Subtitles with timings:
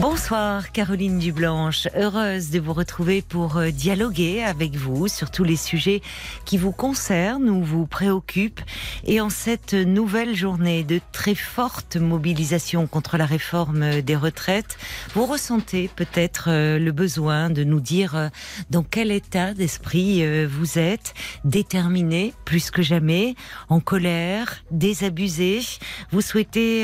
[0.00, 5.56] Bonsoir Caroline Dublanche, heureuse de vous retrouver pour euh, dialoguer avec vous sur tous les
[5.56, 6.02] sujets
[6.44, 8.60] qui vous concernent ou vous préoccupent.
[9.06, 14.76] Et en cette nouvelle journée de très forte mobilisation contre la réforme des retraites,
[15.14, 18.28] vous ressentez peut-être euh, le besoin de nous dire euh,
[18.68, 23.34] dans quel état d'esprit vous êtes, déterminé plus que jamais,
[23.70, 25.60] en colère, désabusé.
[26.10, 26.82] Vous souhaitez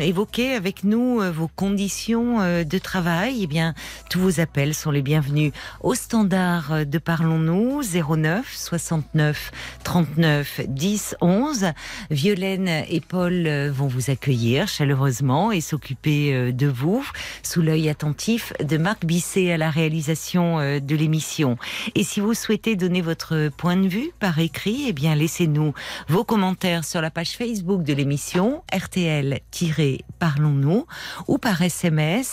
[0.00, 3.74] évoquer avec nous vos conditions euh, de travail, eh bien,
[4.10, 9.52] tous vos appels sont les bienvenus au standard de Parlons-nous 09 69
[9.84, 11.66] 39 10 11.
[12.10, 17.06] Violaine et Paul euh, vont vous accueillir chaleureusement et s'occuper euh, de vous
[17.42, 21.56] sous l'œil attentif de Marc Bisset à la réalisation de l'émission.
[21.94, 25.74] Et si vous souhaitez donner votre point de vue par écrit, eh bien, laissez-nous
[26.08, 30.86] vos commentaires sur la page Facebook de l'émission RTL-Parlons-nous
[31.28, 32.25] ou par SMS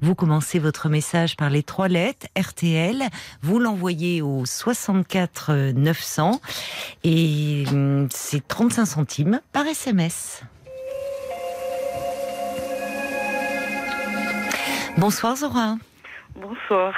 [0.00, 3.02] vous commencez votre message par les trois lettres RTL.
[3.42, 6.40] Vous l'envoyez au 64 900
[7.04, 10.42] et hum, c'est 35 centimes par SMS.
[14.96, 15.76] Bonsoir Zora.
[16.34, 16.94] Bonsoir.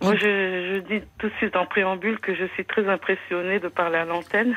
[0.00, 3.98] Moi, je, dis tout de suite en préambule que je suis très impressionnée de parler
[3.98, 4.54] à l'antenne.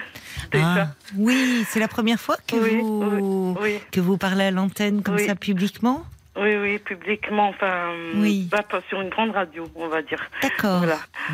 [0.53, 3.57] Ah, oui, c'est la première fois que, vous,
[3.91, 6.05] que vous parlez à l'antenne comme ça publiquement?
[6.37, 7.93] Oui, oui, publiquement, enfin,
[8.49, 10.29] pas sur une grande radio, on va dire.
[10.41, 10.85] D'accord.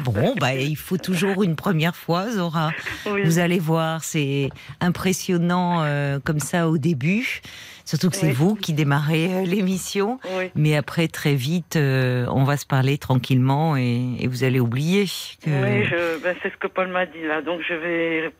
[0.03, 2.71] Bon, bah, il faut toujours une première fois, Zora.
[3.05, 4.49] Vous allez voir, c'est
[4.81, 7.41] impressionnant euh, comme ça au début.
[7.85, 10.19] Surtout que c'est vous qui démarrez euh, l'émission.
[10.55, 15.05] Mais après, très vite, euh, on va se parler tranquillement et, vous allez oublier.
[15.43, 15.49] Que...
[15.49, 17.41] Oui, ben, c'est ce que Paul m'a dit là.
[17.41, 18.31] Donc je vais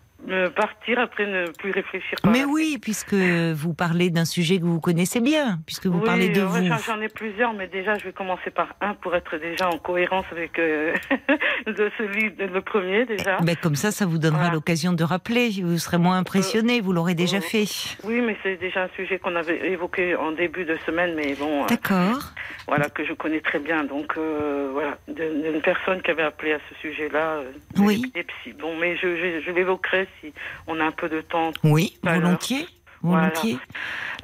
[0.56, 2.18] partir après ne plus réfléchir.
[2.30, 6.42] Mais oui, puisque vous parlez d'un sujet que vous connaissez bien, puisque vous parlez de
[6.42, 6.58] vous.
[6.86, 10.26] J'en ai plusieurs, mais déjà je vais commencer par un pour être déjà en cohérence
[10.32, 10.94] avec euh,
[11.66, 13.38] de celui de le premier déjà.
[13.44, 15.50] Mais comme ça, ça vous donnera l'occasion de rappeler.
[15.64, 17.66] Vous serez moins impressionné, vous l'aurez déjà fait.
[18.04, 21.64] Oui, mais c'est déjà un sujet qu'on avait évoqué en début de semaine, mais bon.
[21.64, 22.34] Euh, D'accord.
[22.68, 23.84] voilà que je connais très bien.
[23.84, 27.42] Donc euh, voilà, d'une personne qui avait appelé à ce sujet-là.
[27.78, 28.12] oui.
[28.60, 30.34] Bon, mais je, je, je l'évoquerai si
[30.68, 31.52] on a un peu de temps.
[31.64, 32.68] Oui, volontiers.
[33.02, 33.58] Volontiers.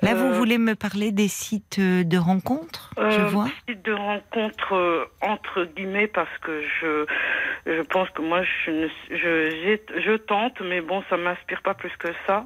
[0.01, 3.93] Là, vous euh, voulez me parler des sites de rencontres, je euh, vois Sites de
[3.93, 7.05] rencontres euh, entre guillemets parce que je
[7.65, 12.09] je pense que moi je je, je tente, mais bon, ça m'inspire pas plus que
[12.27, 12.45] ça.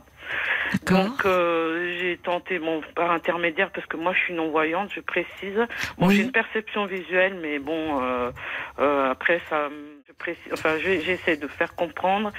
[0.86, 5.66] Donc j'ai tenté bon par intermédiaire parce que moi je suis non voyante, je précise.
[5.98, 8.00] Bon, j'ai une perception visuelle, mais bon
[8.78, 9.70] après ça
[10.52, 12.32] enfin, j'essaie de faire comprendre.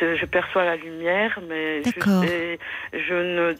[0.00, 2.56] Je perçois la lumière, mais je,
[2.92, 3.54] je, ne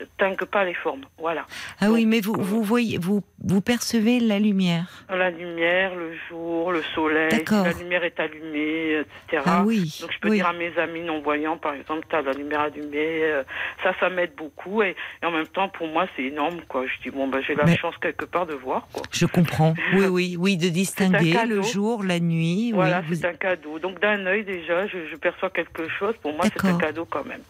[0.00, 1.02] distingue pas les formes.
[1.18, 1.46] Voilà.
[1.80, 5.04] Ah oui, mais vous, vous voyez, vous, vous percevez la lumière.
[5.08, 9.42] La lumière, le jour, le soleil, la lumière est allumée, etc.
[9.46, 9.98] Ah oui.
[10.00, 12.60] Donc je peux dire à mes amis non voyants, par exemple, tu as la lumière
[12.60, 13.24] allumée.
[13.24, 13.42] Euh,
[13.82, 14.82] ça, ça m'aide beaucoup.
[14.82, 16.60] Et, en même temps, pour moi, c'est énorme.
[16.68, 16.84] Quoi.
[16.86, 18.88] Je dis, bon, bah, j'ai la chance quelque part de voir.
[18.92, 19.02] Quoi.
[19.12, 19.74] Je comprends.
[19.92, 22.70] Oui, oui, oui, de distinguer le jour, la nuit.
[22.72, 23.78] Voilà, c'est un cadeau.
[23.78, 26.14] Donc d'un œil, déjà, je, perçois quelque chose.
[26.22, 27.42] Pour moi, c'est un cadeau quand même.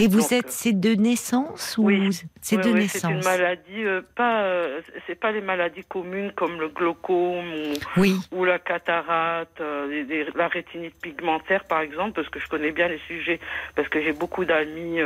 [0.00, 2.10] Et vous êtes, c'est de naissance ou oui.
[2.40, 6.60] c'est de naissance C'est une maladie, euh, pas, euh, c'est pas les maladies communes comme
[6.60, 7.52] le glaucome
[7.96, 8.02] ou,
[8.32, 13.00] ou la cataracte, euh, la rétinite pigmentaire par exemple, parce que je connais bien les
[13.06, 13.40] sujets,
[13.74, 15.00] parce que j'ai beaucoup d'amis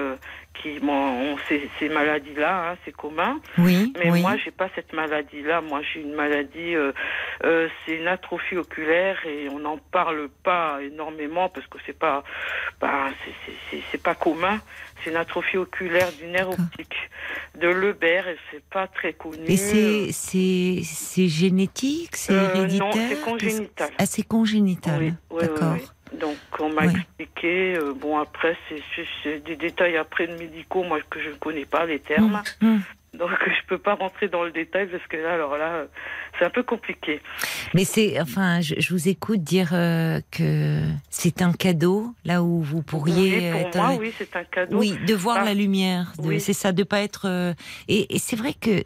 [0.54, 3.40] qui ont ces, ces maladies-là, hein, c'est commun.
[3.58, 3.92] Oui.
[3.98, 5.60] Mais moi, j'ai pas cette maladie-là.
[5.60, 6.92] Moi, j'ai une maladie, euh,
[7.44, 12.22] euh, c'est une atrophie oculaire et on n'en parle pas énormément parce que c'est pas,
[12.80, 13.08] bah,
[13.90, 14.60] c'est pas commun.
[15.02, 16.94] C'est une atrophie oculaire du nerf optique
[17.60, 19.44] de Lebert et c'est pas très connu.
[19.46, 22.86] Et c'est c'est génétique, c'est euh, héréditaire.
[22.86, 23.90] Non, c'est congénital.
[23.98, 25.14] Ah, c'est congénital.
[25.30, 25.76] Oui, D'accord.
[26.18, 27.74] Donc on m'a expliqué.
[27.74, 28.56] Euh, bon après
[29.24, 32.42] c'est des détails après de médicaux moi que je ne connais pas les termes.
[32.60, 32.82] Mmh, mmh.
[33.18, 35.84] Donc je peux pas rentrer dans le détail parce que là alors là
[36.38, 37.20] c'est un peu compliqué.
[37.74, 40.80] Mais c'est enfin je, vous écoute dire euh, que
[41.10, 44.78] c'est un cadeau là où vous pourriez oui, pour moi oui c'est un cadeau.
[44.78, 47.52] Oui de voir ah, la lumière c'est ça de pas être euh,
[47.88, 48.82] et, c'est vrai que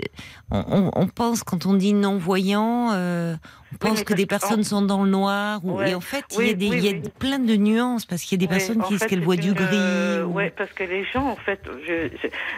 [0.51, 2.91] on, pense quand on dit non voyant
[3.79, 5.61] pense que des personnes sont dans le noir.
[5.65, 8.23] Ou, Et en fait, il y a, des, il y a plein de nuances parce
[8.23, 9.67] qu'il y a des personnes qui disent qu'elles voient du gris.
[9.73, 11.61] Euh, Oui, parce que les gens, en fait,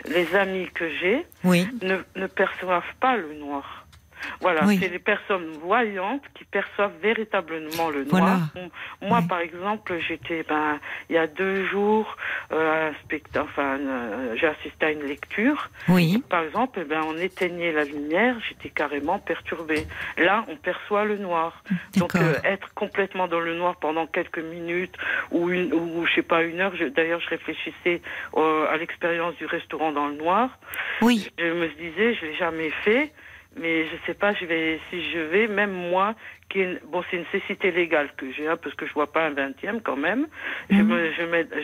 [0.06, 1.26] les amis que j'ai
[1.82, 3.77] ne, perçoivent pas le noir.
[4.40, 8.40] Voilà, c'est les personnes voyantes qui perçoivent véritablement le noir.
[9.02, 10.78] Moi, par exemple, j'étais, ben,
[11.08, 12.16] il y a deux jours,
[12.52, 12.90] euh,
[13.36, 15.70] enfin, euh, j'ai assisté à une lecture.
[15.88, 16.22] Oui.
[16.28, 19.86] Par exemple, ben, on éteignait la lumière, j'étais carrément perturbée.
[20.16, 21.62] Là, on perçoit le noir.
[21.96, 24.96] Donc, euh, être complètement dans le noir pendant quelques minutes
[25.30, 26.72] ou une, ou je sais pas une heure.
[26.94, 28.00] D'ailleurs, je réfléchissais
[28.36, 30.50] à l'expérience du restaurant dans le noir.
[31.00, 31.30] Oui.
[31.38, 33.12] Je me disais, je l'ai jamais fait
[33.56, 36.14] mais je sais pas, je vais, si je vais, même moi,
[36.86, 39.80] bon, c'est une cécité légale que j'ai, hein, parce que je vois pas un vingtième
[39.80, 40.26] quand même.
[40.70, 41.12] Mhm.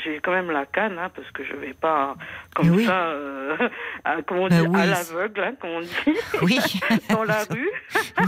[0.04, 2.14] j'ai quand même la canne, hein, parce que je vais pas
[2.54, 3.56] comme ça, euh,
[4.04, 6.58] à, comme on ben dit, à l'aveugle, hein, comme on dit, oui.
[7.10, 7.70] dans la rue.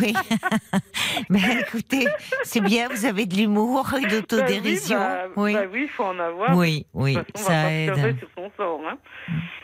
[0.01, 0.15] oui.
[1.29, 2.07] Mais écoutez,
[2.43, 4.99] c'est bien, vous avez de l'humour et d'autodérision.
[4.99, 5.83] Ben oui, bah, oui.
[5.85, 6.57] il faut en avoir.
[6.57, 8.19] Oui, oui, ça aide.
[8.19, 8.99] Sur son sort, hein.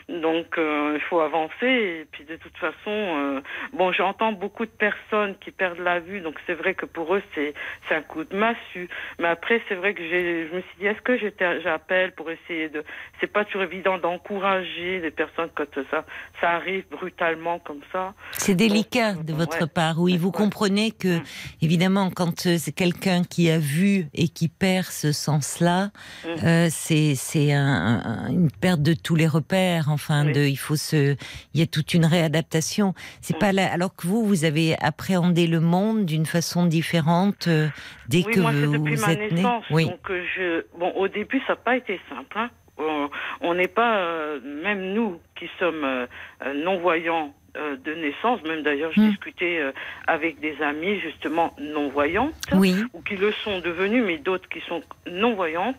[0.09, 1.65] Donc, euh, il faut avancer.
[1.65, 3.41] Et puis, de toute façon, euh,
[3.73, 6.21] bon, j'entends beaucoup de personnes qui perdent la vue.
[6.21, 7.53] Donc, c'est vrai que pour eux, c'est
[7.91, 8.89] un coup de massue.
[9.19, 11.17] Mais après, c'est vrai que je me suis dit, est-ce que
[11.61, 12.83] j'appelle pour essayer de...
[13.19, 16.05] C'est pas toujours évident d'encourager les personnes quand ça,
[16.41, 18.13] ça arrive brutalement comme ça.
[18.31, 19.99] C'est délicat de votre part.
[19.99, 21.23] Oui, vous comprenez que, mm.
[21.61, 25.91] évidemment, quand euh, c'est quelqu'un qui a vu et qui perd ce sens-là,
[26.25, 26.69] mm.
[26.69, 29.53] c'est un, une perte de tous les repères
[29.87, 31.15] Enfin, de, il faut se,
[31.53, 32.93] il y a toute une réadaptation.
[33.21, 37.67] C'est pas là, alors que vous, vous avez appréhendé le monde d'une façon différente euh,
[38.07, 39.85] dès que moi, vous, depuis ma êtes naissance, Oui.
[39.85, 42.37] Donc euh, je, bon, au début, ça n'a pas été simple.
[42.37, 42.49] Hein.
[43.41, 45.85] On n'est pas, euh, même nous qui sommes
[46.55, 49.09] non voyants de naissance, même d'ailleurs, j'ai hmm.
[49.11, 49.71] discuté
[50.07, 52.75] avec des amis justement non voyantes, oui.
[52.93, 55.77] ou qui le sont devenus, mais d'autres qui sont non voyantes.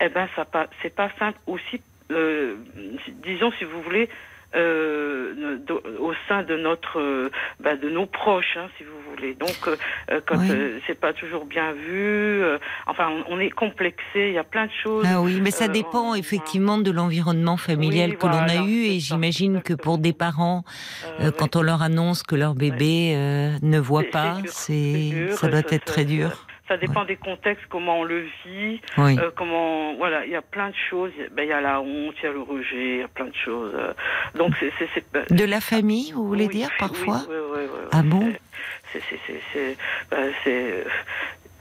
[0.00, 1.80] Eh ben, ça pas, c'est pas simple aussi
[2.10, 2.56] euh,
[3.24, 4.08] disons si vous voulez,
[4.56, 5.58] euh,
[6.00, 7.30] au sein de notre, euh,
[7.60, 9.34] bah, de nos proches, hein, si vous voulez.
[9.34, 10.38] Donc, euh, quand
[10.86, 12.42] c'est pas toujours bien vu,
[12.86, 14.00] enfin, on, est complexé.
[14.14, 15.06] Il y a plein de choses.
[15.08, 19.62] Ah oui, mais ça dépend effectivement de l'environnement familial que l'on a eu, et j'imagine
[19.62, 20.64] que pour des parents,
[21.38, 23.14] quand on leur annonce que leur bébé
[23.62, 26.46] ne voit pas, c'est, ça doit être très dur.
[26.70, 30.68] Ça dépend des contextes, comment on le vit, euh, comment voilà, il y a plein
[30.68, 31.10] de choses.
[31.32, 33.26] Ben, il y a la honte, il y a le rejet, il y a plein
[33.26, 33.72] de choses.
[33.74, 33.92] Euh.
[34.36, 38.32] donc c'est ben, de la famille, vous voulez dire parfois oui, oui, oui, Ah bon?
[38.92, 39.02] C'est
[39.52, 39.76] c'est
[40.12, 40.32] ben,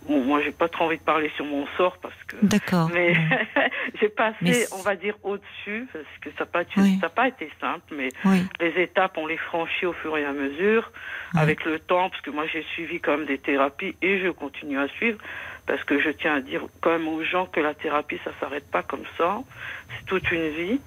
[0.10, 2.36] Bon, moi, j'ai pas trop envie de parler sur mon sort parce que.
[2.42, 2.90] D'accord.
[2.92, 3.14] Mais
[4.02, 6.64] j'ai passé, on va dire, au-dessus parce que ça n'a pas,
[7.00, 8.10] ça pas été simple, mais
[8.60, 10.92] les étapes, on les franchit au fur et à mesure,
[11.36, 14.80] avec le temps, parce que moi, j'ai suivi quand même des thérapies et je continue
[14.80, 15.20] à suivre
[15.68, 18.68] parce que je tiens à dire quand même aux gens que la thérapie, ça s'arrête
[18.72, 19.38] pas comme ça.
[19.90, 20.82] C'est toute une vie.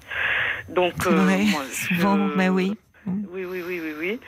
[0.67, 2.77] Donc, euh, moi, souvent, mais oui.
[3.05, 4.19] Oui, oui, oui, oui, oui.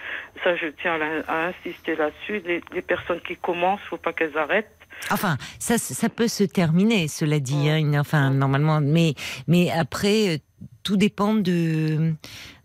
[0.44, 0.97] Ça, je tiens
[1.27, 2.42] à, insister là-dessus.
[2.45, 4.71] Les, les, personnes qui commencent, faut pas qu'elles arrêtent.
[5.12, 7.69] Enfin, ça, ça peut se terminer, cela dit.
[7.69, 9.13] Hein, enfin, normalement, mais,
[9.48, 10.38] mais après, euh,
[10.84, 12.13] tout dépend de,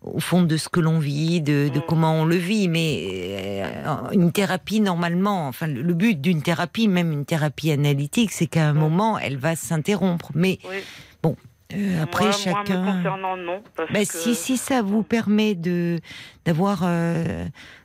[0.03, 2.69] au fond, de ce que l'on vit, de, comment on le vit.
[2.69, 8.47] Mais euh, une thérapie, normalement, enfin, le, but d'une thérapie, même une thérapie analytique, c'est
[8.47, 10.31] qu'à un moment, elle va s'interrompre.
[10.35, 10.59] Mais
[11.23, 11.37] bon,
[11.75, 12.83] euh, après, chacun.
[12.83, 13.63] Moi, concernant, non.
[13.93, 15.99] Bah, si, si ça vous permet de
[16.47, 16.85] d'avoir,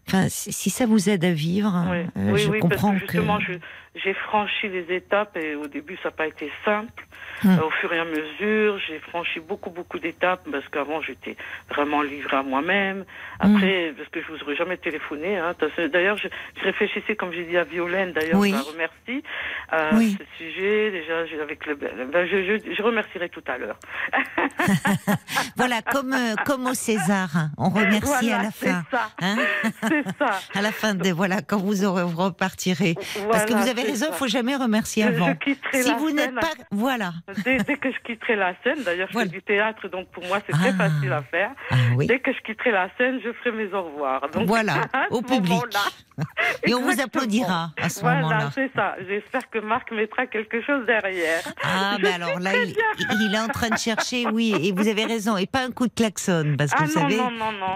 [0.08, 1.86] enfin, si, ça vous aide à vivre,
[2.16, 3.60] je comprends parce que justement, que
[3.96, 7.06] j'ai franchi les étapes et au début ça n'a pas été simple.
[7.44, 7.60] Hmm.
[7.60, 11.36] au fur et à mesure, j'ai franchi beaucoup beaucoup d'étapes parce qu'avant j'étais
[11.70, 13.04] vraiment livrée à moi-même.
[13.40, 13.96] Après, hmm.
[13.96, 15.38] parce que je vous aurais jamais téléphoné.
[15.38, 15.54] Hein,
[15.92, 16.30] d'ailleurs, je,
[16.64, 18.14] réfléchissais comme j'ai dit à Violaine.
[18.14, 19.24] D'ailleurs, je la remercie
[19.70, 20.92] à ce sujet.
[20.92, 23.80] Déjà, avec le, ben, je, je, je, remercierai tout à l'heure.
[25.58, 28.84] voilà, comme euh, comme au César, on remercie à la fin.
[28.92, 29.12] Ça.
[29.22, 29.36] Hein
[30.04, 30.40] c'est ça.
[30.54, 32.96] à la fin de voilà quand vous repartirez.
[33.32, 35.34] parce que vous avez raison, il faut jamais remercier avant.
[35.74, 37.14] si vous n'êtes pas, voilà.
[37.44, 40.54] Dès, que je quitterai la scène, d'ailleurs, je fais du théâtre, donc pour moi c'est
[40.54, 40.90] très ah.
[40.90, 41.52] facile à faire.
[41.72, 44.30] Ah dès que je quitterai la scène, je ferai mes au revoir.
[44.30, 45.62] Donc, voilà, au public.
[46.66, 48.22] Et on vous applaudira à ce moment-là.
[48.22, 48.96] Voilà, c'est ça.
[49.08, 51.42] J'espère que Marc mettra quelque chose derrière.
[51.64, 55.38] Ah, mais alors là, il, est en train de chercher, oui, et vous avez raison,
[55.38, 57.20] et pas un coup de klaxon, parce que ah, vous savez,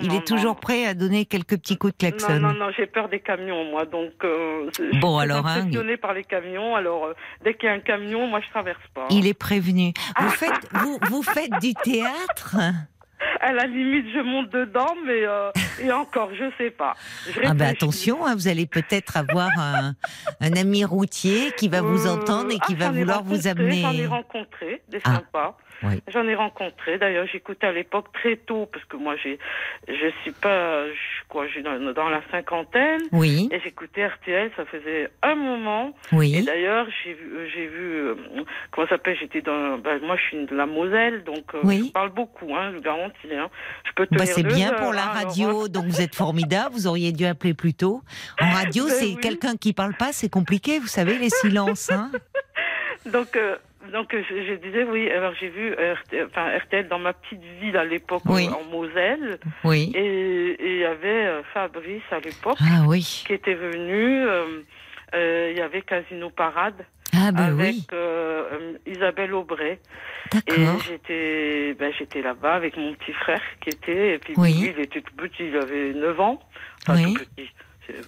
[0.02, 2.09] il est toujours prêt à donner quelques petits coups de klaxon.
[2.30, 4.70] Non, non, non, j'ai peur des camions, moi, donc euh,
[5.02, 5.68] bon, je suis alors, hein,
[6.02, 7.14] par les camions, alors euh,
[7.44, 9.08] dès qu'il y a un camion, moi je traverse pas.
[9.10, 9.94] Il est prévenu.
[10.20, 12.56] Vous faites, vous, vous faites du théâtre?
[13.42, 15.52] À la limite, je monte dedans, mais euh,
[15.82, 16.94] Et encore, je sais pas.
[17.26, 17.72] Je Ah ben réfléchis.
[17.72, 19.94] attention, hein, vous allez peut-être avoir un,
[20.40, 23.24] un ami routier qui va vous Euh, entendre et ah, qui va j'en ai vouloir
[23.24, 23.82] vous amener.
[23.82, 25.16] J'en ai rencontré, des Ah.
[25.16, 25.58] sympas.
[25.84, 26.02] Oui.
[26.12, 26.98] J'en ai rencontré.
[26.98, 29.40] D'ailleurs, j'écoutais à l'époque très tôt, parce que moi, j'ai,
[29.88, 30.94] je suis pas, je,
[31.30, 33.02] quoi, j'ai dans, dans la cinquantaine.
[33.12, 35.94] Oui, Et j'écoutais RTL, ça faisait un moment.
[36.12, 36.44] Et oui.
[36.46, 38.16] d'ailleurs, j'ai vu, j'ai vu, euh,
[38.72, 41.86] comment ça s'appelle, j'étais dans, ben, moi je suis de la Moselle, donc euh, Oui.
[41.88, 43.34] je parle beaucoup, hein, je garantis.
[43.34, 43.50] Hein.
[43.86, 46.16] Je peux tenir Bah, c'est bien heures, pour la hein, alors, radio, donc vous êtes
[46.16, 46.74] formidable.
[46.74, 48.02] Vous auriez dû appeler plus tôt.
[48.42, 49.18] En radio, Ben c'est oui.
[49.22, 50.80] quelqu'un qui parle pas, c'est compliqué.
[50.80, 51.90] Vous savez les silences.
[51.92, 52.12] Hein
[53.06, 53.56] Donc, euh,
[53.90, 57.42] donc euh, je, je disais, oui, alors j'ai vu RTL, enfin, RTL dans ma petite
[57.62, 58.48] ville à l'époque, Oui.
[58.48, 59.92] euh, en Moselle, oui.
[59.96, 63.24] et il y avait euh, Fabrice à l'époque Ah oui.
[63.28, 64.26] qui était venu.
[64.28, 64.62] euh,
[65.16, 67.88] euh, Il y avait Casino Parade Ah ben avec oui.
[67.94, 69.80] euh, euh, Isabelle Aubray.
[70.48, 74.54] Et j'étais ben, j'étais là-bas avec mon petit frère qui était, et puis Oui.
[74.62, 76.40] lui, il était tout petit, il avait 9 ans.
[76.88, 77.14] Enfin, Oui.
[77.16, 77.50] tout petit.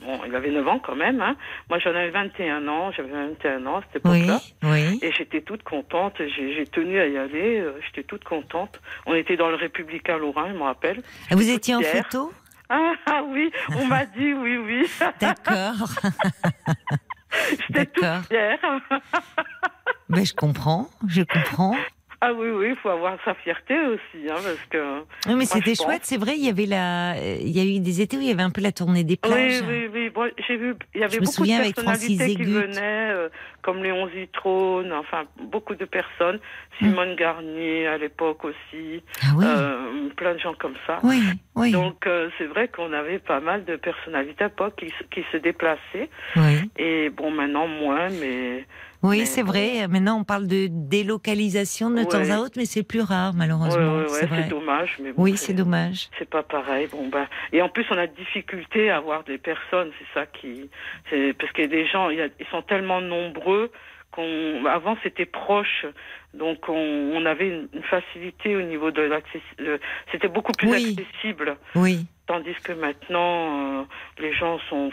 [0.03, 1.21] Bon, il avait 9 ans quand même.
[1.21, 1.35] Hein.
[1.69, 4.39] Moi, j'en avais 21 ans, j'avais 21 ans à cette époque-là.
[4.63, 4.99] oui.
[5.01, 8.79] Et j'étais toute contente, j'ai tenu à y aller, euh, j'étais toute contente.
[9.05, 11.01] On était dans le Républicain Lorrain, je me rappelle.
[11.29, 12.31] Ah, Vous étiez en photo?
[12.69, 14.89] Ah, ah oui, on m'a dit oui, oui.
[15.19, 15.89] D'accord.
[17.67, 18.59] J'étais toute fière.
[20.09, 21.73] Ben, je comprends, je comprends.
[22.23, 24.99] Ah oui, oui, il faut avoir sa fierté aussi, hein, parce que...
[25.27, 25.83] Oui, mais c'était pense.
[25.87, 26.33] chouette, c'est vrai.
[26.37, 28.51] Il y avait la, il y a eu des étés où il y avait un
[28.51, 29.63] peu la tournée des Oui, plages.
[29.67, 30.09] oui, oui.
[30.11, 33.29] Bon, j'ai vu, il y avait Je beaucoup de personnalités qui venaient, euh,
[33.63, 36.39] comme Léon Zitrone, enfin, beaucoup de personnes.
[36.77, 39.03] Simone Garnier, à l'époque aussi.
[39.23, 40.99] Ah oui, euh, plein de gens comme ça.
[41.03, 41.21] oui,
[41.55, 45.23] oui, Donc, euh, c'est vrai qu'on avait pas mal de personnalités à l'époque qui, qui
[45.31, 46.09] se déplaçaient.
[46.35, 46.69] oui.
[46.77, 48.65] Et bon, maintenant, moins, mais...
[49.03, 49.87] Oui, c'est vrai.
[49.87, 53.95] Maintenant, on parle de délocalisation de temps à autre, mais c'est plus rare, malheureusement.
[53.97, 54.43] ouais, ouais, c'est vrai.
[54.47, 54.97] dommage.
[55.01, 56.09] Mais bon, Oui, c'est dommage.
[56.19, 56.87] C'est pas pareil.
[56.91, 59.91] Bon ben et en plus on a de difficulté à avoir des personnes.
[59.99, 60.69] C'est ça qui
[61.09, 63.71] c'est parce qu'il y a des gens ils sont tellement nombreux
[64.11, 65.85] qu'on avant c'était proche
[66.33, 66.73] donc on,
[67.13, 69.41] on avait une, une facilité au niveau de l'accès.
[70.11, 70.95] C'était beaucoup plus Oui.
[70.97, 71.57] accessible.
[71.75, 73.83] Oui, Tandis que maintenant, euh,
[74.19, 74.89] les gens sont,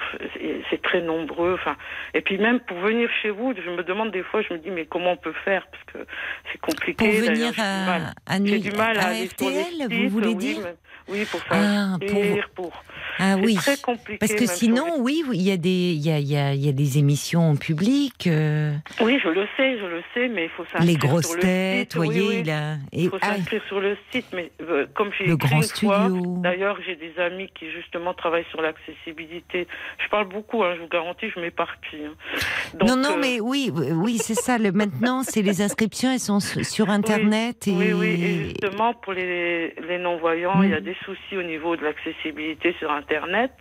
[0.71, 1.55] c'est- très nombreux.
[1.55, 1.77] Enfin,
[2.13, 4.71] et puis même pour venir chez vous, je me demande des fois, je me dis
[4.73, 5.65] mais comment on peut faire?
[5.71, 6.11] Parce que
[6.51, 6.95] c'est compliqué.
[6.95, 8.03] pour venir j'ai du à, mal.
[8.27, 10.59] à, Nu- du mal à, à vous voulez oui, dire?
[10.65, 10.75] mais-
[11.11, 12.85] Oui, pour Ah, s'inscrire, pour.
[13.21, 13.55] Ah C'est oui.
[13.57, 14.19] très compliqué.
[14.19, 16.55] Parce que sur sinon, oui, oui, il y a des, il y a, y a,
[16.55, 20.45] y a des émissions en public, euh, Oui, je le sais, je le sais, mais
[20.45, 22.41] il faut s'inscrire les sur grosses le têtes, vous voyez, oui, oui.
[22.45, 25.33] il a, et Il faut ah, s'inscrire sur le site, mais euh, comme j'ai le
[25.35, 26.37] écrit grand studio.
[26.43, 29.67] D'ailleurs, j'ai des amis qui justement travaillent sur l'accessibilité.
[30.05, 32.05] Je parle beaucoup, hein, je vous garantis, je m'éparpille.
[32.07, 32.39] hein.
[32.87, 34.59] Non, non, euh, mais oui, oui, c'est ça.
[34.59, 38.93] Le, maintenant, c'est les inscriptions, elles sont sur sur Internet et, Oui, oui, et justement,
[38.95, 43.53] pour les, les non-voyants, il y a des soucis au niveau de l'accessibilité sur Internet.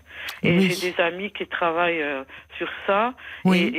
[0.41, 0.69] Et Oui.
[0.71, 2.23] j'ai des amis qui travaillent euh,
[2.57, 3.13] sur ça.
[3.45, 3.71] Oui.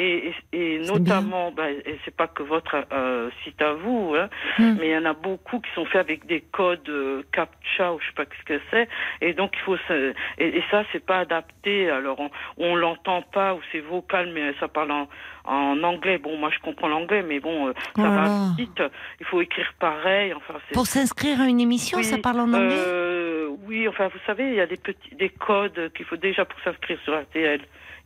[0.53, 1.53] Et, notamment,
[1.87, 4.77] et c'est pas que votre euh, site à vous, hein, Mm.
[4.79, 8.00] mais il y en a beaucoup qui sont faits avec des codes euh, CAPTCHA ou
[8.00, 8.88] je sais pas ce que c'est.
[9.21, 11.91] Et donc, il faut se, et, et ça, c'est pas adapté.
[11.91, 15.09] Alors, on, on l'entend pas ou c'est vocal, mais ça parle en,
[15.49, 16.19] en anglais.
[16.19, 18.83] Bon, moi, je comprends l'anglais, mais bon, euh, ça Oh va vite.
[19.21, 20.33] Il faut écrire pareil.
[20.35, 22.69] Enfin, c'est pour s'inscrire à une émission, oui, ça parle en anglais.
[22.71, 26.45] euh, Oui, enfin, vous savez, il y a des petits, des codes qu'il faut déjà
[26.45, 27.61] pour s'inscrire sur RTL.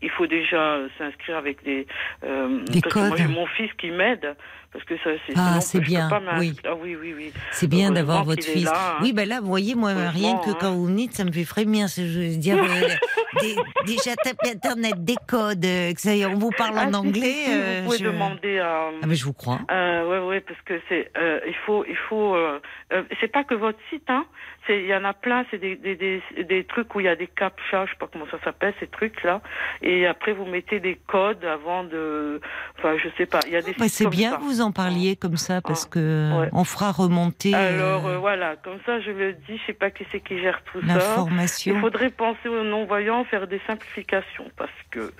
[0.04, 1.86] Il faut déjà euh, s'inscrire avec des.
[2.24, 3.18] euh, Des parce que moi, codes.
[3.18, 4.34] j'ai mon fils qui m'aide
[4.72, 5.34] parce que ça, c'est.
[5.36, 6.54] Ah, c'est bien, oui.
[6.64, 7.32] Ah oui, oui, oui.
[7.50, 8.64] C'est bien d'avoir votre fils.
[8.64, 8.98] là, hein.
[9.02, 10.56] Oui, ben là, vous voyez, moi, rien que hein.
[10.60, 11.88] quand vous venez, ça me fait frémir.
[11.88, 12.60] c'est- Je veux dire, euh,
[13.40, 14.12] des- déjà
[14.46, 17.20] Internet, des codes, euh, que ça y est, on vous parle Ah, en anglais.
[17.20, 18.88] si, si, euh, vous pouvez je- demander à.
[19.02, 19.60] Ah, mais je vous crois.
[19.70, 22.60] Euh, ouais, ouais, parce que c'est, euh, il faut, il faut, euh,
[22.92, 24.24] euh, c'est pas que votre site, hein.
[24.66, 27.08] C'est, il y en a plein, c'est des, des, des, des trucs où il y
[27.08, 29.40] a des captcha, je sais pas comment ça s'appelle, ces trucs-là.
[29.82, 32.40] Et après, vous mettez des codes avant de,
[32.78, 35.16] enfin, je sais pas, il y a des Bah, c'est bien que vous en parliez
[35.16, 36.48] comme ça parce Ah, que ouais.
[36.52, 39.90] on fera remonter Alors, euh, euh, voilà, comme ça, je le dis, je sais pas
[39.90, 40.86] qui c'est qui gère tout ça.
[40.94, 41.74] l'information.
[41.74, 45.12] Il faudrait penser aux non-voyants, faire des simplifications, parce que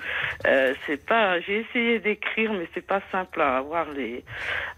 [0.46, 1.40] euh, c'est pas.
[1.40, 4.25] J'ai essayé d'écrire, mais c'est pas simple à avoir les,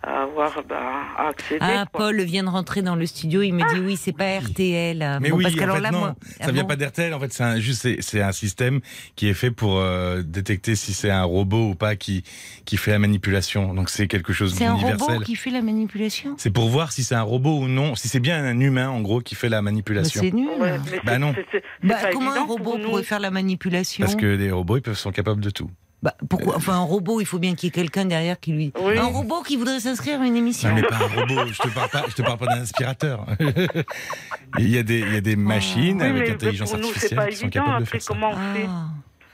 [0.02, 0.80] à avoir, bah,
[1.18, 1.58] à accéder.
[1.60, 2.06] Ah, quoi.
[2.06, 3.42] Paul vient de rentrer dans le studio.
[3.42, 4.24] Il me dit oui, c'est pas
[4.54, 5.18] RTL.
[5.20, 7.12] Mais Bon, oui, parce en fait, là, non, moi, ça ah vient bon pas d'RTL.
[7.14, 8.80] En fait, c'est un, juste, c'est, un système
[9.16, 12.22] qui est fait pour euh, détecter si c'est un robot ou pas qui
[12.64, 13.74] qui fait la manipulation.
[13.74, 15.08] Donc c'est quelque chose C'est un d'universel.
[15.14, 16.34] robot qui fait la manipulation?
[16.38, 19.00] C'est pour voir si c'est un robot ou non, si c'est bien un humain en
[19.00, 20.20] gros qui fait la Bah, manipulation.
[20.22, 20.48] c'est nul.
[20.58, 21.32] Ouais, mais Bah c'est- non.
[21.34, 24.04] c'est- c'est- c'est Bah, pas comment un robot pourrait faire la manipulation?
[24.04, 25.70] Parce que les robots, ils peuvent sont capables de tout.
[26.04, 28.72] Bah, pourquoi Enfin, un robot, il faut bien qu'il y ait quelqu'un derrière qui lui.
[28.78, 28.98] Oui.
[28.98, 30.68] Un robot qui voudrait s'inscrire à une émission.
[30.68, 31.46] Non, mais pas un robot.
[31.50, 32.04] Je te parle pas.
[32.08, 33.26] Je te parle pas d'un aspirateur.
[34.58, 36.84] il y a des, il y a des machines Oui, avec mais intelligence pour nous,
[36.92, 38.08] c'est artificielle pas qui sont capables de Après, faire ça.
[38.12, 38.84] comment on fait Ah.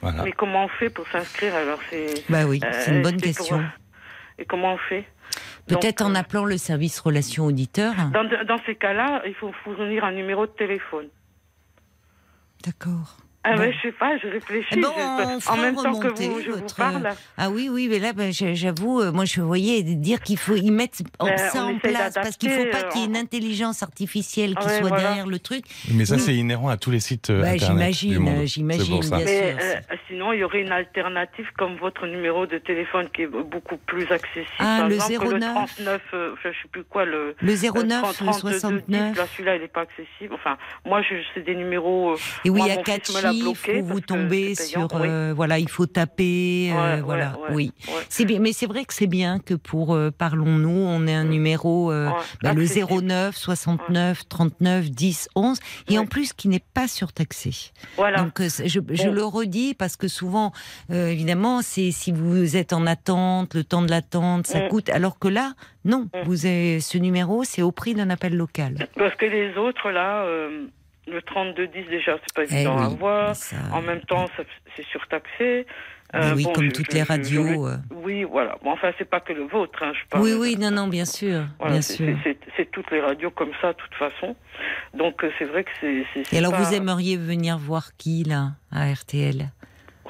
[0.01, 0.23] Voilà.
[0.23, 3.59] Mais comment on fait pour s'inscrire alors c'est Bah oui, c'est une Euh, bonne question.
[3.59, 3.67] pour-
[4.39, 5.05] Et comment on fait
[5.67, 7.95] Peut-être en euh, appelant le service relations auditeurs.
[8.13, 11.07] dans, dans ces cas-là, il faut fournir un numéro de téléphone.
[12.65, 13.17] D'accord.
[13.43, 14.69] Ah ben, je sais pas, je réfléchis.
[14.73, 16.63] Eh ben, bon, en même temps que vous, je votre...
[16.63, 17.07] vous parle.
[17.07, 20.57] Euh, ah oui, oui, mais là, ben, j'avoue, euh, moi, je voyais dire qu'il faut
[20.57, 23.17] y mettre ben, ça en place parce qu'il ne faut pas qu'il y ait une
[23.17, 25.65] euh, intelligence artificielle qui soit derrière le truc.
[25.93, 29.01] Mais ça, c'est inhérent à tous les sites bah, internet J'imagine, j'imagine.
[30.11, 34.11] Sinon, il y aurait une alternative comme votre numéro de téléphone qui est beaucoup plus
[34.11, 34.47] accessible.
[34.59, 35.79] Ah, le exemple, 09.
[35.79, 37.37] Le 39, euh, je sais plus quoi, le.
[37.41, 39.29] Le 09, le 69.
[39.33, 40.35] celui-là, il n'est pas accessible.
[40.35, 42.17] Enfin, moi, je, c'est des numéros.
[42.45, 45.09] Et oui, il y a 4 chiffres où vous tombez payant, sur, oui.
[45.09, 47.73] euh, voilà, il faut taper, euh, Ouais, voilà, ouais, oui.
[48.09, 51.25] C'est bien, mais c'est vrai que c'est bien que pour euh, Parlons-nous, on ait un
[51.25, 53.03] numéro, euh, Ouais, bah, le accessible.
[53.07, 55.59] 09 69 39 10 11,
[55.89, 57.51] et en plus qui n'est pas surtaxé.
[57.97, 58.19] Voilà.
[58.23, 59.13] Donc je, je Bon.
[59.13, 60.53] le redis parce que souvent,
[60.91, 64.69] évidemment, c'est si vous êtes en attente, le temps de l'attente, ça Mm.
[64.69, 64.89] coûte.
[64.91, 66.23] Alors que là, non, Mm.
[66.25, 68.89] vous avez ce numéro, c'est au prix d'un appel local.
[68.97, 70.67] Parce que les autres, là, euh,
[71.07, 73.37] le 3210, déjà, c'est pas Eh évident à oui, avoir.
[73.37, 74.27] ça- En même temps,
[74.77, 75.67] c'est surtaxé.
[76.13, 77.69] Mais Euh, oui, bon, comme je- toutes je- les je radios.
[77.69, 77.77] euh.
[77.93, 78.59] Oui, voilà.
[78.65, 79.81] Bon, enfin, c'est pas que le vôtre.
[79.81, 82.17] Hein, je parle Oui, oui, non, non, bien sûr, Voilà, bien c'est- sûr.
[82.25, 84.35] c'est- toutes les radios comme ça, de toute façon.
[84.93, 86.05] Donc, euh, c'est vrai que c'est.
[86.33, 89.51] Et alors, pas- vous aimeriez venir voir qui, là, à RTL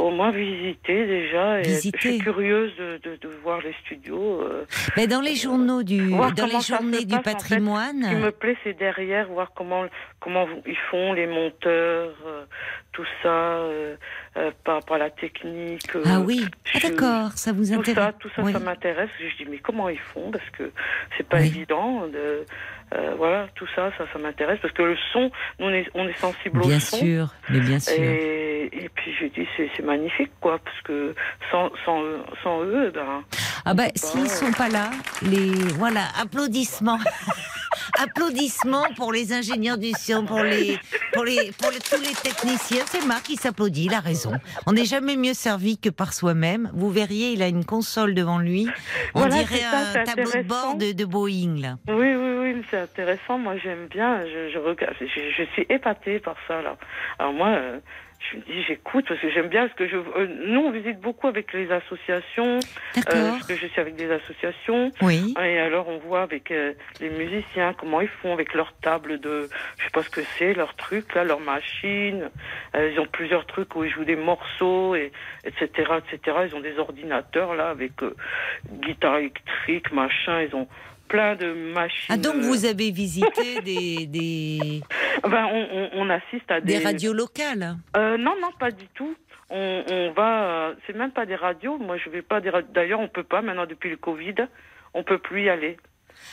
[0.00, 1.60] Au moins visiter déjà.
[1.60, 1.98] Et Visiter.
[2.00, 4.40] Je suis curieuse de, de, de voir les studios.
[4.42, 4.64] euh.
[4.96, 7.32] Mais Dans les journaux du, dans les journées du passe, en fait.
[7.32, 8.02] patrimoine.
[8.04, 9.84] Ce qui me plaît, c'est derrière, voir comment,
[10.20, 12.44] comment ils font, les monteurs, euh,
[12.92, 13.96] tout ça, euh,
[14.36, 15.94] euh, par rapport à la technique.
[15.94, 18.04] euh, Ah oui, ah, d'accord, ça vous Tout intéresse.
[18.06, 18.52] ça, tout ça, Oui.
[18.52, 19.10] ça m'intéresse.
[19.20, 20.30] Je dis, mais comment ils font?
[20.30, 20.70] Parce que
[21.16, 21.46] c'est pas Oui.
[21.48, 22.06] évident.
[22.06, 22.44] De,
[22.94, 24.58] euh, voilà, tout ça, ça, ça m'intéresse.
[24.62, 26.96] Parce que le son, nous, on est, on est sensible Bien au son.
[26.98, 27.94] sûr, mais bien sûr.
[27.98, 30.58] Et, et puis je dis, c'est magnifique, quoi.
[30.64, 31.14] Parce que
[31.50, 33.22] sans, sans, eux- sans eux, ben.
[33.64, 34.26] Ah ben, pas, s'ils euh.
[34.26, 34.90] sont pas là,
[35.22, 36.98] les voilà, applaudissements.
[37.98, 40.78] applaudissements pour les ingénieurs du son, pour les
[41.12, 42.84] pour les pour les- tous les techniciens.
[42.86, 44.32] C'est Marc qui s'applaudit, il a raison.
[44.66, 46.70] On n'est jamais mieux servi que par soi-même.
[46.74, 48.68] Vous verriez, il a une console devant lui.
[49.14, 51.76] On Voilà, dirait ça, un tableau de bord de, de Boeing là.
[51.88, 53.38] Oui, oui, oui, intéressant.
[53.38, 54.24] Moi, j'aime bien.
[54.26, 54.94] Je, je regarde.
[55.00, 56.76] Je, je suis épatée par ça, là.
[57.18, 57.78] Alors moi, euh,
[58.32, 59.96] je me dis, j'écoute parce que j'aime bien ce que je.
[59.96, 62.58] euh, nous, on visite beaucoup avec les associations.
[62.98, 64.92] Euh, parce que je suis avec des associations.
[65.00, 65.34] Oui.
[65.42, 69.48] Et alors, on voit avec euh, les musiciens comment ils font avec leur table de,
[69.78, 72.28] je sais pas ce que c'est, leur truc là, leur machine.
[72.74, 75.12] Euh, ils ont plusieurs trucs où ils jouent des morceaux et
[75.44, 75.68] etc.
[75.98, 76.36] etc.
[76.46, 78.14] Ils ont des ordinateurs là avec euh,
[78.70, 80.42] guitare électrique, machin.
[80.42, 80.68] Ils ont
[81.10, 82.06] plein de machines.
[82.08, 84.80] Ah donc euh, vous avez visité des des,
[85.24, 87.76] ben, on, on, on assiste à des des, radios locales.
[87.96, 89.14] Euh, non, non, pas du tout.
[89.50, 91.76] On, on va, euh, c'est même pas des radios.
[91.78, 92.70] Moi, je vais pas des radios.
[92.72, 94.36] D'ailleurs, on peut pas maintenant depuis le Covid,
[94.94, 95.76] on peut plus y aller.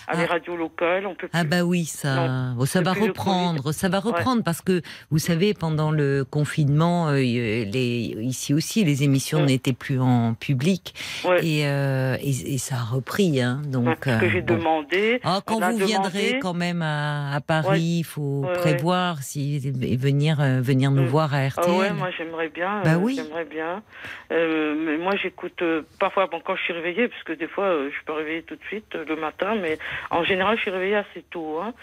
[0.07, 0.17] À Ah.
[0.17, 1.37] des radios locales, on peut plus.
[1.39, 5.17] Ah bah oui, ça, Non, bon, ça va reprendre, ça va reprendre parce que vous
[5.19, 10.93] savez pendant le confinement, euh, les, ici aussi les émissions n'étaient plus en public
[11.25, 11.45] Ouais.
[11.45, 13.41] et, euh, et, et ça a repris.
[13.41, 14.55] Hein, donc parce que euh, j'ai bon.
[14.55, 15.19] demandé.
[15.25, 19.55] Ah, quand vous viendrez demandé- quand même à, à Paris, il faut Ouais, prévoir si
[19.81, 21.07] et venir euh, venir nous Mm.
[21.07, 21.75] voir à Ah RTL.
[21.75, 22.81] ouais, moi j'aimerais bien.
[22.83, 23.15] Bah euh, oui.
[23.21, 23.83] J'aimerais bien.
[24.31, 27.65] Euh, mais moi j'écoute euh, parfois bon, quand je suis réveillée, parce que des fois
[27.65, 29.77] euh, je peux réveiller tout de suite euh, le matin, mais
[30.11, 31.59] en général je suis réveillée assez tôt.
[31.61, 31.73] Hein.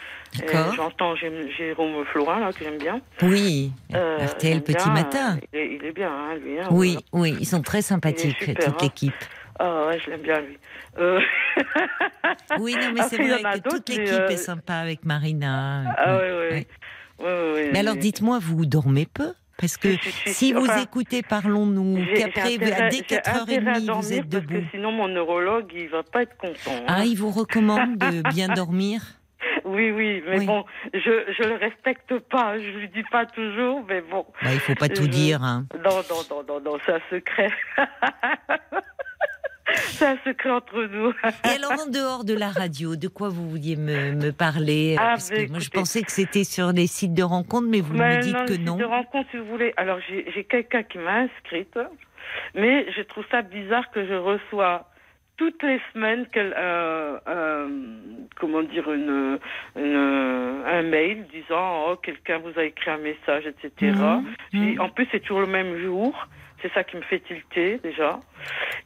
[0.77, 3.01] J'entends Jé- Jérôme Florin là que j'aime bien.
[3.23, 5.37] Oui, Euh, RTL Petit bien, Matin.
[5.37, 6.59] euh, Il est, il est bien, hein, lui.
[6.61, 7.29] hein, Oui, voilà.
[7.31, 8.77] oui, ils sont très sympathiques super, toute hein.
[8.83, 9.15] l'équipe.
[9.61, 10.59] Ah ouais, je l'aime bien lui.
[10.99, 11.21] Euh,
[12.59, 15.85] Oui, non, mais c'est il y vrai que toute l'équipe euh, est sympa avec Marina.
[15.97, 16.49] ah Oui, ouais, ouais.
[16.53, 16.67] oui.
[17.25, 19.33] Ouais, ouais, ouais, Mais alors, dites-moi, vous dormez peu?
[19.59, 19.89] Parce que
[20.27, 22.91] Si, vous enfin, écoutez Parlons-nous, qu'après, dès j'ai intérêt à
[23.45, 24.55] 4h30, dormir vous êtes parce debout.
[24.55, 26.73] que sinon mon neurologue il va pas être content.
[26.73, 26.85] hein.
[26.89, 29.01] Ah, il vous recommande de bien dormir
[29.65, 30.47] Oui, oui, mais Oui.
[30.47, 31.01] bon, je
[31.39, 34.27] je le respecte pas, je lui dis pas toujours, mais bon.
[34.43, 35.43] bah, Il faut pas tout Je- dire.
[35.43, 35.67] hein.
[35.85, 37.51] Non, non, non, non, non, c'est un secret.
[39.93, 41.13] c'est un secret entre nous.
[41.45, 44.97] Et alors, en dehors de la radio, de quoi vous vouliez me, me parler?
[44.99, 47.81] Ah, Parce que bah, moi, je pensais que c'était sur les sites de rencontres, mais
[47.81, 48.77] vous Mais me dites non, que non.
[48.77, 49.73] de rencontre, si vous voulez.
[49.77, 51.79] Alors, j'ai quelqu'un qui m'a inscrite,
[52.55, 54.89] mais je trouve ça bizarre que je reçois
[55.37, 57.69] toutes les semaines euh, euh,
[58.39, 59.39] comment dire une,
[59.77, 63.97] une- un mail disant oh quelqu'un vous a écrit un message etc.
[64.53, 64.81] J'ai- mhm.
[64.81, 66.29] En plus c'est toujours le même jour.
[66.63, 68.21] C'est ça qui me fait tilter déjà.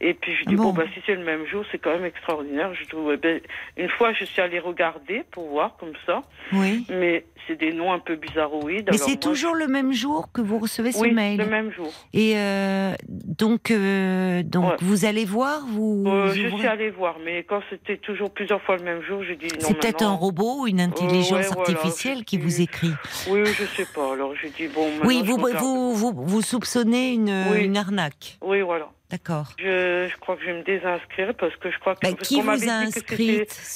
[0.01, 0.65] Et puis je dis Bon.
[0.65, 2.73] bon, bah si c'est le même jour, c'est quand même extraordinaire.
[2.73, 3.11] Je trouve.
[3.13, 3.41] eh ben,
[3.77, 6.85] une fois, je suis allée regarder pour voir comme ça, Oui.
[6.89, 8.89] mais c'est des noms un peu bizarroïdes.
[8.91, 11.37] Mais c'est toujours le même jour que vous recevez ce oui, mail.
[11.39, 11.91] le même jour.
[12.13, 14.75] Et euh, donc, euh, donc Ouais.
[14.81, 16.03] vous allez voir, vous.
[16.07, 19.35] Euh, je suis allée voir, mais quand c'était toujours plusieurs fois le même jour, j'ai
[19.35, 19.67] dit non.
[19.67, 22.91] C'est peut-être un robot ou une intelligence ouais, artificielle je qui suis- vous écrit.
[23.29, 24.13] Oui, je sais pas.
[24.13, 24.87] Alors j'ai dit bon.
[25.05, 27.65] Oui, vous, je vous, vous, vous soupçonnez une, Oui.
[27.65, 28.37] une arnaque.
[28.41, 28.89] Oui, voilà.
[29.11, 29.53] D'accord.
[29.57, 32.27] Je, je crois que je vais me désinscrire parce que je crois que Bah, parce
[32.27, 33.19] qui vous a dit inscrite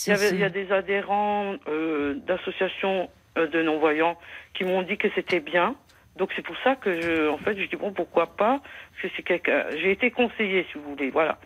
[0.08, 4.18] Il y, ce- a des adhérents euh, d'associations euh, de non-voyants
[4.54, 5.76] qui m'ont dit que c'était bien.
[6.18, 8.62] Donc c'est pour ça que je, en fait, je dis bon pourquoi pas?
[9.02, 11.40] J'ai été conseillée si vous voulez, voilà.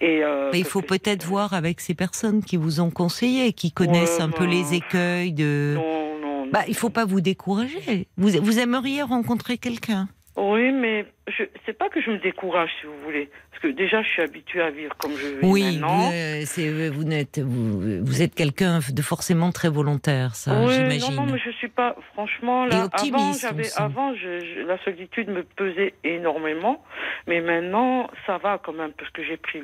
[0.00, 3.72] Et euh, Mais il faut peut-être voir avec ces personnes qui vous ont conseillé, qui
[3.72, 5.72] connaissent Ouais, un peu les écueils de.
[5.74, 6.44] Non, non.
[6.44, 6.50] non.
[6.52, 8.06] Bah, il faut pas vous décourager.
[8.16, 10.08] Vous, vous aimeriez rencontrer quelqu'un?
[10.40, 14.02] Oui, mais je c'est pas que je me décourage si vous voulez, parce que déjà
[14.02, 16.10] je suis habituée à vivre comme je vis Oui, maintenant.
[16.10, 16.44] vous, euh,
[16.92, 21.16] vous, vous, vous êtes quelqu'un de forcément très volontaire, ça, oui, j'imagine.
[21.16, 21.96] non, non, mais je suis pas.
[22.12, 26.84] Franchement, Et là, avant, j'avais, avant, je, je- la solitude me pesait énormément,
[27.26, 29.60] mais maintenant, ça va quand même parce que j'ai pris,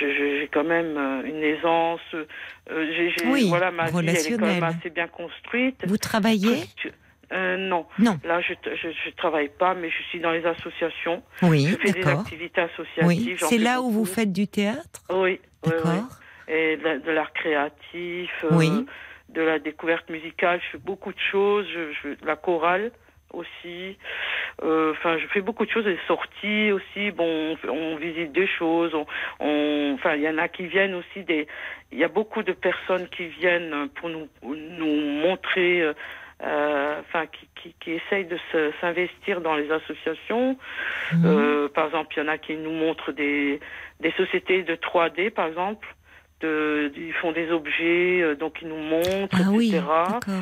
[0.00, 2.00] j'ai quand même euh, une aisance.
[2.14, 2.24] euh,
[2.70, 5.76] j'ai, Oui, voilà, ma vie, elle est quand même assez bien construite.
[5.86, 6.64] Vous travaillez?
[7.34, 8.18] Euh, non, Non.
[8.24, 11.22] là, je, je, je travaille pas, mais je suis dans les associations.
[11.42, 12.20] Oui, je fais des d'accord.
[12.20, 13.06] activités associatives.
[13.06, 15.02] Oui, c'est là où vous faites du théâtre?
[15.10, 15.72] Oui, oui, oui.
[15.72, 16.08] D'accord.
[16.46, 18.70] Et de, la- de l'art créatif, euh, Oui.
[19.30, 20.60] de la découverte musicale.
[20.64, 21.66] Je fais beaucoup de choses.
[21.74, 22.92] Je, je- la chorale
[23.32, 23.96] aussi.
[24.62, 25.86] Euh, Enfin, je fais beaucoup de choses.
[25.86, 27.10] Des sorties aussi.
[27.10, 28.94] Bon, on, on visite des choses.
[28.94, 29.06] On,
[29.40, 31.24] on- enfin, il y en a qui viennent aussi.
[31.24, 31.48] Des,
[31.90, 35.82] il y a beaucoup de personnes qui viennent pour nous, nous montrer.
[36.42, 38.38] Euh, enfin, qui, qui, qui essayent de
[38.80, 40.56] s'investir dans les associations.
[41.12, 41.22] Mhm.
[41.24, 43.60] Euh, par exemple, il y en a qui nous montrent des,
[44.00, 45.86] des sociétés de 3D, par exemple.
[46.40, 49.82] De, ils font des objets, euh, donc ils nous montrent, Ah etc.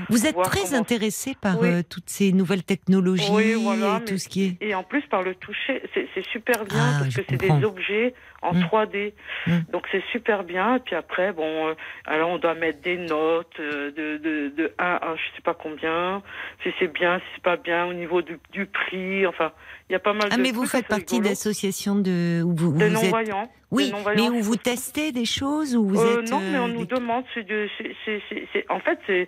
[0.09, 1.69] Vous êtes très intéressé par Oui.
[1.69, 4.67] euh, toutes ces nouvelles technologies Oui, voilà, et tout ce qui est.
[4.67, 8.15] Et en plus, par le toucher, c'est super bien Ah, parce que c'est des objets
[8.43, 8.63] en Mm.
[8.65, 9.15] 3D.
[9.47, 9.59] Mm.
[9.73, 10.77] Donc c'est super bien.
[10.77, 11.75] Et puis après, bon, euh,
[12.05, 15.55] alors on doit mettre des notes euh, de, de, de 1 à je sais pas
[15.55, 16.23] combien,
[16.63, 19.27] si c'est bien, si c'est pas bien, au niveau du, du prix.
[19.27, 19.53] Enfin,
[19.89, 22.43] il y a pas mal Ah, de mais vous faites partie d'associations de.
[22.43, 23.03] Où vous, où de vous êtes...
[23.05, 23.51] non-voyants.
[23.71, 26.31] Oui, mais où vous testez des choses ou vous Euh, êtes.
[26.31, 27.25] non, mais on euh, nous des- demande.
[27.33, 27.69] C'est de,
[28.05, 29.27] c'est, en fait, c'est,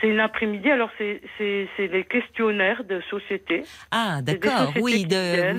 [0.00, 0.70] c'est une après-midi.
[0.70, 5.54] Alors, c'est, c'est, c'est les questionnaires de sociétés Ah, d'accord, oui, qui de.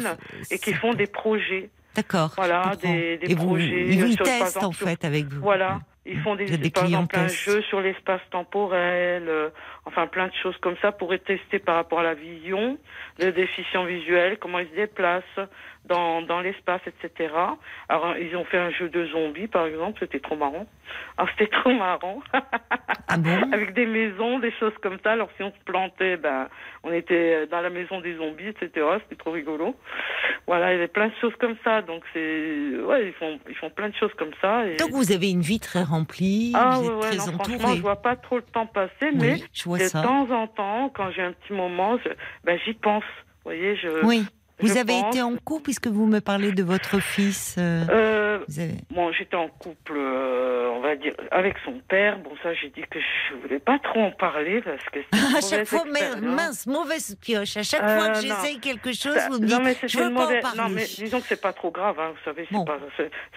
[0.53, 1.69] et qui font des projets.
[1.95, 2.31] D'accord.
[2.37, 5.05] Voilà, des- des et vous, projets Ils vous sur- par testent en exemple, sur- fait
[5.05, 5.41] avec vous.
[5.41, 5.79] Voilà.
[6.05, 9.49] Ils font des, Vous des par exemple, un jeu sur l'espace temporel, euh,
[9.85, 12.79] enfin plein de choses comme ça pour tester par rapport à la vision,
[13.19, 15.23] le déficient visuel, comment ils se déplacent
[15.85, 17.33] dans, dans l'espace, etc.
[17.89, 20.65] Alors ils ont fait un jeu de zombies par exemple, c'était trop marrant.
[21.17, 22.21] Alors c'était trop marrant.
[23.07, 23.51] Ah bon?
[23.51, 25.11] Avec des maisons, des choses comme ça.
[25.13, 26.47] Alors si on se plantait, ben
[26.83, 28.69] on était dans la maison des zombies, etc.
[29.03, 29.75] C'était trop rigolo.
[30.47, 31.81] Voilà, il y avait plein de choses comme ça.
[31.81, 34.65] Donc c'est, ouais, ils font, ils font plein de choses comme ça.
[34.67, 34.77] Et...
[34.77, 37.55] Donc vous avez une vie très remplie, Ah vous ouais, êtes ouais, très non, franchement,
[37.55, 37.75] entourée.
[37.77, 40.01] je vois pas trop le temps passer, mais Oui, je vois de ça.
[40.03, 41.97] temps en temps, quand j'ai un petit moment,
[42.43, 43.03] ben, j'y pense.
[43.43, 44.05] Vous voyez, je.
[44.05, 44.23] Oui.
[44.61, 45.15] Vous avez pense.
[45.15, 47.55] été en couple puisque vous me parlez de votre fils.
[47.57, 52.17] euh, Euh, vous avez- bon, j'étais en couple, euh, on va dire, avec son père.
[52.19, 55.03] Bon, ça, j'ai dit que je voulais pas trop en parler parce que une
[55.37, 57.57] À chaque fois, mais- mince, mauvaise pioche.
[57.57, 58.21] À chaque Euh, fois que non.
[58.35, 60.41] j'essaye quelque chose, Ça- vous me non, dites, mais je c'est veux pas en mauvaise.
[60.41, 60.61] parler.
[60.61, 61.99] Non, mais disons que c'est pas trop grave.
[61.99, 62.65] Hein, vous savez, c'est Bon.
[62.65, 62.77] pas.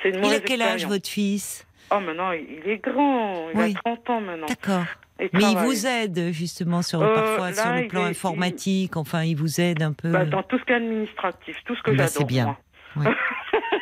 [0.02, 1.66] C'est une Il mauvaise a quel âge votre fils?
[1.90, 3.48] Oh, maintenant, il est grand.
[3.54, 3.74] Il Oui.
[3.76, 4.46] a 30 ans maintenant.
[4.46, 4.84] D'accord.
[5.18, 8.96] Mais il vous aide justement sur Euh, parfois sur le plan est- informatique.
[8.96, 10.10] Enfin, il vous aide un peu.
[10.10, 12.08] Bah, dans tout ce qui est administratif, tout ce que Bah, j'adore.
[12.12, 12.44] c'est bien.
[12.46, 12.56] moi.
[12.96, 13.06] Oui.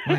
[0.08, 0.16] Oui.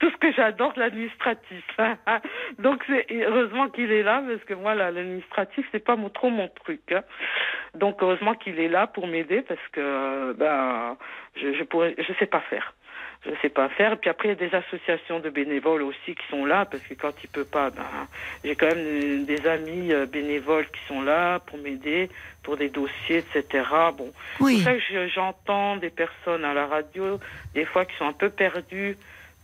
[0.00, 1.64] tout ce que j'adore, l'administratif.
[2.58, 6.80] Donc heureusement qu'il est là parce que moi l'administratif c'est pas mon, trop mon truc.
[6.92, 7.02] hein.
[7.76, 10.96] Donc heureusement qu'il est là pour m'aider parce que ben
[11.36, 12.74] je je pourrais je sais pas faire.
[13.24, 13.92] Je sais pas faire.
[13.94, 16.82] Et puis après, il y a des associations de bénévoles aussi qui sont là, parce
[16.84, 17.82] que quand il peut pas, ben,
[18.44, 22.08] j'ai quand même des amis euh, bénévoles qui sont là pour m'aider,
[22.44, 23.64] pour des dossiers, etc.
[23.96, 24.58] Bon, Oui.
[24.58, 27.18] c'est ça que je- j'entends des personnes à la radio,
[27.54, 28.96] des fois qui sont un peu perdues,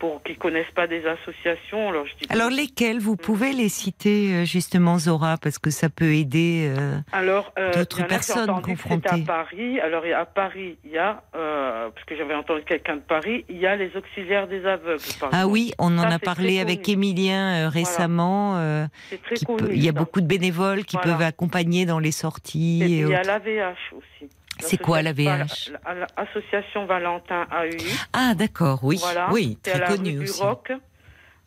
[0.02, 1.90] pour qui connaissent pas des associations.
[1.90, 2.26] Alors je dis.
[2.28, 6.74] Alors lesquels vous pouvez les citer euh, justement Zora parce que ça peut aider.
[6.76, 9.08] euh, Alors, euh, d'autres personnes confrontées.
[9.08, 9.78] à Paris.
[9.78, 13.58] Alors, à Paris, il y a, euh, parce que j'avais entendu quelqu'un de Paris, il
[13.58, 14.98] y a les auxiliaires des aveugles.
[15.20, 15.52] par Ah exemple.
[15.52, 16.94] oui, on en a parlé avec connu.
[16.94, 18.56] Émilien euh, récemment.
[19.08, 19.58] c'est très connu.
[19.68, 19.98] peut- il y a ça.
[20.00, 21.12] beaucoup de bénévoles qui Voilà.
[21.12, 22.82] peuvent accompagner dans les sorties.
[22.82, 24.28] et il y a l'AVH aussi.
[24.62, 25.72] C'est quoi la VH
[26.16, 27.76] L'association Valentin AU.
[28.12, 29.28] Ah d'accord, oui, Voilà.
[29.32, 30.42] oui, très la connu rue du aussi.
[30.42, 30.72] Roc.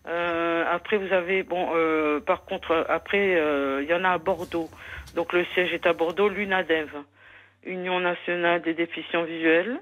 [0.07, 4.17] Euh, après, vous avez, bon, euh, par contre, après, euh, il y en a à
[4.17, 4.69] Bordeaux.
[5.15, 6.89] Donc, le siège est à Bordeaux, l'UNADEV,
[7.65, 9.79] Union nationale des déficients visuels.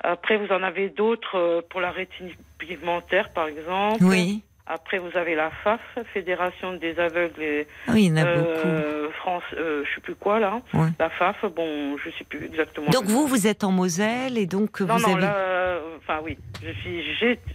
[0.00, 4.04] Après, vous en avez d'autres euh, pour la rétine pigmentaire, par exemple.
[4.04, 5.80] Oui, Après, vous avez la FAF,
[6.14, 8.66] Fédération des aveugles et Ah oui, il y en a beaucoup.
[8.66, 10.62] euh, France, euh, je sais plus quoi là.
[10.72, 10.88] Ouais.
[10.98, 12.88] La FAF, bon, je sais plus exactement.
[12.90, 15.20] Donc vous, vous êtes en Moselle et donc non, vous non, avez...
[15.22, 17.02] là, euh, enfin oui, je suis,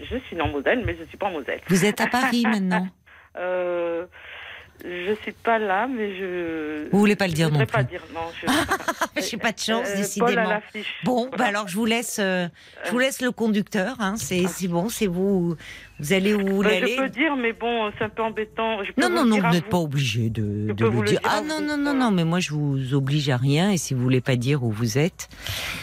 [0.07, 1.61] je suis en Moselle, mais je suis pas en Moselle.
[1.67, 2.87] Vous êtes à Paris maintenant
[3.37, 4.05] Euh,
[4.83, 6.89] je suis pas là, mais je.
[6.91, 8.21] Vous voulez pas le dire je non voudrais pas plus dire non.
[8.41, 9.21] Je...
[9.29, 10.49] J'ai pas de chance, Euh, à décidément.
[10.49, 10.95] l'affiche.
[11.03, 12.47] Bon, bah alors je vous laisse, euh,
[12.85, 13.95] je vous laisse le conducteur.
[13.99, 15.55] Hein, c'est c'est bon, c'est vous.
[15.99, 18.83] Vous allez où Bah, aller je peux dire, mais bon, c'est un peu embêtant.
[18.83, 19.69] Je peux Non, non, non, vous n'êtes vous.
[19.69, 21.19] pas obligé de, de le dire.
[21.23, 24.01] Ah non, non, non, non, mais moi je vous oblige à rien et si vous
[24.01, 25.27] voulez pas dire où vous êtes.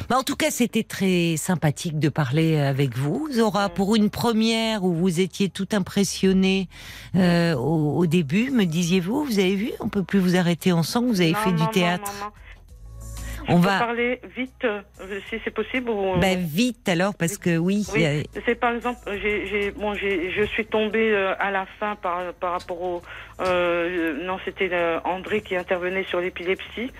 [0.08, 3.28] Bah, en tout cas, c'était très sympathique de parler avec vous.
[3.32, 3.72] Zora, Mm.
[3.74, 6.68] pour une première où vous étiez tout impressionné
[7.14, 11.08] euh, au, au début, me disiez-vous, vous avez vu, on peut plus vous arrêter ensemble,
[11.08, 12.12] vous avez Non, fait non, du théâtre.
[12.22, 12.30] non.
[13.48, 14.80] On va parler vite, euh,
[15.30, 15.90] si c'est possible.
[15.90, 16.16] Ou...
[16.18, 20.42] bah, vite alors, parce que oui, a- C'est par exemple, j'ai, j'ai, bon, j'ai, je
[20.44, 23.02] suis tombée euh, à la fin par, par rapport au,
[23.40, 26.90] euh, non, c'était euh, André qui intervenait sur l'épilepsie,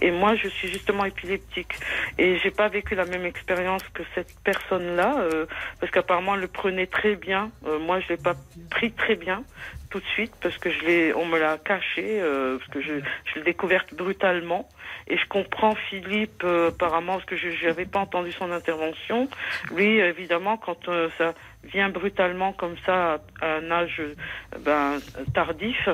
[0.00, 1.72] et moi je suis justement épileptique,
[2.18, 5.46] et j'ai pas vécu la même expérience que cette personne-là, euh,
[5.80, 7.50] parce qu'apparemment elle le prenait très bien.
[7.66, 8.34] Euh, moi je l'ai pas
[8.70, 9.42] pris très bien
[9.90, 13.00] tout de suite parce que je l'ai, on me l'a caché, euh, parce que je,
[13.24, 14.68] je l'ai découverte brutalement.
[15.08, 19.28] Et je comprends Philippe euh, apparemment parce que je n'avais pas entendu son intervention.
[19.74, 24.14] Lui, évidemment, quand euh, ça vient brutalement comme ça à un âge euh,
[24.60, 24.98] ben,
[25.34, 25.88] tardif,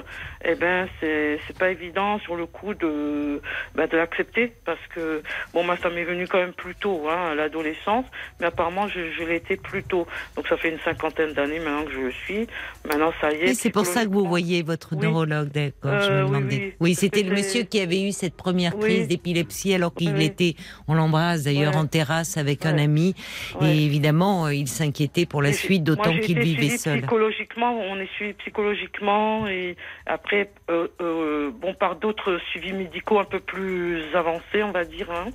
[0.45, 3.41] eh ben c'est c'est pas évident sur le coup de
[3.75, 5.23] ben, de l'accepter parce que
[5.55, 8.05] bon moi ça m'est venu quand même plus tôt hein, à l'adolescence,
[8.41, 10.07] mais apparemment je, je l'ai été plus tôt.
[10.37, 12.47] Donc ça fait une cinquantaine d'années maintenant que je le suis.
[12.89, 13.45] Maintenant ça y est.
[13.49, 15.03] Oui, c'est pour ça que vous voyez votre Oui.
[15.03, 16.01] neurologue, d'accord.
[16.01, 16.57] je Euh, me oui, demandais.
[16.57, 18.81] oui, Oui, c'était le monsieur qui avait eu cette première Oui.
[18.81, 20.25] prise d'épilepsie alors qu'il Oui.
[20.25, 20.55] était,
[20.89, 21.79] on l'embrasse d'ailleurs Ouais.
[21.81, 23.15] en terrasse avec un ami.
[23.61, 23.69] Ouais.
[23.77, 26.99] Et évidemment, euh, il s'inquiétait pour la Et suite, d'autant qu'il vivait seul.
[27.01, 29.77] Psychologiquement, on est suivi psychologiquement et
[30.07, 30.32] après,
[30.71, 35.27] euh, euh, bon, par d'autres suivis médicaux un peu plus avancés, on va dire, hein,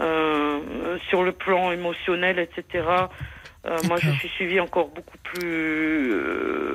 [0.00, 2.84] euh, sur le plan émotionnel, etc.
[3.88, 6.14] Moi, je suis suivie encore beaucoup plus,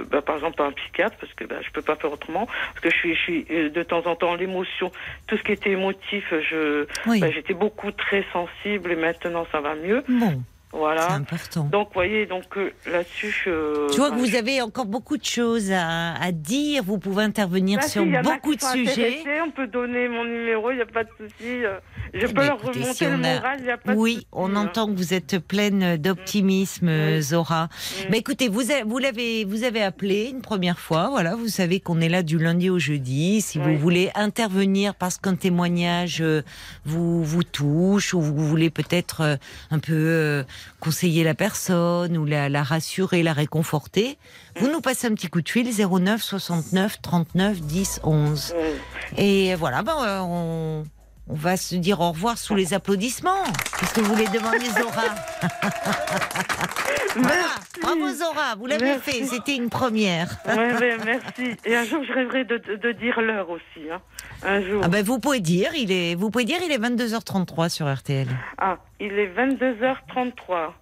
[0.09, 2.79] bah, par exemple, par un psychiatre, parce que bah, je peux pas faire autrement, parce
[2.79, 4.91] que je suis, je suis de temps en temps l'émotion,
[5.27, 9.61] tout ce qui était émotif, je, Oui, bah, j'étais beaucoup très sensible et maintenant ça
[9.61, 11.11] va mieux, bon, c'est voilà.
[11.13, 11.63] important.
[11.71, 13.87] Donc, vous voyez, donc euh, là-dessus, je.
[13.91, 16.83] Je vois que bah, vous avez encore beaucoup de choses à, à dire.
[16.83, 19.23] Vous pouvez intervenir Bah, sur si, beaucoup de sujets.
[19.45, 21.65] On peut donner mon numéro, il n'y a pas de souci.
[21.65, 21.79] euh,
[22.13, 23.97] Je Eh peux ben, leur écoutez, remonter si le moral, il n'y a pas de
[23.97, 24.65] Oui, souci, on hein.
[24.65, 27.21] entend que vous êtes pleine d'optimisme, Oui.
[27.21, 27.65] Zora.
[27.65, 28.03] Mm.
[28.11, 31.09] Mais écoutez, vous, a- vous l'avez, vous avez appelé une première fois.
[31.09, 33.41] Voilà, vous savez qu'on est là du lundi au jeudi.
[33.41, 36.41] Si vous voulez intervenir parce qu'un témoignage euh,
[36.85, 39.35] vous vous touche ou vous voulez peut-être euh,
[39.71, 40.43] un peu euh,
[40.79, 44.17] conseiller la personne ou la, rassurer, la réconforter,
[44.59, 48.53] vous nous passez un petit coup de fil 09 69 39 10 11.
[48.55, 48.75] Euh,
[49.17, 50.83] Et voilà, ben, euh, on,
[51.29, 53.43] on va se dire au revoir sous les applaudissements.
[53.79, 55.03] Qu'est-ce que vous voulez demander, Zora
[57.15, 57.45] Voilà,
[57.81, 60.29] bravo Zora, vous l'avez fait, c'était une première.
[60.47, 61.55] ouais, ouais, merci.
[61.65, 63.89] Et un jour, je rêverai de, dire l'heure aussi.
[63.91, 63.99] Hein.
[64.43, 64.81] Un jour.
[64.83, 68.27] Ah ben vous pouvez dire, il est, vous pouvez dire, il est 22h33 sur RTL.
[68.57, 70.73] Ah, il est 22h33.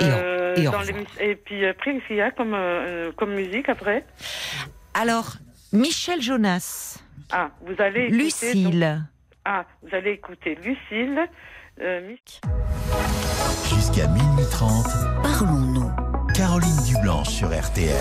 [0.00, 0.82] Et au- et dans
[1.20, 4.04] et puis après, qu'est-ce qu'il y a comme, euh, comme musique après
[4.94, 5.34] Alors,
[5.72, 6.98] Michel Jonas,
[7.32, 8.16] Ah, vous allez écouter.
[8.54, 9.04] donc- Lucille.
[9.44, 11.20] Ah, vous allez écouter Lucille.
[11.80, 12.14] euh,
[13.68, 14.86] Jusqu'à minuit 30,
[15.22, 15.90] Parlons-nous.
[16.34, 17.94] Caroline Dublanche sur RTL.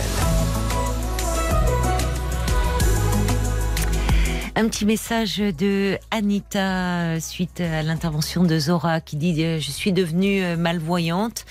[4.55, 9.71] Un petit message de Anita euh, suite à l'intervention de Zora qui dit euh, Je
[9.71, 11.45] suis devenue euh, malvoyante.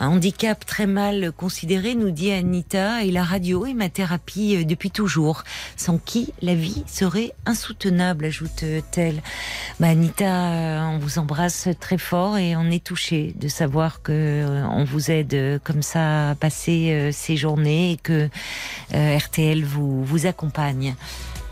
[0.00, 4.64] Un handicap très mal considéré, nous dit Anita, et la radio est ma thérapie euh,
[4.64, 5.44] depuis toujours,
[5.76, 9.22] sans qui la vie serait insoutenable, ajoute-t-elle.
[9.78, 14.12] Bah, Anita, euh, on vous embrasse très fort et on est touché de savoir que
[14.12, 18.28] euh, on vous aide comme ça à passer ces journées et que
[18.92, 20.96] RTL vous accompagne.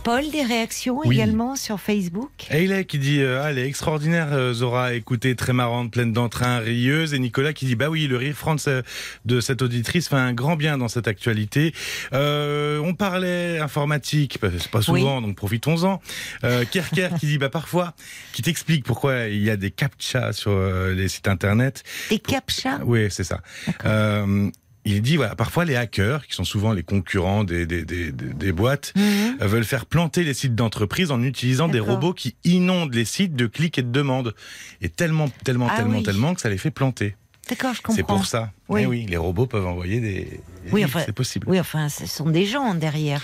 [0.04, 1.14] Paul, des réactions Oui.
[1.14, 2.30] également sur Facebook?
[2.50, 4.94] Hayley qui dit euh, ah, elle est extraordinaire euh, Zora.
[4.94, 7.14] Écoutez très marrante pleine d'entrain rieuse.
[7.14, 8.82] Et Nicolas qui dit bah oui le rire franc de, ce-
[9.26, 11.72] de cette auditrice fait un grand bien dans cette actualité.
[12.14, 16.00] Euh, on parlait informatique bah, c'est pas souvent donc profitons-en.
[16.42, 17.94] Euh, Kerker qui dit bah parfois
[18.32, 21.84] qui t'explique pourquoi il y a des captchas sur euh, les sites internet.
[22.10, 22.80] Des captchas?
[22.84, 23.38] Oui c'est ça.
[23.84, 24.50] Euh,
[24.84, 28.52] il dit voilà parfois les hackers qui sont souvent les concurrents des, des, des, des-
[28.52, 29.36] boîtes Mhm.
[29.40, 33.46] veulent faire planter les sites d'entreprise en utilisant des robots qui inondent les sites de
[33.46, 34.34] clics et de demandes.
[34.80, 36.02] Et tellement, tellement, Ah tellement, oui.
[36.02, 37.14] tellement que ça les fait planter.
[37.48, 37.94] D'accord, je comprends.
[37.96, 38.50] C'est pour ça.
[38.68, 38.82] Oui.
[38.82, 40.40] Eh oui, les robots peuvent envoyer des.
[40.70, 41.46] Oui, enfin, c'est possible.
[41.48, 43.22] Oui, enfin, ce sont des gens derrière.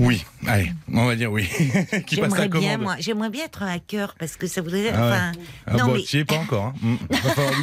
[0.00, 1.46] Oui, allez, on va dire oui.
[2.06, 4.90] qui passe la J'aimerais bien, moi, j'aimerais bien être un hacker parce que ça voudrait.
[4.94, 5.12] Ah ouais.
[5.12, 5.32] enfin,
[5.66, 6.64] Ah non, bon, mais, es pas encore.
[6.64, 6.74] Hein.
[6.80, 6.96] Mm.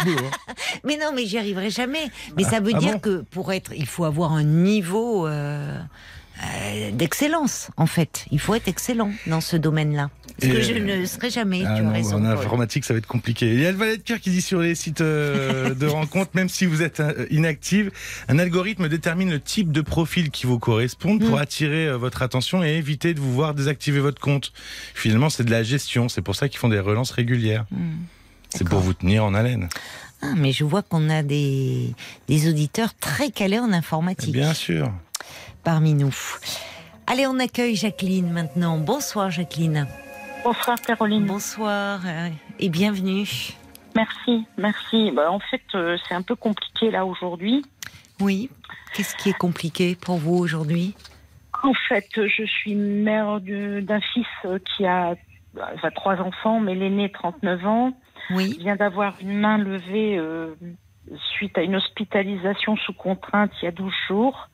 [0.03, 0.17] Boulot.
[0.19, 0.53] hein.
[0.83, 2.11] mais non, mais j'y arriverai jamais.
[2.35, 5.79] Mais ça veut ah dire bon que pour être, il faut avoir un niveau euh,
[6.43, 7.69] euh, d'excellence.
[7.77, 10.09] En fait, il faut être excellent dans ce domaine-là.
[10.39, 11.63] Ce que je ne serai jamais.
[11.65, 12.17] Ah tu as raison.
[12.17, 13.51] en informatique, ça va être compliqué.
[13.51, 16.31] Il y a le valet de cœur qui dit sur les sites euh, de rencontres,
[16.35, 17.91] même si vous êtes euh, inactive,
[18.27, 21.41] un algorithme détermine le type de profil qui vous correspond pour Mm.
[21.41, 24.53] attirer votre attention et éviter de vous voir désactiver votre compte.
[24.93, 26.07] Finalement, c'est de la gestion.
[26.09, 27.65] C'est pour ça qu'ils font des relances régulières.
[27.71, 28.03] Hmm.
[28.49, 29.67] C'est pour vous tenir en haleine.
[30.21, 31.93] Ah, mais je vois qu'on a des,
[32.27, 34.91] des auditeurs très calés en informatique Bien sûr.
[35.67, 36.15] Parmi nous.
[37.07, 38.77] Allez, on accueille Jacqueline maintenant.
[38.77, 39.85] Bonsoir Jacqueline.
[40.41, 41.25] Bonsoir Caroline.
[41.25, 43.27] Bonsoir euh, et bienvenue.
[43.93, 45.11] Merci, merci.
[45.11, 47.65] Bah, en fait, euh, c'est un peu compliqué là aujourd'hui.
[48.21, 48.49] Oui.
[48.93, 50.95] Qu'est-ce qui est compliqué pour vous aujourd'hui?
[51.63, 55.15] En fait, je suis mère d'un fils euh, qui a
[55.75, 57.91] enfin, trois enfants, mais l'aîné 39 ans
[58.29, 58.55] Oui.
[58.57, 60.55] vient d'avoir une main levée euh,
[61.35, 64.47] suite à une hospitalisation sous contrainte il y a 12 jours.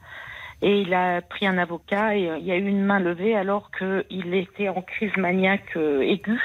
[0.63, 3.35] Et il a pris un avocat et euh, il y a eu une main levée
[3.35, 6.41] alors qu'il était en crise maniaque euh, aiguë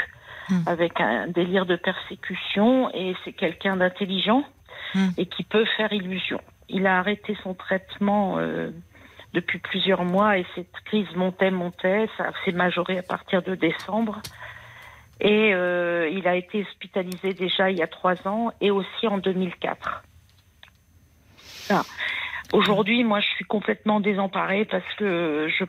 [0.50, 0.62] Hmm.
[0.64, 4.44] avec un délire de persécution et c'est quelqu'un d'intelligent
[4.94, 5.08] Hmm.
[5.18, 6.40] et qui peut faire illusion.
[6.70, 8.70] Il a arrêté son traitement euh,
[9.34, 14.22] depuis plusieurs mois et cette crise montait, montait, ça s'est majoré à partir de décembre.
[15.20, 19.18] Et euh, il a été hospitalisé déjà il y a trois ans et aussi en
[19.18, 20.02] 2004.
[21.68, 21.82] Voilà.
[22.52, 25.64] Aujourd'hui, moi, je suis complètement désemparée parce que je,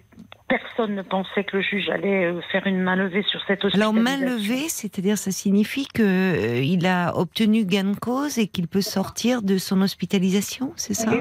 [0.47, 3.89] personne ne pensait que le juge allait euh, faire une main levée sur cette Alors
[3.89, 4.01] hospitalisation.
[4.01, 8.67] main levée, c'est-à-dire ça signifie que euh, il a obtenu gain de cause et qu'il
[8.67, 11.11] peut sortir de son hospitalisation, c'est ça?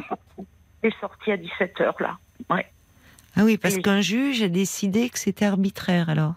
[0.84, 2.18] Il est sorti à 17 heures là.
[2.50, 2.66] Ouais.
[3.36, 6.34] Ah oui, parce qu'un juge a décidé que c'était arbitraire alors.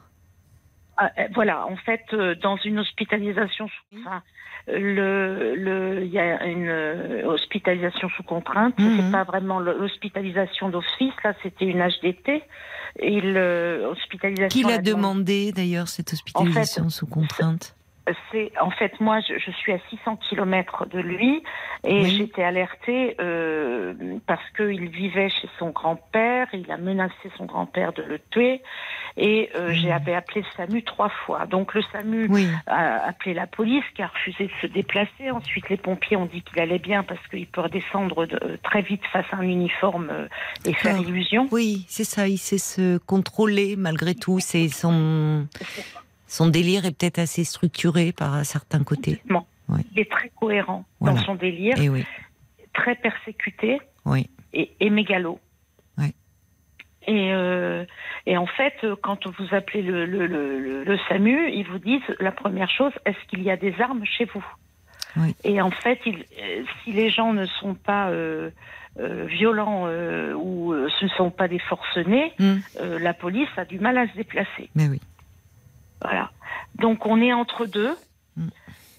[1.02, 4.22] Ah, euh, voilà, en fait, euh, dans une hospitalisation, sous, enfin,
[4.68, 8.78] le, le, il y a une euh, hospitalisation sous contrainte.
[8.78, 8.98] Mhm.
[8.98, 11.14] C'est pas vraiment l'hospitalisation d'office.
[11.24, 12.44] Là, c'était une HDT.
[13.00, 14.50] Et l'hospitalisation.
[14.50, 17.76] Qui l'a demandé d'ailleurs cette hospitalisation sous contrainte?
[18.32, 21.44] C'est en fait moi, je, je suis à 600 kilomètres de lui
[21.84, 22.16] et Oui.
[22.18, 23.94] j'étais alertée euh,
[24.26, 26.48] parce qu'il vivait chez son grand-père.
[26.54, 28.62] Il a menacé son grand-père de le tuer
[29.18, 31.46] et euh, j'ai avait appelé le SAMU trois fois.
[31.46, 32.48] Donc le SAMU Oui.
[32.66, 35.30] a appelé la police qui a refusé de se déplacer.
[35.32, 39.06] Ensuite, les pompiers ont dit qu'il allait bien parce qu'il peut redescendre de- très vite
[39.14, 40.28] face à un uniforme euh,
[40.66, 41.48] et faire illusion.
[41.52, 44.40] Oui, c'est ça, il sait se contrôler malgré tout.
[44.40, 45.48] C'est son,
[46.32, 49.22] son délire est peut-être assez structuré par certains côtés.
[49.94, 51.17] Il est très cohérent Voilà.
[51.17, 52.04] dans son délire, Et oui,
[52.74, 53.80] très persécuté.
[54.06, 54.30] oui.
[54.54, 55.39] et, et mégalo.
[57.08, 57.84] Et, euh,
[58.28, 62.00] et en fait, quand vous appelez le, le, le, le- le SAMU, ils vous disent
[62.20, 64.46] la première chose est-ce qu'il y a des armes chez vous?
[65.17, 65.36] Oui.
[65.44, 68.52] Et en fait, euh, si les gens ne sont pas euh,
[69.00, 69.88] euh, violents
[70.36, 72.60] ou ce ne sont pas des forcenés, Hmm.
[72.80, 74.70] la police a du mal à se déplacer.
[74.76, 75.02] Mais oui.
[76.04, 76.32] Voilà.
[76.76, 77.96] Donc on est entre deux.
[78.38, 78.48] Mm.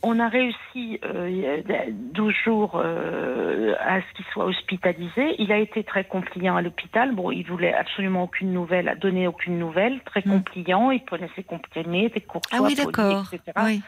[0.04, 5.36] On a réussi euh, il y a 12 jours euh, à ce qu'il soit hospitalisé.
[5.38, 7.14] Il a été très compliant à l'hôpital.
[7.14, 10.00] Bon, il voulait absolument aucune nouvelle, a donné aucune nouvelle.
[10.04, 10.30] Très Mm.
[10.32, 10.90] compliant.
[10.90, 13.28] Il prenait ses comprimés, des courtois, Ah oui, d'accord.
[13.32, 13.52] etc.
[13.64, 13.80] Oui.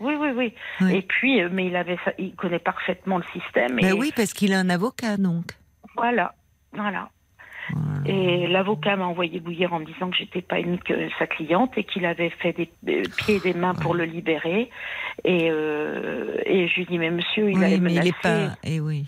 [0.00, 0.54] Oui, oui, oui.
[0.82, 0.94] Oui.
[0.96, 3.78] Et puis, euh, mais il avait, il connaît parfaitement le système.
[3.78, 5.52] Et Ben oui, parce qu'il a un avocat donc.
[5.96, 6.34] Voilà,
[6.74, 7.08] voilà.
[7.70, 8.08] Voilà.
[8.08, 11.72] Et l'avocat m'a envoyé bouillir en me disant que j'étais pas une que sa cliente
[11.76, 14.68] et qu'il avait fait des pieds et des mains pour le libérer.
[15.24, 18.08] Et, euh, et je lui dis mais monsieur, il oui, allait mais il menacer.
[18.08, 18.56] est pas.
[18.64, 19.04] Et oui.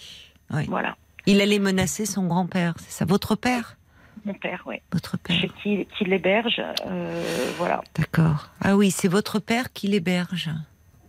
[0.53, 0.67] oui.
[0.69, 3.77] Voilà, Il allait menacer son grand-père, c'est ça Votre père?
[4.25, 4.77] Mon père, oui.
[4.93, 5.37] Votre père.
[5.37, 7.23] Chez qui, qui l'héberge, euh,
[7.59, 7.83] voilà.
[7.99, 8.49] D'accord.
[8.63, 10.49] Ah oui, c'est votre père qui l'héberge.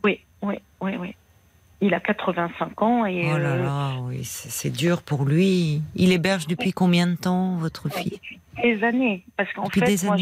[0.04, 1.16] Oui, oui, oui, oui.
[1.82, 3.30] Il a 85 ans et.
[3.34, 5.82] Oh là là, oui, c'est dur pour lui.
[5.96, 8.20] Il héberge depuis combien de temps, votre fille
[8.64, 9.26] des années.
[9.38, 10.16] Parce qu'en fait, moi,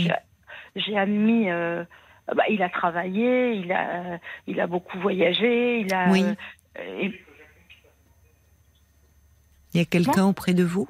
[0.76, 1.48] j'ai admis.
[1.48, 6.10] bah, il a travaillé, il a, il a beaucoup voyagé, il a.
[6.10, 6.24] Oui.
[9.74, 10.88] Il y a quelqu'un auprès de vous?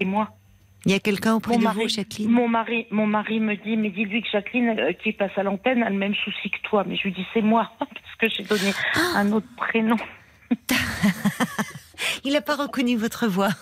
[0.00, 0.30] Et moi.
[0.86, 2.30] Il y a quelqu'un auprès de vous, Jacqueline?
[2.30, 5.82] Mon mari, mon mari me dit, mais dis-lui que Jacqueline, euh, qui passe à l'antenne,
[5.82, 6.84] a le même souci que toi.
[6.86, 9.18] Mais je lui dis, c'est moi, parce que j'ai donné ah.
[9.18, 9.96] un autre prénom.
[12.24, 13.50] Il n'a pas reconnu votre voix.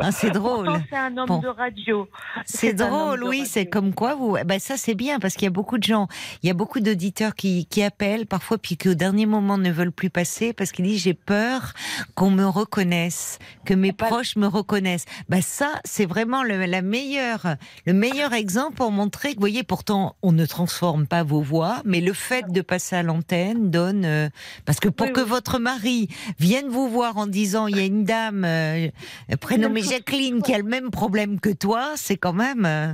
[0.00, 0.68] Ah, c'est drôle.
[0.88, 2.08] C'est un homme de radio.
[2.44, 3.44] C'est drôle, oui.
[3.46, 4.36] C'est comme quoi vous.
[4.36, 6.08] Eh ben ça, c'est bien parce qu'il y a beaucoup de gens,
[6.42, 9.70] il y a beaucoup d'auditeurs qui, qui appellent parfois puis qui au dernier moment ne
[9.70, 11.72] veulent plus passer parce qu'ils disent j'ai peur
[12.14, 15.06] qu'on me reconnaisse, que mes proches me reconnaissent.
[15.28, 19.62] Ben ça, c'est vraiment le, la meilleure, le meilleur exemple pour montrer que, vous voyez,
[19.62, 24.04] pourtant, on ne transforme pas vos voix, mais le fait de passer à l'antenne donne,
[24.04, 24.28] euh,
[24.64, 28.04] parce que pour que votre mari vienne vous voir en disant il y a une
[28.04, 28.88] dame euh,
[29.40, 32.64] prénommée Jacqueline qui a le même problème que toi, c'est quand même.
[32.64, 32.92] Euh,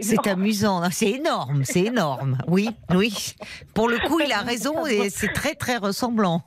[0.00, 2.38] c'est amusant, c'est énorme, c'est énorme.
[2.46, 3.34] Oui, oui.
[3.74, 6.42] Pour le coup, il a raison et c'est très très ressemblant.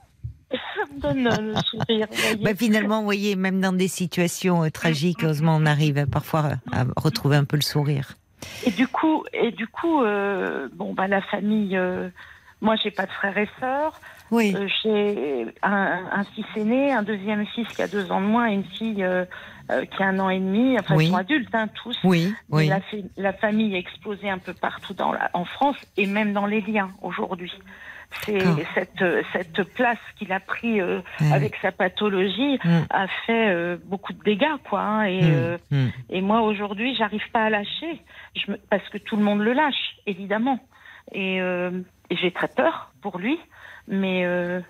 [0.52, 2.08] Ça me donne euh, le sourire.
[2.42, 7.36] Bah, finalement, vous voyez, même dans des situations tragiques, heureusement, on arrive parfois à retrouver
[7.36, 8.14] un peu le sourire.
[8.66, 11.80] Et du coup, et du coup, bon, bah, la famille.
[12.62, 14.00] moi, j'ai pas de frères et sœurs.
[14.32, 14.56] Oui.
[14.56, 18.54] Euh, j'ai un, fils aîné, un deuxième fils qui a deux ans de moins et
[18.54, 19.06] une fille
[19.70, 20.78] euh, euh, qui a un an et demi.
[20.80, 21.98] Enfin, ils sont adultes, hein, tous.
[22.04, 22.68] Oui, oui.
[22.68, 22.80] La,
[23.18, 26.62] la, famille est explosée un peu partout dans la, en France et même dans les
[26.62, 27.52] liens aujourd'hui.
[28.22, 28.40] C'est
[28.76, 29.04] cette,
[29.34, 30.80] cette place qu'il a pris
[31.34, 32.82] avec sa pathologie mm.
[32.90, 34.80] a fait beaucoup de dégâts, quoi.
[34.80, 35.58] Hein, et, mm.
[35.72, 35.88] Mm.
[36.12, 38.02] et moi aujourd'hui, j'arrive pas à lâcher,
[38.36, 40.60] je parce que tout le monde le lâche, évidemment.
[41.12, 43.38] Et, et j'ai très peur pour lui
[43.88, 44.62] mais euh,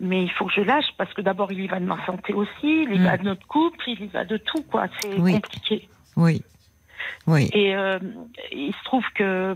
[0.00, 2.32] mais il faut que je lâche parce que d'abord il y va de ma santé
[2.32, 3.18] aussi, il y va mm.
[3.18, 4.86] de notre couple, il y va de tout quoi.
[5.00, 5.88] C'est compliqué.
[6.16, 6.42] Oui.
[7.26, 7.50] Oui.
[7.52, 7.98] Et euh,
[8.52, 9.54] il se trouve que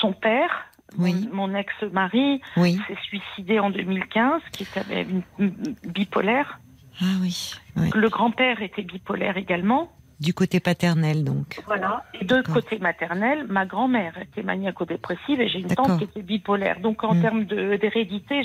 [0.00, 0.66] son père,
[0.96, 5.06] mon, ex-mari, s'est suicidé en 2015, qui était
[5.84, 6.58] bipolaire.
[7.00, 7.54] Ah oui.
[7.76, 9.92] Le grand-père était bipolaire également.
[10.20, 11.60] Du côté paternel, donc.
[11.66, 12.04] Voilà.
[12.20, 16.80] Et de côté maternel, ma grand-mère était maniaco-dépressive et j'ai une tante qui était bipolaire.
[16.80, 17.22] Donc, en mm.
[17.22, 18.42] termes d'hérédité,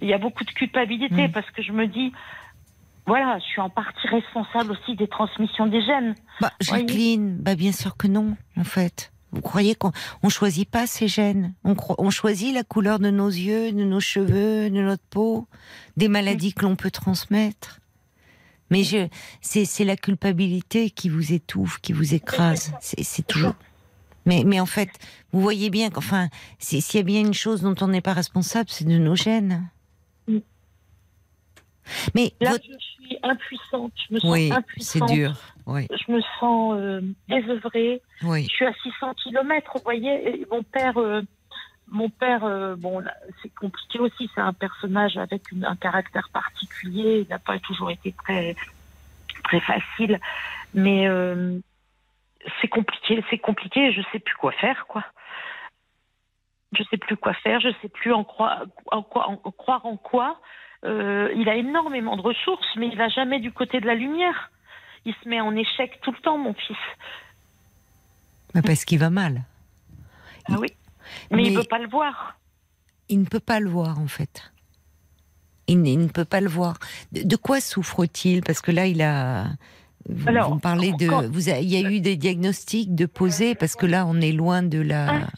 [0.00, 1.32] il y a beaucoup de culpabilité mm.
[1.32, 2.12] parce que je me dis,
[3.06, 6.16] voilà, je suis en partie responsable aussi des transmissions des gènes.
[6.40, 9.12] Bah, Jacqueline, bah, bien sûr que non, en fait.
[9.30, 9.92] Vous croyez qu'on
[10.22, 14.00] ne choisit pas ces gènes on, on, choisit la couleur de nos yeux, de nos
[14.00, 15.46] cheveux, de notre peau,
[15.96, 16.52] des maladies mm.
[16.52, 17.78] que l'on peut transmettre
[18.72, 19.06] mais je,
[19.42, 22.72] c'est la culpabilité qui vous étouffe, qui vous écrase.
[22.80, 23.54] C'est toujours.
[24.24, 24.88] Mais, mais en fait,
[25.32, 28.70] vous voyez bien qu'enfin, s'il y a bien une chose dont on n'est pas responsable,
[28.70, 29.68] c'est de nos gènes.
[32.14, 33.92] Mais là, je suis impuissante.
[34.08, 35.34] Je me sens oui, c'est dur.
[35.66, 35.86] Oui.
[35.90, 38.00] Je me sens euh, désœuvrée.
[38.22, 38.44] Oui.
[38.44, 39.72] Je suis à 600 km.
[39.74, 40.96] Vous voyez, mon père.
[40.96, 41.22] Euh,
[41.92, 43.04] mon père, euh, bon,
[43.42, 44.28] c'est compliqué aussi.
[44.34, 47.20] C'est un personnage avec un caractère particulier.
[47.20, 48.56] Il n'a pas toujours été très,
[49.44, 50.18] très facile.
[50.74, 51.58] Mais euh,
[52.60, 53.22] c'est compliqué.
[53.30, 53.92] C'est compliqué.
[53.92, 55.04] Je sais plus quoi faire, quoi.
[56.72, 57.60] Je sais plus quoi faire.
[57.60, 59.28] Je sais plus en, croire en quoi.
[59.28, 60.40] En, croire en quoi.
[60.84, 64.50] Euh, il a énormément de ressources, mais il va jamais du côté de la lumière.
[65.04, 66.76] Il se met en échec tout le temps, mon fils.
[68.64, 69.42] parce qu'il va mal.
[70.48, 70.68] Ah oui.
[71.30, 72.38] Mais, il ne peut pas le voir.
[73.08, 74.52] Il ne peut pas le voir, en fait.
[75.68, 76.78] Il, ne peut pas le voir.
[77.12, 78.42] De, quoi souffre-t-il?
[78.42, 79.46] Parce que là, il a.
[80.08, 81.06] Vous, Alors, parlez de.
[81.28, 84.62] Vous il y a eu des diagnostics de poser, parce que là, on est loin
[84.62, 85.28] de la.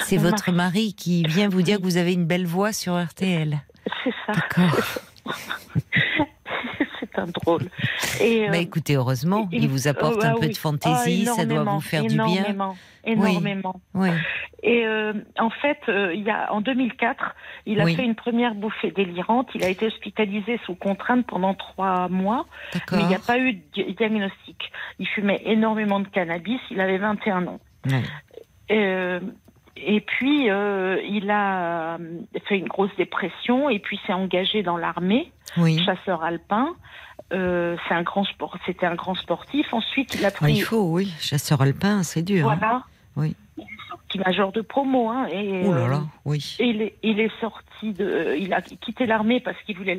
[0.00, 3.58] C'est votre mari qui vient vous dire que vous avez une belle voix sur RTL.
[4.04, 4.32] C'est ça.
[4.32, 4.80] D'accord.
[7.24, 7.62] drôle.
[8.20, 11.80] Et, bah, écoutez, heureusement, il vous apporte un peu de fantaisie, ah, ça doit vous
[11.80, 12.74] faire du bien.
[13.04, 13.80] Énormément.
[13.94, 14.08] Oui.
[14.62, 17.36] Et euh, en fait, euh, il y a, en 2004,
[17.66, 19.48] il a fait une première bouffée délirante.
[19.54, 22.46] Il a été hospitalisé sous contrainte pendant trois mois,
[22.90, 24.72] mais il n'y a pas eu de diagnostic.
[24.98, 26.60] Il fumait énormément de cannabis.
[26.72, 27.60] Il avait 21 ans.
[28.72, 29.20] Euh,
[29.76, 31.98] et puis, il a
[32.46, 35.32] fait une grosse dépression et puis s'est engagé dans l'armée,
[35.84, 36.74] chasseur alpin.
[37.32, 39.72] Euh, c'est un grand sport, c'était un grand sportif.
[39.72, 40.54] Ensuite, il a pris.
[40.54, 42.48] il faut, oui, chasseur alpin, c'est dur.
[42.48, 42.56] Hein.
[42.60, 42.82] Voilà.
[43.16, 43.34] Oui.
[43.58, 43.64] Il
[44.08, 45.08] petit major de promo.
[45.08, 46.56] Hein, et, oh là là, oui.
[46.58, 48.36] Et il est, il est sorti de.
[48.38, 49.98] Il a quitté l'armée parce qu'il voulait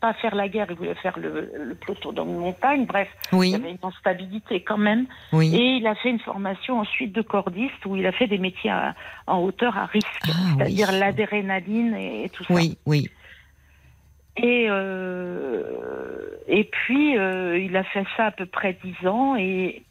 [0.00, 2.86] pas faire la guerre, il voulait faire le, le peloton dans une montagne.
[2.86, 3.48] Bref, oui.
[3.48, 5.06] il y avait une instabilité quand même.
[5.32, 5.54] Oui.
[5.54, 8.72] Et il a fait une formation ensuite de cordiste où il a fait des métiers
[9.26, 10.98] en hauteur à risque, Ah, c'est-à-dire oui.
[10.98, 12.54] l'adrénaline et, et tout ça.
[12.54, 13.08] Oui, oui.
[14.38, 15.62] Et, euh,
[16.46, 19.34] et puis, euh, il a fait ça à peu près dix ans.
[19.36, 19.85] Et euh,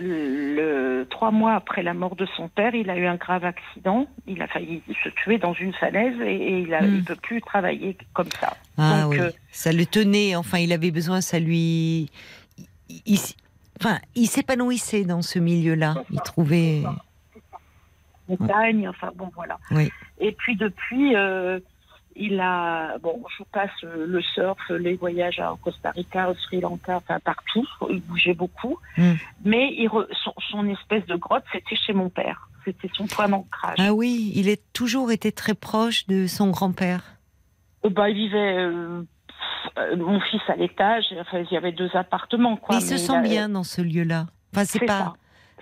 [0.00, 4.06] le, trois mois après la mort de son père, il a eu un grave accident.
[4.26, 7.04] Il a failli se tuer dans une falaise et, et il ne Mm.
[7.04, 8.56] peut plus travailler comme ça.
[8.78, 9.20] Ah Donc, oui.
[9.20, 12.10] euh, Ça le tenait, enfin, il avait besoin, ça lui.
[13.06, 13.18] il-
[13.80, 15.94] enfin, il s'épanouissait dans ce milieu-là.
[16.10, 16.82] Il trouvait.
[18.28, 19.58] montagne, enfin bon, voilà.
[19.70, 19.88] Oui.
[20.18, 21.60] Et puis depuis, euh,
[22.18, 26.60] il a, bon, je vous passe le surf, les voyages à Costa Rica, au Sri
[26.60, 28.78] Lanka, enfin partout, il bougeait beaucoup.
[28.96, 29.12] Mm.
[29.44, 32.48] Mais il re- son, son espèce de grotte, c'était chez mon père.
[32.64, 33.76] C'était son point d'ancrage.
[33.78, 37.02] Ah oui, il est toujours été très proche de son grand-père.
[37.84, 39.02] Euh, bah, il vivait, euh,
[39.78, 42.76] euh, mon fils à l'étage, enfin, il y avait deux appartements, quoi.
[42.76, 44.26] Mais se sent a- bien dans ce lieu-là.
[44.52, 44.98] Enfin, c'est C'est pas.
[44.98, 45.12] ça.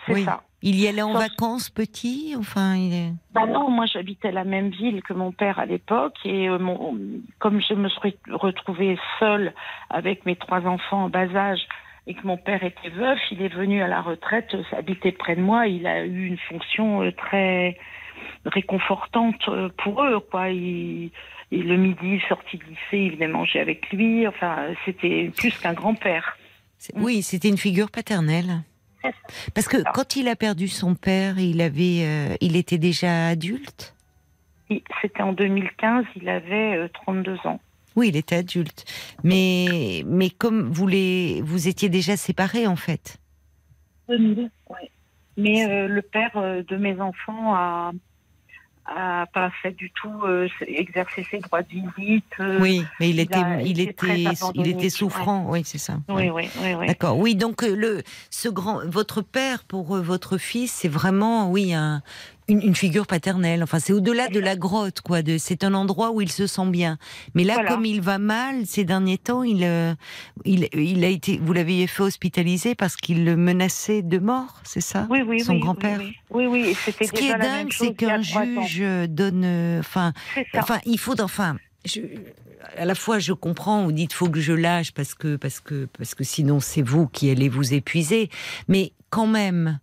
[0.06, 0.24] C'est Oui.
[0.24, 0.42] ça.
[0.66, 3.12] Il y allait en Sauf- vacances petit, enfin, il est.
[3.34, 6.96] Bah non, moi j'habitais la même ville que mon père à l'époque et euh, mon,
[7.38, 9.52] comme je me suis retrouvée seule
[9.90, 11.60] avec mes trois enfants en bas âge
[12.06, 15.36] et que mon père était veuf, il est venu à la retraite, euh, habiter près
[15.36, 15.66] de moi.
[15.66, 17.76] Il a eu une fonction euh, très
[18.46, 19.48] réconfortante
[19.82, 20.48] pour eux, quoi.
[20.50, 21.10] Il,
[21.50, 24.26] le midi, sorti de lycée, il venait manger avec lui.
[24.26, 26.36] Enfin, c'était plus qu'un grand-père.
[26.96, 28.62] Oui, c'était une figure paternelle.
[29.54, 33.94] Parce que quand il a perdu son père, il avait, euh, il était déjà adulte?
[35.02, 37.60] C'était en 2015, il avait euh, 32 ans.
[37.96, 38.84] Oui, il était adulte.
[39.22, 43.18] Mais, mais comme vous les, vous étiez déjà séparés en fait?
[44.08, 44.90] 2000, ouais.
[45.36, 47.92] Mais euh, le père euh, de mes enfants a,
[48.86, 52.24] a pas fait du tout euh, exercer ses droits de visite.
[52.40, 54.24] euh, Oui, mais il était, a il était,
[54.54, 55.46] il était souffrant.
[55.48, 55.98] Oui, c'est ça.
[56.08, 56.86] Oui, oui, oui, oui.
[56.86, 57.18] D'accord.
[57.18, 61.72] Oui, donc euh, le, ce grand, votre père pour euh, votre fils, c'est vraiment, oui,
[61.72, 62.02] un,
[62.48, 63.62] une, une figure paternelle.
[63.62, 65.22] Enfin, c'est au-delà de la grotte, quoi.
[65.22, 66.98] De, c'est un endroit où il se sent bien.
[67.34, 67.70] Mais là, Voilà.
[67.70, 69.94] comme il va mal ces derniers temps, il, euh,
[70.44, 74.80] il, il a été, vous l'avez fait hospitaliser parce qu'il le menaçait de mort, c'est
[74.82, 75.06] ça?
[75.10, 76.00] Oui, oui, Son oui, grand-père?
[76.00, 78.22] Oui, oui, oui, c'était Ce qui est dingue, c'est qu'un ans.
[78.22, 80.12] juge euh, donne, euh, enfin.
[80.54, 82.00] Enfin, il faut, enfin, je,
[82.76, 85.86] à la fois je comprends, vous dites faut que je lâche parce que parce que
[85.98, 88.30] parce que sinon c'est vous qui allez vous épuiser,
[88.68, 89.78] mais quand même.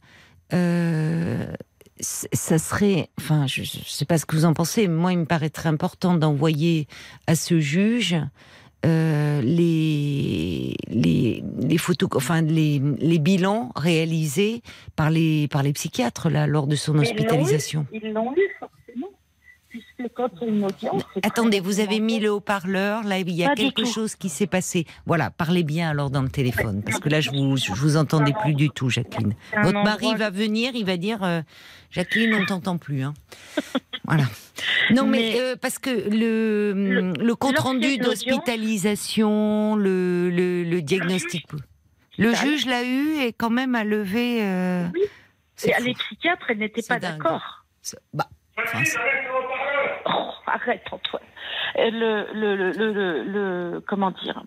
[0.54, 1.54] Euh,
[2.02, 5.20] ça serait, enfin, je ne sais pas ce que vous en pensez, mais moi, il
[5.20, 6.88] me paraîtrait important d'envoyer
[7.28, 8.16] à ce juge
[8.86, 14.64] euh, les, les, les photos, enfin, les, les bilans réalisés
[14.96, 17.20] par les, par les psychiatres, là, lors de son Mais ils l'ont eu.
[17.20, 17.86] hospitalisation.
[17.94, 19.08] Ils l'ont lu, forcément.
[19.72, 21.02] Puisque quand une audience.
[21.24, 24.46] Attendez, vous avez mis le haut-parleur, là il y a Pas quelque chose qui s'est
[24.48, 24.86] passé.
[25.06, 28.34] Voilà, parlez bien alors dans le téléphone, parce que là je vous, je vous entendais
[28.42, 29.34] plus du tout, Jacqueline.
[29.64, 31.42] Votre mari va venir, il va dire, euh,
[31.90, 33.04] Jacqueline, on t'entend plus.
[33.04, 33.14] Hein.
[34.06, 34.24] Voilà.
[34.94, 38.02] Non mais, Mais- euh, parce que le, Le- le compte lorsqu'il y a rendu une
[38.02, 41.46] audience- d'hospitalisation, le, le, diagnostic,
[42.18, 44.40] le juge l'a eu et quand même a levé.
[44.42, 45.02] euh, Oui.
[45.64, 47.64] Et les psychiatres, elles n'étaient pas d'accord.
[48.72, 48.98] C'est-
[50.06, 51.22] Oh, arrête, Antoine.
[51.78, 54.44] Euh, Le, le, le, le, le- le- comment dire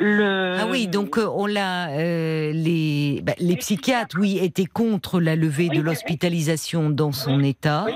[0.00, 1.90] le, Ah oui, donc euh, on l'a.
[1.90, 7.42] euh, les, bah, les psychiatres, oui, étaient contre la levée Oui, de l'hospitalisation dans son
[7.42, 7.84] état.
[7.86, 7.92] Oui.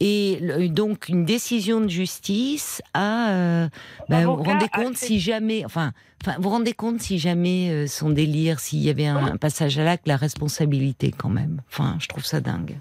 [0.00, 3.30] Et donc une décision de justice a.
[3.30, 3.68] euh,
[4.08, 5.64] bah, vous rendez compte fait- si jamais.
[5.64, 5.92] Enfin,
[6.22, 9.36] enfin, vous vous rendez compte si jamais euh, son délire, s'il y avait un, un
[9.36, 11.60] passage à l'acte, la responsabilité quand même.
[11.72, 12.76] Enfin, je trouve ça dingue.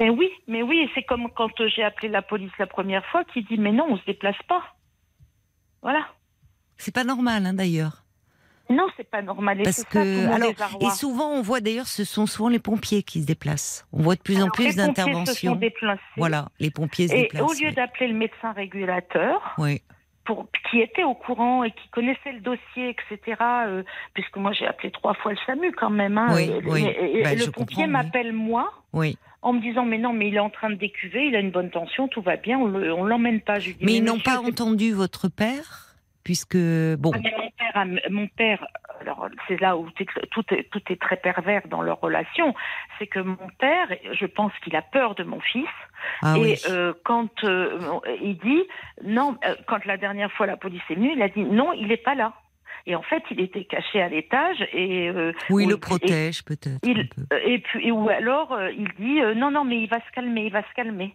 [0.00, 3.42] Mais oui, mais oui, c'est comme quand j'ai appelé la police la première fois, qui
[3.42, 4.62] dit mais non, on se déplace pas.
[5.82, 6.06] Voilà.
[6.76, 8.02] C'est pas normal, hein, d'ailleurs.
[8.70, 9.60] Non, c'est pas normal.
[9.60, 10.26] Et Parce ça, que.
[10.32, 10.50] Alors,
[10.80, 13.86] et souvent, on voit d'ailleurs, ce sont souvent les pompiers qui se déplacent.
[13.92, 15.60] On voit de plus en plus d'interventions.
[16.16, 17.42] Voilà, les pompiers se Et déplacent.
[17.42, 17.74] au lieu oui.
[17.74, 19.82] d'appeler le médecin régulateur, Oui.
[20.24, 23.82] pour, qui était au courant et qui connaissait le dossier, etc., euh,
[24.14, 26.86] puisque moi j'ai appelé trois fois le SAMU quand même, hein, Oui, euh, oui.
[26.86, 29.18] et- et Ben, le pompier m'appelle moi Oui.
[29.44, 31.50] En me disant mais non, mais il est en train de décuver, il a une
[31.52, 33.58] bonne tension, tout va bien, on on l'emmène pas.
[33.60, 37.12] Je lui dis, Mais ils n'ont pas entendu votre père, puisque bon.
[37.14, 38.66] Ah, mon père, a- mon père,
[39.02, 42.54] alors c'est là où tout est, tout est, tout est très pervers dans leur relation,
[42.98, 45.68] c'est que mon père, je pense qu'il a peur de mon fils,
[46.22, 46.54] Ah et oui.
[46.70, 47.78] euh, quand euh,
[48.22, 48.62] il dit
[49.04, 51.88] non, euh, quand la dernière fois la police est venue, il a dit non, il
[51.88, 52.32] n'est pas là.
[52.86, 56.80] Et en fait, il était caché à l'étage et euh, Oui, il le protège peut-être.
[56.80, 57.22] peu.
[57.32, 60.10] euh, et puis ou alors euh, il dit euh, non non mais il va se
[60.14, 61.14] calmer, il va se calmer.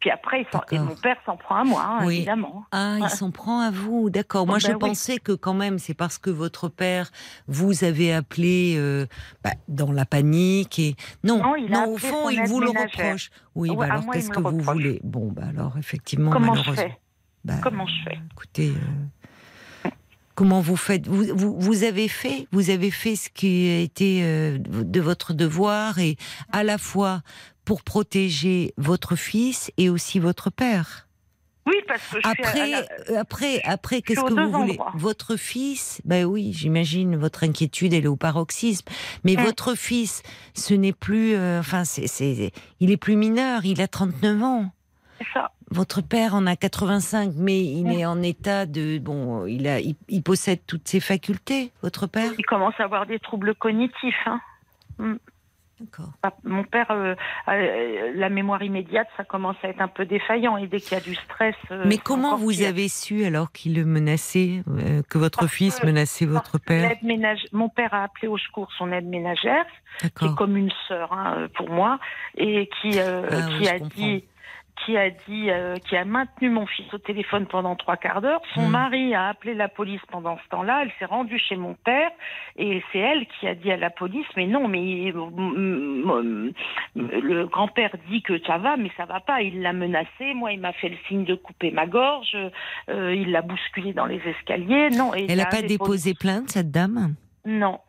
[0.00, 2.16] Puis après, et mon père s'en prend à moi, hein, Oui.
[2.16, 2.66] évidemment.
[2.70, 4.46] Ah, il s'en prend à vous, d'accord.
[4.46, 4.78] Moi, Oh, je ben oui.
[4.80, 7.10] pensais que quand même, c'est parce que votre père
[7.48, 9.06] vous avait appelé euh,
[9.42, 13.30] bah, dans la panique et non, Non, il au fond, il vous le reproche.
[13.54, 15.00] Oui, Ouais, bah alors qu'est-ce que vous voulez?
[15.02, 16.98] Bon, bah alors effectivement, Comment je fais?
[17.42, 18.18] bah, Comment je fais?
[18.32, 19.15] Écoutez, euh,
[20.36, 21.08] comment vous faites?
[21.08, 25.32] Vous, vous, vous avez fait, vous avez fait ce qui a été euh, de votre
[25.34, 26.16] devoir et
[26.52, 27.22] à la fois
[27.64, 31.02] pour protéger votre fils et aussi votre père.
[31.66, 34.72] Oui, parce que je suis Après, la- euh, après, après, qu'est-ce que vous voulez?
[34.78, 34.92] endroits.
[34.94, 38.86] Votre fils, ben oui, j'imagine votre inquiétude, elle est au paroxysme.
[39.24, 39.40] Mais Mm.
[39.42, 40.22] votre fils,
[40.54, 44.70] ce n'est plus, euh, enfin, c'est, c'est, il est plus mineur, il a 39 ans.
[45.18, 45.50] c'est ça.
[45.76, 47.90] Votre père en a 85, mais il Mm.
[47.92, 52.30] est en état de, bon, il a, il, il possède toutes ses facultés, votre père?
[52.38, 54.26] Il commence à avoir des troubles cognitifs.
[54.26, 54.40] Hein.
[55.78, 56.08] D'accord.
[56.22, 57.14] Ah, Mon père, euh,
[57.48, 60.56] euh, la mémoire immédiate, ça commence à être un peu défaillant.
[60.56, 61.54] Et dès qu'il y a du stress.
[61.70, 62.68] euh, Mais comment vous pire.
[62.70, 64.62] avez su alors qu'il le menaçait,
[65.10, 66.96] que votre Parce fils que- menaçait votre père?
[67.02, 69.66] ménage- Mon père a appelé au secours son aide ménagère,
[70.00, 71.98] qui est comme une sœur hein, pour moi,
[72.38, 74.24] et qui, Ah qui a dit.
[74.84, 78.40] Qui a dit, euh, qui a maintenu mon fils au téléphone pendant trois quarts d'heure.
[78.54, 78.70] Son Hmm.
[78.70, 80.82] mari a appelé la police pendant ce temps-là.
[80.82, 82.10] Elle s'est rendue chez mon père
[82.56, 86.52] et c'est elle qui a dit à la police, mais non, mais euh,
[86.94, 89.42] le grand-père dit que ça va, mais ça va pas.
[89.42, 90.34] Il l'a menacé.
[90.34, 92.36] Moi, il m'a fait le signe de couper ma gorge.
[92.88, 94.90] euh, il l'a bousculé dans les escaliers.
[94.90, 95.14] Non.
[95.14, 97.14] Et Elle n'a pas déposé plainte, cette dame?
[97.44, 97.80] Non.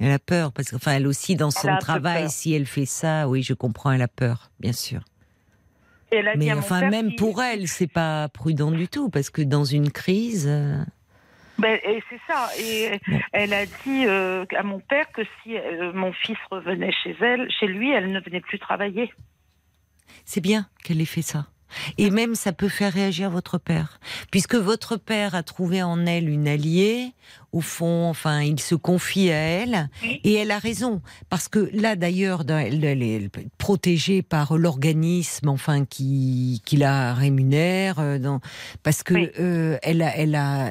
[0.00, 3.28] Elle a peur, parce qu'enfin, elle aussi, dans Elle son travail, si elle fait ça,
[3.28, 5.00] oui, je comprends, elle a peur, bien sûr.
[6.14, 8.86] Et elle a dit Mais mon enfin, père même pour elle, c'est pas prudent du
[8.88, 10.46] tout, parce que dans une crise.
[10.48, 10.78] euh,
[11.58, 12.48] Ben, et c'est ça.
[12.58, 13.18] Et Bon.
[13.32, 17.50] elle a dit euh, à mon père que si euh, mon fils revenait chez elle,
[17.50, 19.12] chez lui, elle ne venait plus travailler.
[20.24, 21.46] C'est bien qu'elle ait fait ça.
[21.98, 23.98] Et même, ça peut faire réagir votre père.
[24.30, 27.12] Puisque votre père a trouvé en elle une alliée,
[27.52, 31.00] au fond, enfin, il se confie à elle, et elle a raison.
[31.30, 37.98] Parce que là, d'ailleurs, elle, elle est protégée par l'organisme, enfin, qui, qui la rémunère,
[37.98, 38.40] euh, dans,
[38.82, 39.30] parce que Oui.
[39.40, 40.70] euh, elle, a, elle, a,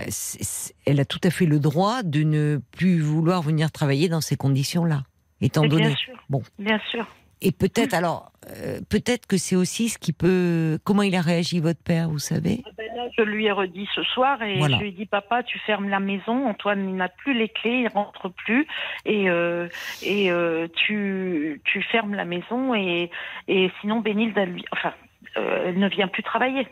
[0.86, 4.36] elle a tout à fait le droit de ne plus vouloir venir travailler dans ces
[4.36, 5.04] conditions-là.
[5.41, 6.14] Étant donné sûr.
[6.30, 6.41] Bon.
[6.60, 7.06] Bien sûr.
[7.44, 10.80] Et peut-être, alors, euh, peut-être que c'est aussi ce qui peut.
[10.84, 12.62] Comment il a réagi, votre père, vous savez?
[12.66, 14.78] Ah ben là, je lui ai redit ce soir et Voilà.
[14.78, 16.48] je lui ai dit papa, tu fermes la maison.
[16.48, 18.68] Antoine il n'a plus les clés, il rentre plus
[19.06, 19.68] et euh,
[20.02, 23.10] et euh, tu tu fermes la maison et
[23.48, 24.94] et sinon Bénilde, elle, enfin,
[25.38, 26.68] euh, elle ne vient plus travailler.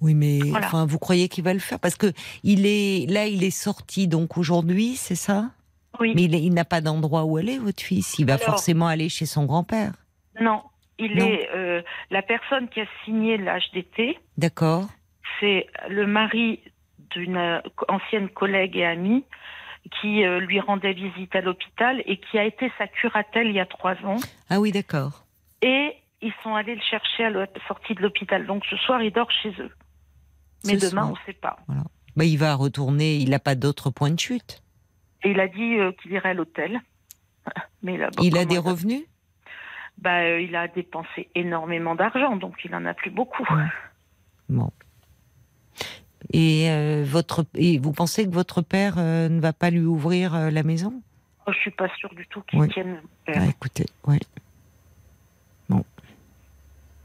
[0.00, 0.66] Oui, mais Voilà.
[0.66, 1.78] enfin, vous croyez qu'il va le faire?
[1.80, 5.50] Parce que il est là, il est sorti donc aujourd'hui, c'est ça?
[6.00, 6.12] Oui.
[6.14, 8.18] Mais il, n'a pas d'endroit où aller, votre fils.
[8.18, 9.92] Il va Alors- forcément aller chez son grand-père.
[10.40, 10.62] Non,
[10.98, 11.26] il Non.
[11.26, 14.18] est euh, la personne qui a signé l'HDT.
[14.38, 14.88] D'accord
[15.40, 16.60] c'est le mari
[17.10, 19.24] d'une euh, ancienne collègue et amie
[20.00, 23.60] qui euh, lui rendait visite à l'hôpital et qui a été sa curatelle il y
[23.60, 24.16] a trois ans.
[24.48, 25.24] Ah oui, d'accord.
[25.60, 25.92] Et
[26.22, 28.46] ils sont allés le chercher à la sortie de l'hôpital.
[28.46, 29.70] Donc ce soir, il dort chez eux.
[30.66, 31.08] Mais Ce demain, soir.
[31.08, 31.56] on ne sait pas.
[32.16, 33.16] Bah, il va retourner.
[33.16, 34.62] Il n'a pas d'autre point de chute.
[35.24, 36.80] Et il a dit euh, qu'il irait à l'hôtel.
[37.82, 39.02] Mais là, bon, il a des revenus?
[39.98, 43.44] Bah, euh, Il a dépensé énormément d'argent, donc il en a plus beaucoup.
[43.54, 43.66] Ouais.
[44.48, 44.70] Bon.
[46.32, 50.62] Et, euh, votre, et vous pensez que votre père ne va pas lui ouvrir la
[50.62, 51.02] maison?
[51.46, 52.68] Oh, je suis pas sûre du tout qu'il Oui.
[52.68, 53.00] tienne.
[53.28, 54.18] ah, Écoutez, ouais.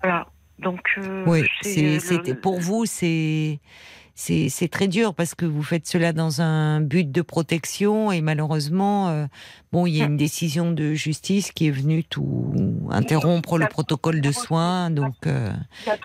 [0.02, 0.28] Voilà.
[0.60, 0.80] Donc,
[1.26, 3.60] Oui, c'est, c'est, c'est- le- pour vous, c'est,
[4.20, 9.08] c'est, très dur parce que vous faites cela dans un but de protection et malheureusement,
[9.08, 9.28] euh,
[9.72, 12.54] bon, il y a une décision de justice qui est venue tout
[12.90, 14.90] interrompre le protocole de soins.
[14.90, 15.52] Donc, euh,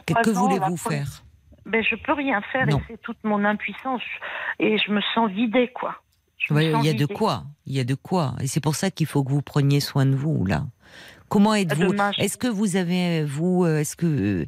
[0.06, 1.24] que, voulez-vous faire?
[1.66, 2.78] Ben, je peux rien faire Non.
[2.78, 4.02] et c'est toute mon impuissance.
[4.60, 5.96] Et je me sens vidée, quoi.
[6.50, 8.90] Ouais, Il y a de quoi, il y a de quoi, et c'est pour ça
[8.90, 10.64] qu'il faut que vous preniez soin de vous là.
[11.30, 11.94] Comment êtes-vous?
[12.18, 14.44] Est-ce que vous avez vous, euh, est-ce que,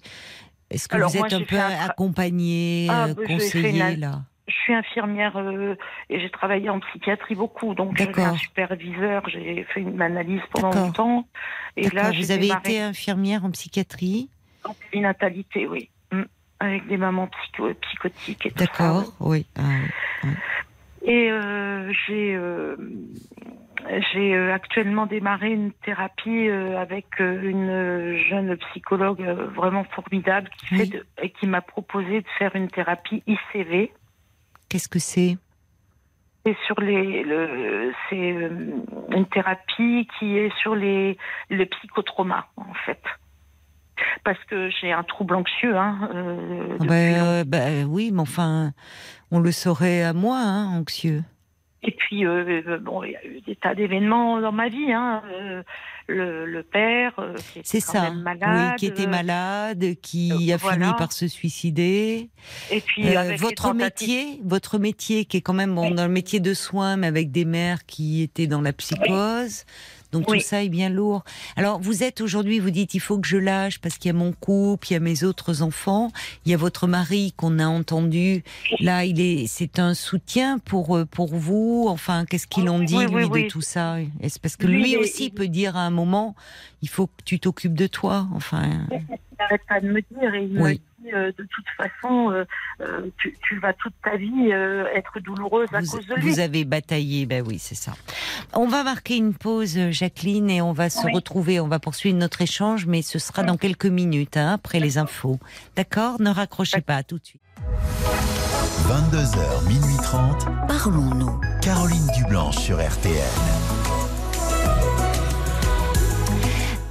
[0.70, 3.22] est-ce que Alors, vous moi, êtes un j'ai peu un tra- accompagné, Ah, euh, bah,
[3.22, 5.74] j'ai fait conseillé une- là Je suis infirmière euh,
[6.08, 7.74] et j'ai travaillé en psychiatrie beaucoup.
[7.74, 11.26] Donc, j'avais un superviseur, j'ai fait une analyse pendant longtemps.
[11.76, 14.28] Et là, j'ai vous avez démarré été infirmière en psychiatrie
[14.64, 15.88] en périnatalité, oui.
[16.12, 16.22] Mm.
[16.60, 18.64] Avec des mamans psycho- psychotiques et tout ça.
[18.66, 19.46] D'accord, oui.
[19.58, 19.62] Ah,
[20.24, 20.30] oui.
[21.02, 22.76] Et euh, j'ai euh,
[24.12, 29.20] j'ai euh, actuellement démarré une thérapie euh, avec euh, une jeune psychologue
[29.54, 30.88] vraiment formidable qui, Oui.
[30.88, 31.06] de-
[31.38, 33.92] qui m'a proposé de faire une thérapie ICV.
[34.68, 35.36] Qu'est-ce que c'est?
[36.44, 41.18] C'est sur les, le, c'est une thérapie qui est sur les,
[41.50, 43.02] le psychotrauma en fait.
[44.24, 45.76] Parce que j'ai un trouble anxieux.
[45.76, 48.72] Hein, euh, Ah ben, euh, ben oui, mais enfin,
[49.30, 51.22] on le saurait à moi, hein, anxieux.
[51.86, 54.92] Et puis, euh, euh, bon, il y a eu des tas d'événements dans ma vie.
[54.92, 55.22] Hein.
[55.32, 55.62] Euh,
[56.08, 57.14] le, le père,
[57.52, 58.02] qui était quand ça.
[58.02, 58.70] même malade.
[58.72, 62.28] oui, qui était malade, qui a fini par se suicider.
[62.70, 65.94] Et puis, avec votre métier, votre métier qui est quand même bon, Oui.
[65.94, 69.64] dans le métier de soins, mais avec des mères qui étaient dans la psychose.
[70.16, 70.38] Donc Oui.
[70.38, 71.24] tout ça est bien lourd.
[71.56, 74.18] Alors vous êtes aujourd'hui, vous dites il faut que je lâche parce qu'il y a
[74.18, 76.10] mon couple, il y a mes autres enfants,
[76.44, 78.42] il y a votre mari qu'on a entendu.
[78.80, 81.86] Là, il est, c'est un soutien pour euh, pour vous.
[81.88, 83.44] Enfin, qu'est-ce qu'ils ont dit Oui, lui oui.
[83.44, 83.96] de tout ça?
[84.20, 86.34] Est-ce parce que Lui, aussi il- peut dire à un moment,
[86.82, 88.26] il faut que tu t'occupes de toi.
[88.34, 89.00] Enfin, Il
[89.38, 90.76] n'arrête pas de me dire et il me
[91.14, 92.44] Euh, de toute façon, euh,
[92.80, 96.30] euh, tu, tu vas toute ta vie euh, être douloureuse à vous, cause de lui.
[96.30, 97.92] vous avez bataillé, ben oui, c'est ça.
[98.52, 101.12] On va marquer une pause, Jacqueline, et on va se Oui.
[101.12, 101.60] retrouver.
[101.60, 105.38] On va poursuivre notre échange, mais ce sera dans quelques minutes, hein, après les infos.
[105.76, 106.20] D'accord?
[106.20, 107.42] Ne raccrochez pas, à tout de suite.
[108.88, 110.46] 22h, minuit 30.
[110.68, 111.40] Parlons-nous.
[111.62, 113.14] Caroline Dublanche sur RTL.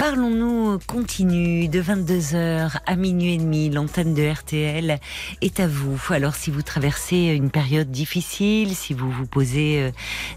[0.07, 3.71] Parlons-nous continue de 22h à minuit et demi.
[3.71, 4.99] L'antenne de RTL
[5.41, 5.99] est à vous.
[6.11, 9.91] Alors si vous traversez une période difficile, si vous vous posez euh,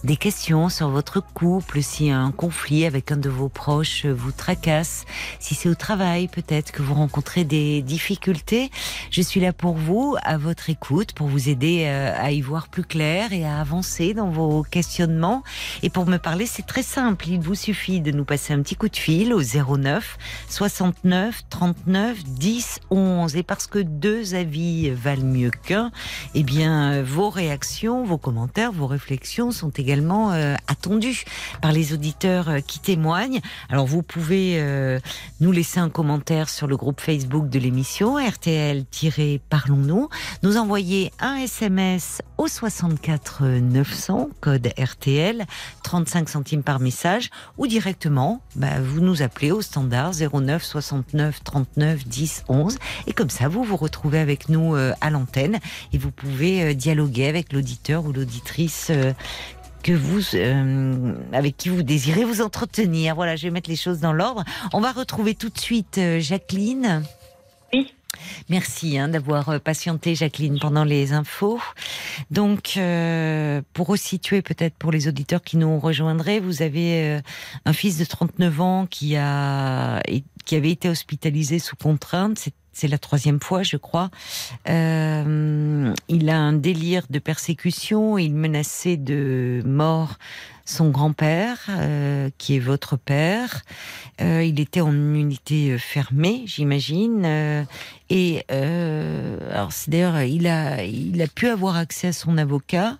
[0.05, 5.05] des questions sur votre couple, si un conflit avec un de vos proches vous tracasse,
[5.39, 8.71] si c'est au travail peut-être que vous rencontrez des difficultés,
[9.11, 12.69] je suis là pour vous, à votre écoute, pour vous aider euh, à y voir
[12.69, 15.43] plus clair et à avancer dans vos questionnements.
[15.83, 17.29] Et pour me parler, c'est très simple.
[17.29, 22.25] Il vous suffit de nous passer un petit coup de fil au 09 69 39
[22.25, 23.37] 10 11.
[23.37, 25.91] Et parce que deux avis valent mieux qu'un,
[26.35, 31.25] eh bien, vos réactions, vos commentaires, vos réflexions sont également euh, attendus
[31.61, 33.41] par les auditeurs euh, qui témoignent.
[33.69, 34.99] Alors, vous pouvez euh,
[35.41, 40.09] nous laisser un commentaire sur le groupe Facebook de l'émission RTL-Parlons-nous,
[40.43, 45.47] nous envoyer un SMS au 64 900, code RTL,
[45.83, 52.07] 35 centimes par message, ou directement, bah, vous nous appelez au standard 09 69 39
[52.07, 52.77] 10 11,
[53.07, 55.59] et comme ça, vous vous retrouvez avec nous euh, à l'antenne,
[55.93, 59.13] et vous pouvez euh, dialoguer avec l'auditeur ou l'auditrice euh,
[59.83, 60.37] que vous,
[61.33, 63.15] avec qui vous désirez vous entretenir.
[63.15, 64.45] Voilà, je vais mettre les choses dans l'ordre.
[64.73, 67.05] On va retrouver tout de suite Jacqueline.
[68.49, 71.61] Merci hein, d'avoir euh, patienté, Jacqueline, pendant les infos.
[72.31, 77.21] Donc, euh, pour resituer peut-être pour les auditeurs qui nous rejoindraient, vous avez euh,
[77.65, 80.01] un fils de 39 ans qui a
[80.45, 82.39] qui avait été hospitalisé sous contrainte.
[82.39, 84.09] C'est c'est la troisième fois, je crois.
[84.69, 88.19] Euh, il a un délire de persécution.
[88.19, 90.15] Il menaçait de mort
[90.65, 93.63] son grand-père, euh, qui est votre père.
[94.21, 97.67] Euh, il était en unité fermée, j'imagine.
[98.11, 102.99] Et alors, c'est d'ailleurs, il a, il a pu avoir accès à son avocat,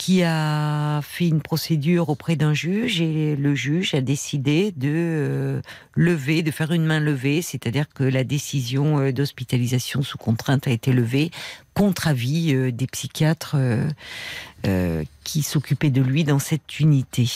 [0.00, 5.60] qui a fait une procédure auprès d'un juge et le juge a décidé de euh,
[5.94, 10.70] lever, de faire une main levée, c'est-à-dire que la décision euh, d'hospitalisation sous contrainte a
[10.70, 11.30] été levée
[11.74, 13.56] contre avis euh, des psychiatres
[15.22, 17.28] qui s'occupaient de lui dans cette unité.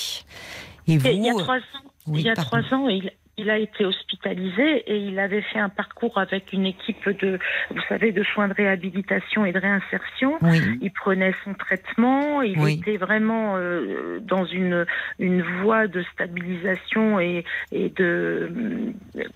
[0.88, 3.12] Et vous, Et il y a trois ans, oui, il y a trois ans, il,
[3.36, 7.38] il a été hospitalisé et il avait fait un parcours avec une équipe de,
[7.70, 10.38] vous savez, de soins de réhabilitation et de réinsertion.
[10.42, 12.74] oui, Il prenait son traitement, il Oui.
[12.80, 14.86] était vraiment euh, dans une
[15.18, 18.50] une voie de stabilisation et et de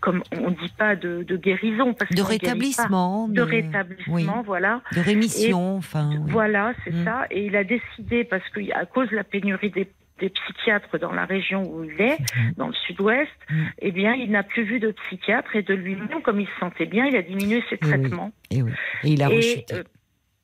[0.01, 4.80] comme on dit pas de, de guérison parce de rétablissement, de rétablissement, voilà.
[4.94, 6.11] de rémission, enfin.
[6.26, 7.05] Voilà, c'est Mm.
[7.05, 7.26] ça.
[7.30, 9.88] Et il a décidé, parce qu'à cause de la pénurie des,
[10.19, 12.19] des psychiatres dans la région où il est,
[12.57, 13.64] dans le sud-ouest, Mm.
[13.81, 16.87] eh bien, il n'a plus vu de psychiatre et de lui-même, comme il se sentait
[16.87, 17.89] bien, il a diminué ses Eh oui.
[17.91, 18.33] traitements.
[18.51, 18.71] Et, oui.
[19.05, 19.75] Et il a rechuté.
[19.75, 19.83] euh,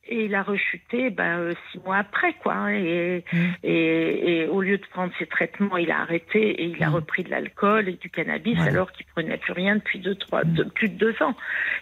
[0.08, 2.54] et il a rechuté ben, euh, six mois après, quoi.
[2.54, 2.68] hein.
[2.74, 3.36] Et, Mm.
[3.62, 6.94] et, et au lieu de prendre ses traitements, il a arrêté et il a Mm.
[6.94, 8.70] repris de l'alcool et du cannabis Voilà.
[8.70, 11.34] alors qu'il prenait plus rien depuis deux, trois, de- plus de deux ans.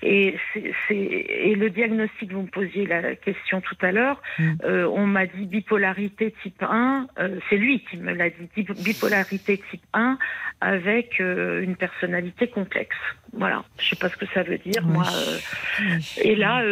[0.03, 4.53] Et, c'est, c'est- et le diagnostic, vous me posiez la question tout à l'heure, Mm.
[4.65, 8.49] euh, on m'a dit bipolarité type 1, euh, c'est lui qui me l'a dit,
[8.79, 10.17] bipolarité type 1
[10.61, 12.97] avec euh, une personnalité complexe.
[13.33, 14.93] Voilà, je sais pas ce que ça veut dire, Oui.
[14.93, 15.05] moi.
[15.81, 16.21] Oui.
[16.23, 16.63] et là,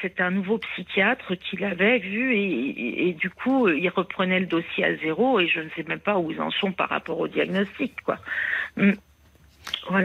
[0.00, 0.93] c'est un nouveau psychiatre
[1.40, 5.68] qui l'avait vu et, du coup, il reprenait le dossier à zéro et je ne
[5.70, 8.18] sais même pas où ils en sont par rapport au diagnostic, quoi.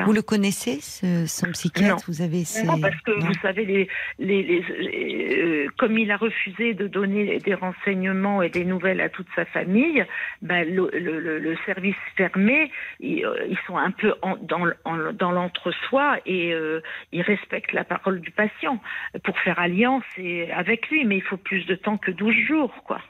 [0.06, 2.04] Vous le connaissez, ce, son psychiatre?
[2.08, 3.88] Vous avez Non, parce que vous savez, les,
[4.20, 9.28] les, euh, comme il a refusé de donner des renseignements et des nouvelles à toute
[9.36, 10.06] sa famille,
[10.42, 14.68] ben, le, service fermé, ils, euh, sont un peu dans,
[15.14, 16.82] dans l'entre-soi et euh,
[17.12, 18.80] ils respectent la parole du patient
[19.24, 22.74] pour faire alliance et, avec lui, mais il faut plus de temps que 12 jours,
[22.86, 23.02] quoi.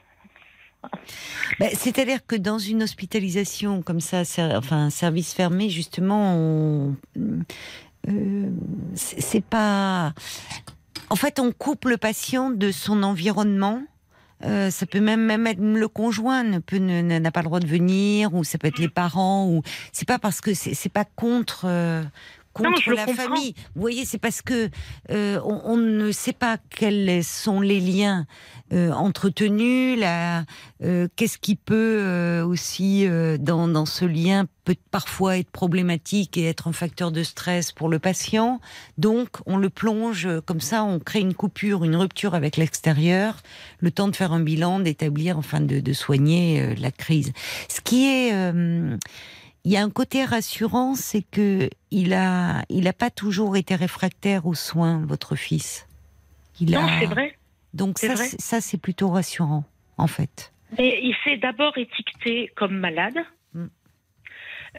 [1.58, 4.22] Bah, c'est-à-dire que dans une hospitalisation comme ça,
[4.56, 6.94] enfin un service fermé, justement,
[8.08, 8.50] euh,
[8.94, 10.12] c'est pas.
[11.10, 13.82] En fait, on coupe le patient de son environnement.
[14.42, 18.42] Euh, ça peut même, même être le conjoint n'a pas le droit de venir, ou
[18.42, 19.62] ça peut être les parents, ou
[19.92, 22.02] c'est pas parce que c'est pas contre euh,
[22.60, 23.54] contre la famille.
[23.74, 24.70] Vous voyez, c'est parce que
[25.10, 28.26] euh, on, ne sait pas quels sont les liens
[28.72, 30.44] euh, entretenus, la,
[30.82, 33.06] euh, qu'est-ce qui peut aussi
[33.38, 37.88] dans, dans ce lien peut parfois être problématique et être un facteur de stress pour
[37.88, 38.60] le patient.
[38.98, 43.36] Donc, on le plonge comme ça, on crée une coupure, une rupture avec l'extérieur,
[43.80, 47.32] le temps de faire un bilan, d'établir, enfin, de, de soigner la crise.
[47.68, 48.32] Ce qui est
[49.64, 53.74] il y a un côté rassurant, c'est que il a, il a pas toujours été
[53.74, 55.86] réfractaire aux soins, votre fils.
[56.60, 57.36] Il non, c'est vrai.
[57.74, 59.64] Donc ça, ça c'est plutôt rassurant,
[59.96, 60.52] en fait.
[60.78, 63.18] Mais il s'est d'abord étiqueté comme malade.
[63.54, 63.66] Mm.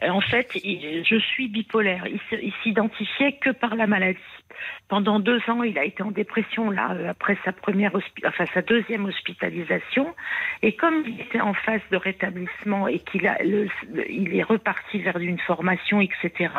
[0.02, 2.06] En fait, je suis bipolaire.
[2.06, 4.18] Il s'identifiait que par la maladie.
[4.92, 7.92] Pendant deux ans, il a été en dépression là euh, après sa première,
[8.26, 10.14] enfin sa deuxième hospitalisation.
[10.60, 15.16] Et comme il était en phase de rétablissement et qu'il a, il est reparti vers
[15.16, 16.50] une formation, etc.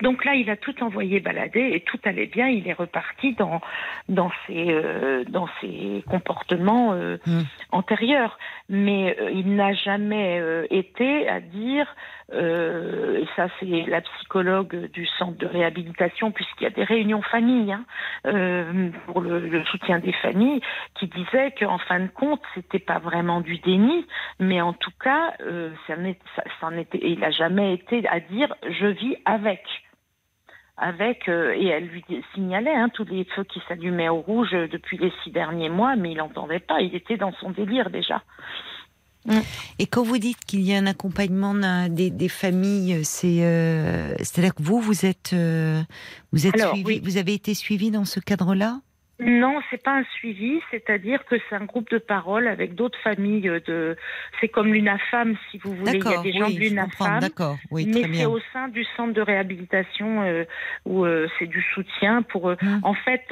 [0.00, 2.48] Donc là, il a tout envoyé balader et tout allait bien.
[2.48, 3.60] Il est reparti dans
[4.08, 7.40] dans ses euh, dans ses comportements euh, mmh.
[7.72, 8.38] antérieurs.
[8.70, 10.40] Mais il n'a jamais
[10.70, 11.94] été à dire
[12.32, 17.72] et ça c'est la psychologue du centre de réhabilitation puisqu'il y a des réunions famille
[17.72, 17.84] hein,
[18.26, 20.60] euh, pour le, soutien des familles,
[20.94, 24.06] qui disait qu'en fin de compte, c'était pas vraiment du déni,
[24.38, 25.94] mais en tout cas, euh, ça,
[26.60, 29.62] ça, était, il n'a jamais été à dire je vis avec.
[30.76, 32.04] Avec euh, et elle lui
[32.34, 36.12] signalait hein, tous les feux qui s'allumaient au rouge depuis les six derniers mois, mais
[36.12, 38.22] il n'entendait pas, il était dans son délire déjà.
[39.26, 39.40] Mm.
[39.78, 41.54] Et quand vous dites qu'il y a un accompagnement
[41.88, 45.82] des, familles, c'est euh, à dire que vous vous êtes euh,
[46.32, 48.80] vous êtes suivi, vous avez été suivi dans ce cadre-là?
[49.20, 53.52] Non, c'est pas un suivi, c'est-à-dire que c'est un groupe de parole avec d'autres familles
[53.66, 53.96] de.
[54.40, 55.92] C'est comme l'UNAFAM, si vous voulez.
[55.98, 57.20] Il y a des gens de l'UNAFAM,
[57.70, 60.44] oui, mais c'est au sein du centre de réhabilitation euh,
[60.86, 61.04] où
[61.38, 62.48] c'est du soutien pour.
[62.48, 62.80] Mmh.
[62.82, 63.22] En fait,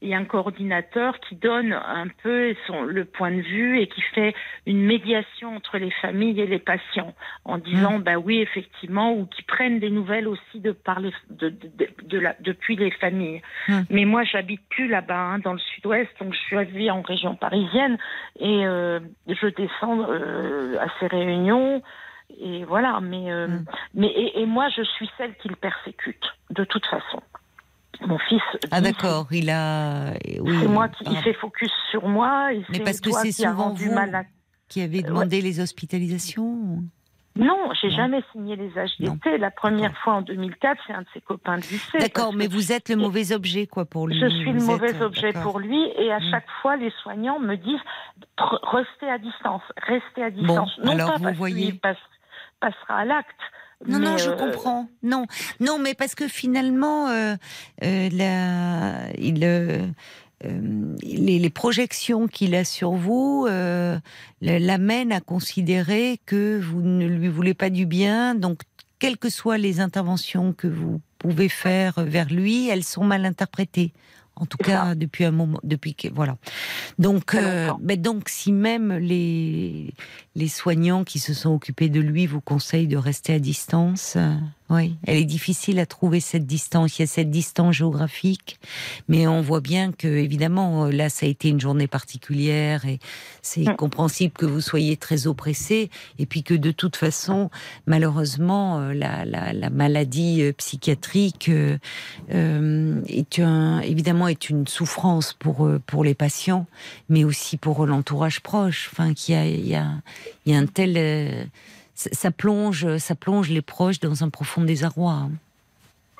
[0.00, 3.88] il y a un coordinateur qui donne un peu son, le point de vue et
[3.88, 4.34] qui fait
[4.66, 8.02] une médiation entre les familles et les patients en disant mmh.
[8.02, 12.36] bah oui effectivement ou qui prennent des nouvelles aussi de parler de, de, de, la,
[12.40, 13.42] depuis les familles.
[13.68, 13.80] Mmh.
[13.90, 17.98] Mais moi j'habite plus là-bas hein, dans le sud-ouest donc je suis en région parisienne
[18.38, 21.82] et euh, je descends euh, à ces réunions
[22.40, 23.64] et voilà mais euh, mmh.
[23.94, 27.20] mais et, et moi je suis celle qui le persécute de toute façon
[28.06, 28.42] mon fils.
[28.70, 30.12] Ah d'accord, il a.
[30.40, 31.22] Oui, c'est moi qui ah.
[31.22, 32.50] fait focus sur moi.
[32.70, 33.94] Mais parce que c'est souvent vous
[34.68, 36.82] qui avez demandé les hospitalisations.
[37.38, 39.38] Non, j'ai jamais signé les HDT.
[39.38, 41.98] La première fois en 2004, c'est un de ses copains de lycée.
[41.98, 44.18] D'accord, mais vous êtes le mauvais objet, quoi, pour lui.
[44.18, 46.30] Je suis le mauvais objet pour lui, et à mm.
[46.32, 47.80] chaque fois, les soignants me disent
[48.36, 50.76] restez à distance, restez à distance.
[50.82, 51.80] non alors pas vous parce voyez.
[52.60, 53.40] passera à l'acte,
[53.86, 54.88] non, non, je euh, comprends.
[55.02, 55.26] Non,
[55.60, 57.36] non, mais parce que finalement, euh,
[57.84, 59.40] euh, la, il,
[61.02, 63.46] les, les, projections qu'il a sur vous
[64.40, 68.34] l'amènent à considérer que vous ne lui voulez pas du bien.
[68.34, 68.62] Donc,
[68.98, 73.92] quelles que soient les interventions que vous pouvez faire vers lui, elles sont mal interprétées
[74.40, 76.36] en tout cas depuis un moment, depuis que voilà.
[76.98, 79.94] Donc, euh, mais donc si même les
[80.34, 84.34] les soignants qui se sont occupés de lui vous conseillent de rester à distance, euh,
[84.70, 86.98] oui, elle est difficile à trouver cette distance.
[86.98, 88.60] Il y a cette distance géographique,
[89.08, 92.98] mais on voit bien que évidemment là ça a été une journée particulière et
[93.40, 93.76] c'est mm.
[93.76, 97.50] compréhensible que vous soyez très oppressé et puis que de toute façon
[97.86, 101.78] malheureusement euh, la, la, la maladie euh, psychiatrique euh,
[103.08, 106.66] est un, évidemment est une souffrance pour pour les patients,
[107.08, 108.90] mais aussi pour l'entourage proche.
[108.92, 109.88] Enfin, qu'il y a il y a,
[110.44, 111.48] il y a un tel
[111.98, 115.12] ça plonge, ça plonge les proches dans un profond désarroi.
[115.12, 115.30] Hein.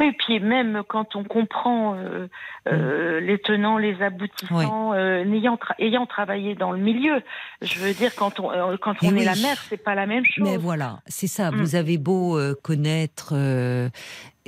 [0.01, 2.29] Oui, puis même quand on comprend euh,
[2.69, 3.25] euh, mm.
[3.25, 5.25] les tenants, les aboutissants, euh,
[5.79, 7.21] ayant, travaillé dans le milieu,
[7.63, 10.49] je veux dire quand on quand on est la mère, c'est pas la même chose.
[10.49, 11.51] Mais voilà, c'est ça.
[11.51, 11.57] Mm.
[11.57, 13.35] Vous avez beau connaître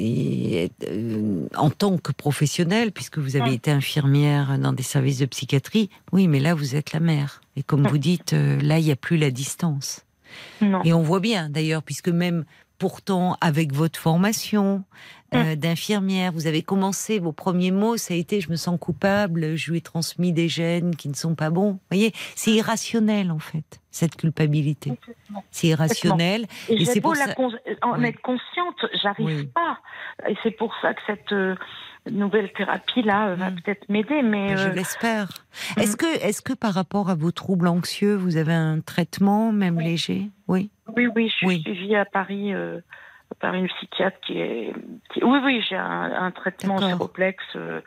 [0.00, 5.26] et, euh, en tant que professionnelle, puisque vous avez été infirmière dans des services de
[5.26, 7.40] psychiatrie, oui, mais là, vous êtes la mère.
[7.56, 10.04] Et comme vous dites, euh, là, il n'y a plus la distance.
[10.60, 10.82] Non.
[10.84, 12.44] Et on voit bien, d'ailleurs, puisque même
[12.78, 14.84] pourtant, avec votre formation
[15.34, 19.54] euh, d'infirmière, vous avez commencé, vos premiers mots, ça a été «je me sens coupable,
[19.54, 21.72] je lui ai transmis des gènes qui ne sont pas bons».
[21.74, 24.92] Vous voyez, c'est irrationnel, en fait, cette culpabilité.
[25.50, 26.46] C'est irrationnel.
[26.70, 27.52] Et, Et c'est pour la ça- con-
[27.82, 28.06] en Oui.
[28.06, 29.44] être consciente, j'arrive Oui.
[29.54, 29.78] pas.
[30.28, 31.54] Et c'est pour ça que cette euh,
[32.10, 33.54] nouvelle thérapie là euh, va Mm.
[33.60, 34.22] peut-être m'aider.
[34.22, 35.28] Mais Je euh, l'espère.
[35.76, 35.80] Mm.
[35.80, 39.80] Est-ce que, est-ce que par rapport à vos troubles anxieux, vous avez un traitement, même
[39.80, 40.28] léger?
[40.48, 40.70] Oui.
[40.96, 41.60] oui, oui, je suis Oui.
[41.62, 42.80] suivie à Paris euh,
[43.40, 44.72] par une psychiatre qui est.
[45.12, 46.88] qui- Oui, oui, j'ai un, un traitement D'accord.
[46.88, 47.80] séroplexe euh,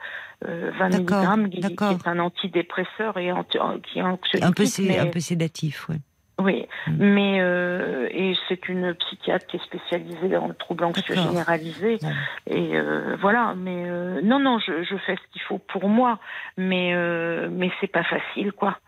[0.47, 3.57] euh, 20 D'accord, mg qui, est un antidépresseur et anti-
[3.91, 4.43] qui est anxiolytique.
[4.43, 5.95] Un peu, mais- un peu sédatif, oui.
[6.39, 6.91] Oui, Mm.
[6.99, 11.99] mais euh, et c'est une psychiatre qui est spécialisée dans le trouble anxieux généralisé.
[12.01, 12.11] Bon.
[12.47, 16.17] Et euh, voilà, mais euh, non, non, je, je fais ce qu'il faut pour moi,
[16.57, 18.79] mais euh, mais c'est pas facile, quoi.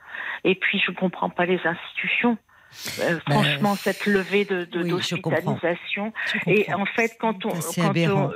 [0.44, 2.38] Et puis je comprends pas les institutions.
[3.02, 6.14] Euh, Ben, franchement, cette levée de de- oui, d'hospitalisation.
[6.48, 8.32] Et en fait, quand on, quand on-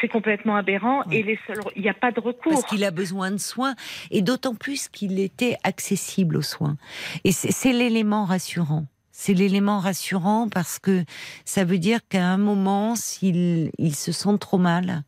[0.00, 2.52] c'est complètement aberrant et les seuls, il n'y a pas de recours.
[2.52, 3.74] Parce qu'il a besoin de soins,
[4.10, 6.76] et d'autant plus qu'il était accessible aux soins.
[7.24, 8.86] Et c'est l'élément rassurant.
[9.12, 11.04] C'est l'élément rassurant parce que
[11.44, 15.02] ça veut dire qu'à un moment, s'il il se sent trop mal,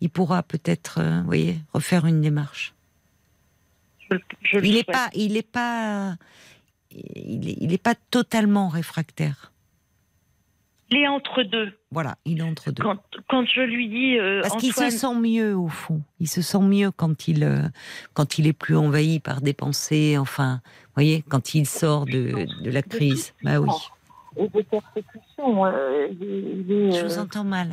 [0.00, 2.74] il pourra peut-être, euh, voyez, refaire une démarche.
[4.10, 6.16] Je, je le Il n'est pas, il est pas,
[6.90, 9.53] il est, il est pas totalement réfractaire.
[10.90, 11.72] Il est entre deux.
[11.90, 12.82] Voilà, il est entre deux.
[12.82, 16.02] Quand, quand je lui dis euh, Parce qu'il se sent mieux au fond.
[16.20, 17.62] Il se sent mieux quand il euh,
[18.12, 20.16] quand il est plus envahi par des pensées.
[20.18, 23.34] Enfin, vous voyez, quand il sort de, de la crise.
[23.42, 23.70] Bah oui.
[24.36, 25.66] Et de persécution.
[25.66, 27.68] euh, est, Je vous euh, entends mal.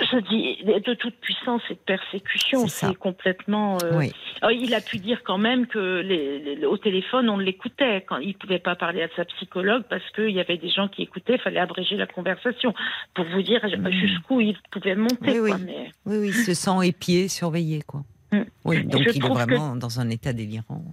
[0.00, 3.78] je dis de toute puissance et de persécution, C'est complètement.
[3.82, 4.12] euh, Oui.
[4.42, 8.18] oh, il a pu dire quand même que les, les- au téléphone on l'écoutait quand
[8.18, 11.34] il pouvait pas parler à sa psychologue parce qu'il y avait des gens qui écoutaient,
[11.34, 12.74] il fallait abréger la conversation
[13.14, 15.40] pour vous dire jusqu'où il pouvait monter.
[15.40, 15.62] Oui, quoi, oui.
[15.66, 18.02] mais- Oui, oui, il se sent épié, surveillé, quoi.
[18.30, 18.42] Mm.
[18.66, 20.84] Oui, donc je il est que- vraiment dans un état délirant.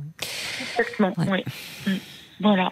[0.99, 1.11] Ouais.
[1.29, 1.43] oui.
[1.87, 1.91] Mm.
[2.39, 2.71] Voilà.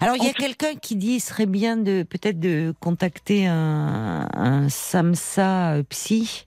[0.00, 4.28] Alors il y a quelqu'un qui dit il serait bien de peut-être de contacter un,
[4.32, 6.46] un SAMSA euh, psy.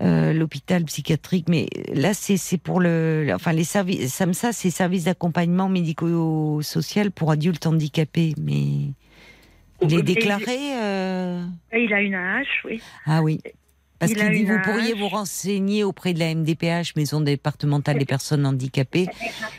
[0.00, 5.68] euh, l'hôpital psychiatrique, mais là c'est pour le, enfin les services SAMSA, c'est services d'accompagnement
[5.68, 8.92] médico-social pour adultes handicapés, mais
[9.82, 10.56] il est déclaré.
[10.80, 12.80] euh, Et il a une AH, oui.
[13.06, 13.40] Ah oui.
[13.98, 18.46] Parce qu'il dit vous pourriez vous renseigner auprès de la MDPH, Maison départementale des personnes
[18.46, 19.08] handicapées.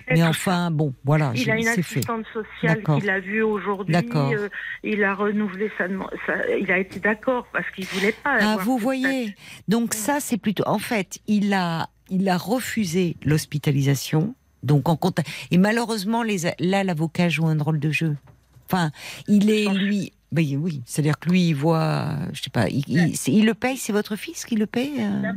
[0.09, 1.79] Mais enfin, bon, voilà, Il a une fait.
[1.81, 3.95] assistante sociale qu'il a vue aujourd'hui.
[4.15, 4.47] Euh,
[4.83, 5.87] il a renouvelé sa,
[6.25, 8.37] sa- Il a été d'accord parce qu'il voulait pas.
[8.39, 9.35] Ah, avoir vous voyez.
[9.67, 10.63] Donc ça, c'est plutôt.
[10.67, 14.35] En fait, il a, il a refusé l'hospitalisation.
[14.63, 15.29] Donc en contact.
[15.51, 18.17] Et malheureusement, les, là, l'avocat joue un drôle de jeu.
[18.65, 18.91] Enfin,
[19.27, 20.11] il est lui.
[20.31, 23.93] Ben oui, c'est-à-dire que lui, il voit, je sais pas, il, il le paye, c'est
[23.93, 25.31] votre fils qui le paye euh?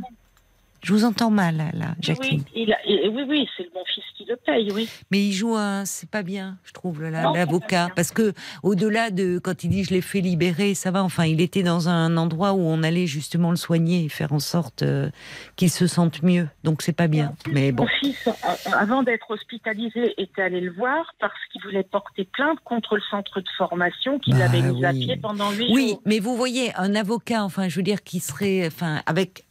[0.83, 1.95] Je vous entends mal, là.
[2.01, 2.43] Jacqueline.
[2.53, 4.89] Oui, il a- et- oui, oui, c'est mon fils qui le paye, oui.
[5.11, 9.63] Mais il joue un, c'est pas bien, je trouve, l'avocat, parce que au-delà de quand
[9.63, 11.03] il dit je l'ai fait libérer, ça va.
[11.03, 14.39] Enfin, il était dans un endroit où on allait justement le soigner et faire en
[14.39, 15.09] sorte euh,
[15.55, 16.47] qu'il se sente mieux.
[16.63, 17.33] Donc c'est pas bien.
[17.51, 18.27] Mais bon, Mon fils,
[18.73, 23.39] avant d'être hospitalisé, était allé le voir parce qu'il voulait porter plainte contre le centre
[23.39, 25.05] de formation qu'il Bah avait mis à oui.
[25.05, 26.01] pied pendant huit oui, jours.
[26.05, 29.43] mais vous voyez, un avocat, enfin, je veux dire, qui serait, enfin, avec,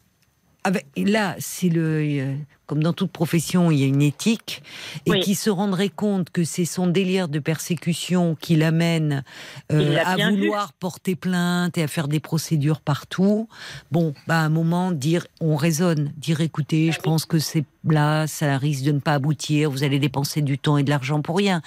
[0.64, 2.34] avec, là, c'est le, euh,
[2.66, 4.62] comme dans toute profession, il y a une éthique,
[5.06, 5.20] et Oui.
[5.20, 9.24] qui se rendrait compte que c'est son délire de persécution qui l'amène
[9.72, 10.30] euh, à vu.
[10.30, 13.48] vouloir porter plainte et à faire des procédures partout.
[13.90, 18.26] Bon, bah, à un moment, dire, on raisonne, dire, écoutez, je pense que c'est là,
[18.28, 21.36] ça risque de ne pas aboutir, vous allez dépenser du temps et de l'argent pour
[21.36, 21.60] rien.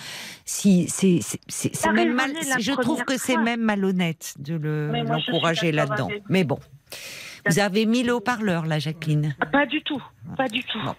[0.46, 1.20] Si, c'est,
[1.92, 6.10] même mal, je trouve que c'est même malhonnête de l'encourager là-dedans.
[6.30, 6.60] Mais bon.
[7.48, 9.36] Vous avez mis le haut-parleur, là, Jacqueline.
[9.40, 10.02] Ah, Pas du tout,
[10.36, 10.80] pas du tout.
[10.84, 10.96] Bon.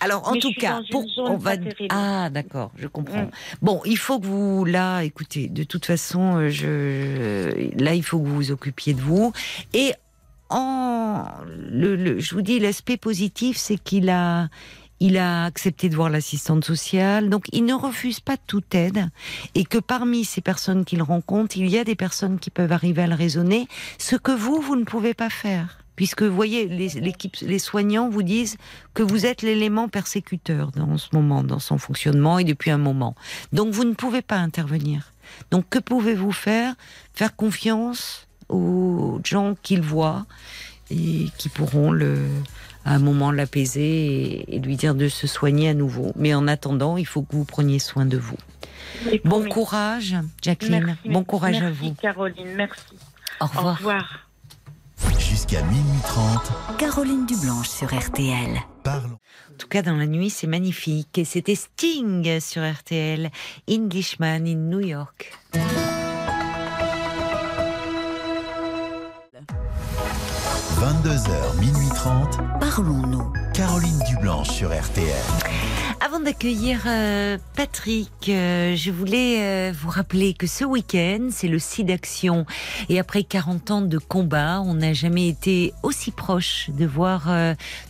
[0.00, 1.52] Alors, en Mais tout cas, pour, on va.
[1.90, 3.24] Ah, d'accord, je comprends.
[3.24, 3.30] Mm.
[3.62, 8.18] Bon, il faut que vous, là, écoutez, de toute façon, euh, je, là, il faut
[8.20, 9.32] que vous vous occupiez de vous.
[9.74, 9.92] Et
[10.48, 14.48] en, le, le- je vous dis, l'aspect positif, c'est qu'il a,
[15.00, 19.08] il a accepté de voir l'assistante sociale, donc il ne refuse pas toute aide,
[19.54, 23.02] et que parmi ces personnes qu'il rencontre, il y a des personnes qui peuvent arriver
[23.02, 25.79] à le raisonner, ce que vous, vous ne pouvez pas faire.
[26.00, 26.88] Puisque, vous voyez, les,
[27.42, 28.56] les soignants vous disent
[28.94, 33.14] que vous êtes l'élément persécuteur dans ce moment, dans son fonctionnement et depuis un moment.
[33.52, 35.12] Donc, vous ne pouvez pas intervenir.
[35.50, 36.72] Donc, que pouvez-vous faire?
[37.12, 40.24] Faire confiance aux gens qu'il voit,
[40.90, 42.16] et qui pourront le,
[42.86, 46.12] à un moment l'apaiser et, lui dire de se soigner à nouveau.
[46.16, 48.38] Mais en attendant, il faut que vous preniez soin de vous.
[49.26, 50.96] Bon courage, Jacqueline.
[51.04, 51.92] bon courage à vous.
[51.92, 52.96] Caroline, merci.
[53.38, 53.66] Au revoir.
[53.66, 54.29] Au revoir.
[55.18, 56.76] Jusqu'à minuit 30.
[56.78, 58.60] Caroline Dublanche sur RTL.
[58.82, 59.18] Parlons.
[59.50, 61.18] En tout cas, dans la nuit, c'est magnifique.
[61.18, 63.30] Et c'était Sting sur RTL,
[63.68, 65.32] Englishman in New York.
[70.80, 72.38] 22h, minuit 30.
[72.58, 73.32] Parlons-nous.
[73.52, 75.14] Caroline Dublanche sur RTL.
[76.02, 81.58] Avant d'accueillir euh, Patrick, euh, je voulais euh, vous rappeler que ce week-end, c'est le
[81.58, 82.46] SIDAction.
[82.88, 87.28] Et après 40 ans de combat, on n'a jamais été aussi proche de voir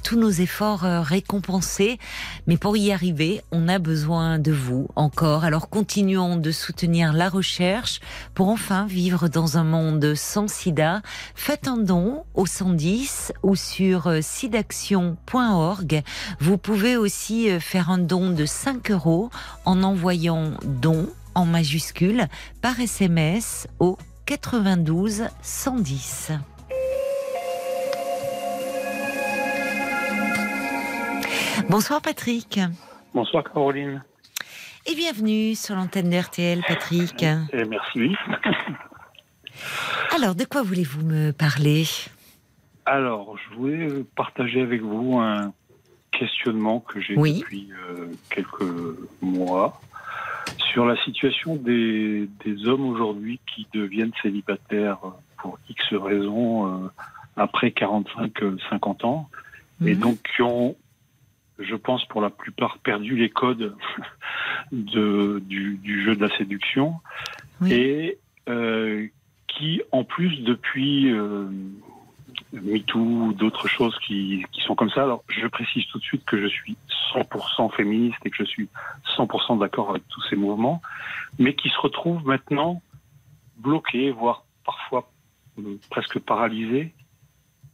[0.02, 2.00] tous nos efforts récompensés.
[2.48, 5.44] Mais pour y arriver, on a besoin de vous encore.
[5.44, 8.00] Alors continuons de soutenir la recherche
[8.34, 11.00] pour enfin vivre dans un monde sans sida.
[11.36, 16.02] Faites un don au 110 ou sur sidaction.org.
[16.40, 19.30] Vous pouvez aussi faire un don de 5 euros
[19.64, 22.26] en envoyant don en majuscule
[22.62, 23.96] par SMS au
[24.26, 26.32] 92 110.
[31.68, 32.58] Bonsoir Patrick.
[33.14, 34.02] Bonsoir Caroline.
[34.86, 37.22] Et bienvenue sur l'antenne de RTL Patrick.
[37.22, 38.16] Et merci.
[40.16, 41.84] Alors, de quoi voulez-vous me parler?
[42.86, 45.52] Alors, je voulais partager avec vous un,
[46.10, 48.62] questionnement que j'ai depuis euh, quelques
[49.20, 49.80] mois
[50.58, 54.98] sur la situation des, des hommes aujourd'hui qui deviennent célibataires
[55.38, 56.88] pour X raisons euh,
[57.36, 59.28] après 45-50 ans
[59.84, 60.00] et mhm.
[60.00, 60.76] donc qui ont,
[61.58, 63.74] je pense pour la plupart, perdu les codes
[64.72, 66.96] de, du, du jeu de la séduction
[67.66, 69.06] et euh,
[69.48, 71.12] qui, en plus, depuis
[72.52, 75.02] MeToo ou d'autres choses qui, qui, sont comme ça.
[75.02, 76.76] Alors, je précise tout de suite que je suis
[77.14, 78.68] 100% féministe et que je suis
[79.16, 80.82] 100% d'accord avec tous ces mouvements,
[81.38, 82.82] mais qui se retrouvent maintenant
[83.58, 85.10] bloqués, voire parfois
[85.58, 86.92] euh, presque paralysés,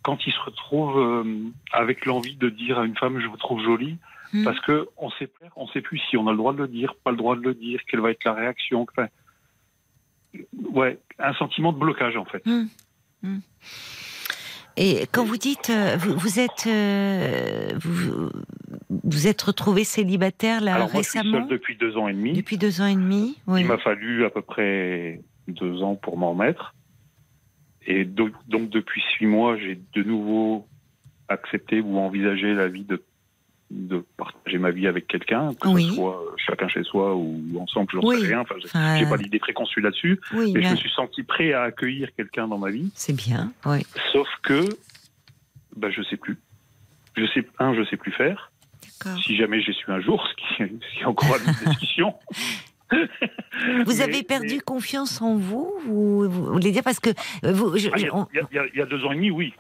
[0.03, 3.63] quand ils se retrouvent euh, avec l'envie de dire à une femme je vous trouve
[3.63, 3.97] jolie,
[4.33, 4.45] hmm.
[4.45, 6.95] parce que on sait on sait plus si on a le droit de le dire,
[7.03, 8.87] pas le droit de le dire, quelle va être la réaction.
[8.91, 9.09] Enfin,
[10.71, 12.45] ouais, un sentiment de blocage en fait.
[12.47, 12.67] Hmm.
[13.23, 13.39] Hmm.
[14.77, 18.31] Et quand vous dites, euh, vous, vous êtes, euh, vous,
[18.91, 22.35] vous, êtes retrouvé célibataire là Alors récemment je suis seul depuis deux ans et demi.
[22.35, 23.63] Depuis deux ans et demi, oui.
[23.63, 26.75] Il m'a fallu à peu près deux ans pour m'en remettre.
[27.87, 30.67] Et donc, donc depuis six mois, j'ai de nouveau
[31.29, 33.03] accepté ou envisagé la vie de
[33.71, 37.99] de partager ma vie avec quelqu'un, que ce soit chacun chez soi ou ensemble, je
[37.99, 38.41] n'en sais rien.
[38.41, 38.55] Enfin,
[38.99, 42.59] j'ai pas d'idée préconçue là-dessus, mais je me suis senti prêt à accueillir quelqu'un dans
[42.59, 42.91] ma vie.
[42.95, 43.85] C'est bien, oui.
[44.13, 44.69] Sauf que,
[45.75, 46.39] bah, je sais plus.
[47.17, 48.53] Je sais, un, je sais plus faire.
[49.25, 50.63] Si jamais j'y suis un jour, ce qui,
[51.01, 52.15] est encore une discussion.
[53.85, 57.11] vous avez perdu confiance en vous vous, voulez dire parce que
[57.43, 59.55] vous, ah, il y, a deux ans et demi, oui.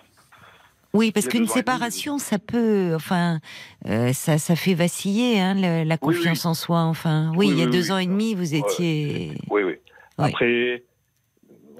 [0.96, 3.40] Oui, parce qu'une séparation, ça peut, enfin,
[3.86, 6.80] euh, ça, ça fait vaciller hein, la, confiance en soi.
[6.80, 9.32] Enfin, oui, il y a deux ans et demi, vous étiez.
[9.50, 9.74] Oui, oui.
[10.16, 10.82] Après.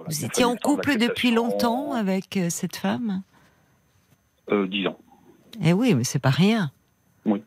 [0.07, 3.23] vous étiez en couple depuis longtemps avec euh, cette femme?
[4.51, 4.99] Euh, Dix ans.
[5.65, 6.71] Eh oui, mais c'est pas rien.
[7.25, 7.43] Oui.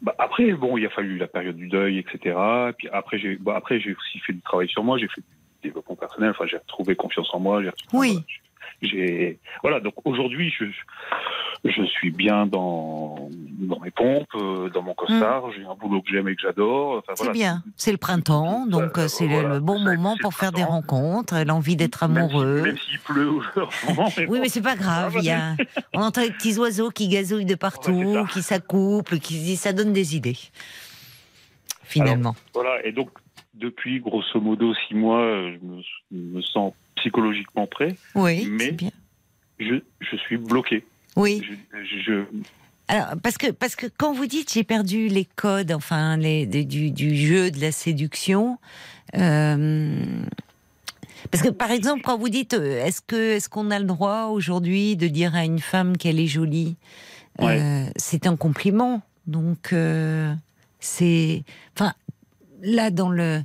[0.00, 2.36] Bah, après, bon, il a fallu la période du deuil, etc.
[2.78, 4.96] puis après, j'ai, bah, après, j'ai aussi fait du travail sur moi.
[4.98, 6.30] J'ai fait du développement personnel.
[6.30, 7.60] Enfin, j'ai retrouvé confiance en moi.
[7.92, 8.24] oui
[8.82, 10.64] j'ai voilà donc aujourd'hui je
[11.64, 13.28] je suis bien dans
[13.60, 15.48] dans mes pompes, euh, dans mon costard.
[15.48, 15.52] Mm.
[15.56, 17.02] J'ai un boulot que j'aime et que j'adore.
[17.14, 17.62] c'est bien.
[17.76, 22.02] C'est le printemps, donc euh, c'est le bon moment pour faire des rencontres, l'envie d'être
[22.02, 22.62] amoureux.
[22.62, 23.30] Même s'il pleut
[24.28, 25.14] oui, mais c'est pas grave.
[25.18, 25.56] Il y a...
[25.94, 30.16] on entend les petits oiseaux qui gazouillent de partout, qui s'accouplent, qui ça donne des
[30.16, 30.38] idées.
[31.82, 32.36] Finalement.
[32.54, 32.84] voilà.
[32.86, 33.10] Et donc
[33.54, 37.96] depuis grosso modo six mois, je me sens psychologiquement prêt.
[38.14, 38.90] Oui, mais bien.
[39.58, 40.84] Je, je, suis bloqué.
[41.16, 41.42] Oui.
[42.06, 42.24] Je,
[42.88, 46.90] Alors, parce que, parce que quand vous dites j'ai perdu les codes, enfin, les, du,
[46.90, 48.58] du, jeu de la séduction,
[49.16, 50.02] euh,
[51.30, 54.26] parce que par exemple, quand vous dites euh, est-ce que est-ce qu'on a le droit
[54.26, 56.76] aujourd'hui de dire à une femme qu'elle est jolie,
[57.40, 59.02] euh, c'est un compliment.
[59.26, 59.74] Donc,
[60.80, 61.44] c'est.
[61.74, 61.92] Enfin,
[62.62, 63.42] là, dans le.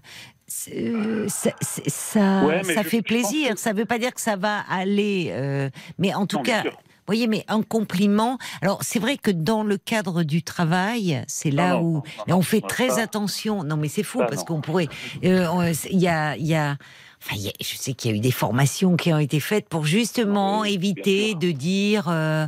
[0.71, 3.57] Euh, ça, ça, fait plaisir.
[3.57, 6.63] Ça ne veut pas dire que ça va aller, euh, mais en tout cas,
[7.07, 8.37] voyez, mais un compliment.
[8.61, 12.99] Alors, c'est vrai que dans le cadre du travail, c'est là où on fait très
[12.99, 13.63] attention.
[13.63, 14.87] Non, mais c'est fou parce qu'on pourrait.
[15.23, 16.77] Euh, il y a, il y a
[17.33, 21.33] je sais qu'il y a eu des formations qui ont été faites pour justement éviter
[21.35, 22.07] de dire.
[22.09, 22.45] Euh,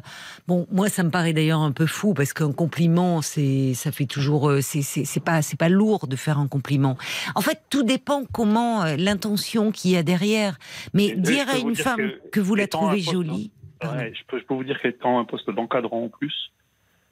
[0.47, 4.05] bon, moi, ça me paraît d'ailleurs un peu fou parce qu'un compliment, c'est, ça fait
[4.05, 6.97] toujours, euh, c'est, c'est, pas, c'est pas lourd de faire un compliment.
[7.35, 10.57] En fait, tout dépend comment euh, l'intention qu'il y a derrière.
[10.93, 13.51] Mais dire à une femme que, vous la trouvez jolie.
[13.81, 16.51] je, peux, vous dire qu'étant un poste d'encadrant en plus,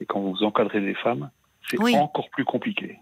[0.00, 1.30] et quand vous encadrez des femmes,
[1.68, 2.98] c'est encore plus compliqué.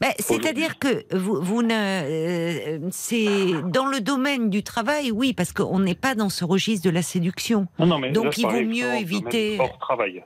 [0.00, 5.52] Ben, c'est-à-dire que vous, vous ne, euh, c'est dans le domaine du travail, oui, parce
[5.52, 7.66] qu'on n'est pas dans ce registre de la séduction.
[7.78, 9.58] Donc il vaut mieux éviter.
[9.58, 10.24] Hors travail.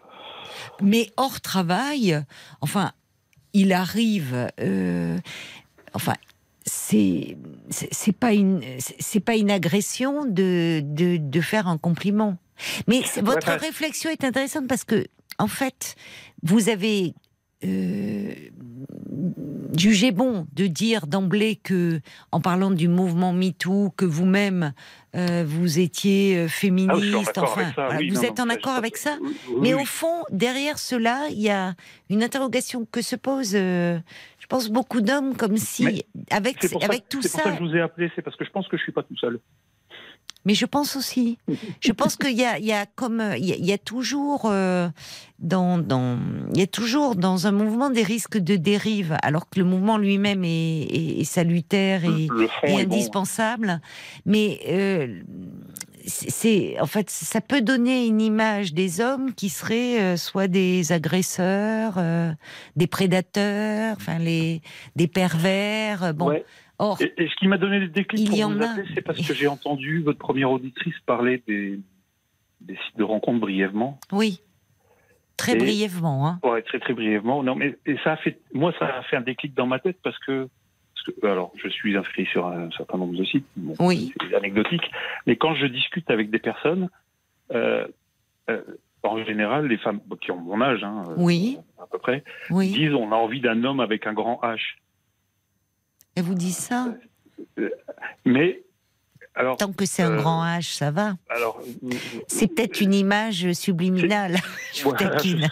[0.82, 2.22] Mais hors travail,
[2.60, 2.92] enfin,
[3.52, 5.18] il arrive, euh,
[5.94, 6.14] enfin,
[6.64, 7.36] c'est
[7.70, 12.36] c'est pas une c'est pas une agression de, de, de faire un compliment.
[12.86, 15.06] Mais votre réflexion est intéressante parce que
[15.38, 15.96] en fait,
[16.42, 17.14] vous avez
[17.62, 18.32] euh,
[19.76, 22.00] jugé bon de dire d'emblée que,
[22.32, 24.72] en parlant du mouvement MeToo, que vous-même
[25.14, 27.32] euh, vous étiez euh, féministe.
[27.36, 27.72] Ah, enfin,
[28.08, 29.18] vous êtes en accord avec ça.
[29.60, 31.74] Mais au fond, derrière cela, il y a
[32.08, 33.52] une interrogation que se pose.
[33.52, 34.00] je
[34.48, 37.28] pense beaucoup d'hommes comme si, avec avec tout ça.
[37.28, 38.82] C'est pour ça que je vous ai appelé, c'est parce que je pense que je
[38.82, 39.38] suis pas tout seul.
[40.46, 41.38] Mais je pense aussi.
[41.80, 44.88] Je pense qu'il y a, il y a comme il y a, toujours euh,
[45.38, 46.18] dans, dans
[46.54, 49.98] il y a toujours dans un mouvement des risques de dérive, alors que le mouvement
[49.98, 52.28] lui-même est, salutaire et,
[52.64, 53.80] indispensable.
[54.24, 55.20] Mais euh,
[56.06, 60.92] c'est en fait ça peut donner une image des hommes qui seraient euh, soit des
[60.92, 61.98] agresseurs,
[62.76, 64.62] des prédateurs, enfin les
[64.96, 66.14] des pervers.
[66.14, 66.32] Bon
[67.00, 70.02] et, ce qui m'a donné des déclics pour vous appeler, c'est parce que j'ai entendu
[70.02, 71.80] votre première auditrice parler des,
[72.68, 73.98] sites de rencontres brièvement.
[74.12, 74.40] Oui.
[75.36, 76.40] Très brièvement, hein.
[76.42, 77.42] Ouais, très très brièvement.
[77.42, 79.98] Non, mais et ça a fait, moi, ça a fait un déclic dans ma tête
[80.02, 80.48] parce que,
[81.22, 83.46] alors, je suis inscrit sur un certain nombre de sites,
[83.78, 84.12] oui.
[84.20, 84.90] c'est anecdotique,
[85.26, 86.90] mais quand je discute avec des personnes,
[87.52, 87.86] euh,
[88.50, 88.62] euh,
[89.02, 91.58] en général, les femmes qui ont mon âge, hein, oui.
[91.78, 92.70] à peu près, oui.
[92.70, 94.76] disent on a envie d'un homme avec un grand H.
[96.14, 96.94] Elle vous dit ça
[98.24, 98.62] Mais
[99.34, 101.14] alors, Tant que c'est un euh, grand H, ça va.
[101.28, 101.62] Alors,
[102.26, 104.36] c'est peut-être une image subliminale.
[104.74, 105.48] Je vous taquine.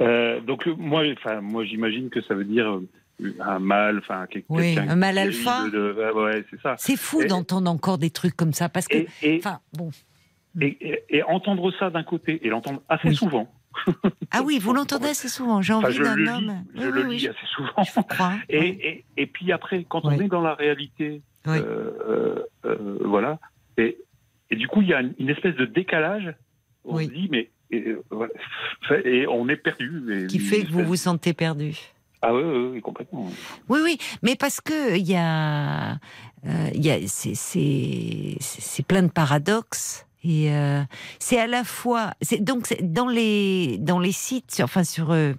[0.00, 4.54] Euh, donc moi, enfin moi, j'imagine que ça veut dire euh, un mâle, enfin quelqu'un.
[4.54, 5.64] Oui, un mâle alpha.
[5.66, 6.76] ouais, c'est ça.
[6.78, 9.06] C'est fou d'entendre encore des trucs comme ça parce que,
[9.36, 9.90] enfin, bon.
[10.60, 13.52] Et, entendre ça d'un côté et l'entendre assez souvent.
[14.32, 15.62] Ah oui, vous l'entendez assez souvent.
[15.62, 16.64] J'ai envie d'un homme.
[16.74, 18.32] Je le lis assez souvent.
[18.48, 23.38] et, et, puis après, quand on est dans la réalité, euh, euh, euh, voilà.
[23.78, 23.98] Et,
[24.50, 26.34] et du coup, il y a une, espèce de décalage.
[26.84, 27.96] On se dit, mais et,
[29.28, 30.26] on est perdu.
[30.28, 31.76] Qui fait que vous vous sentez perdu.
[32.22, 32.42] Ah oui,
[32.72, 33.30] oui, complètement.
[33.68, 35.98] Oui, oui, mais parce que il y a,
[36.74, 40.06] y a c'est plein de paradoxes.
[40.26, 40.82] Et euh,
[41.20, 45.34] c'est à la fois, c'est donc dans les dans les sites, enfin sur euh,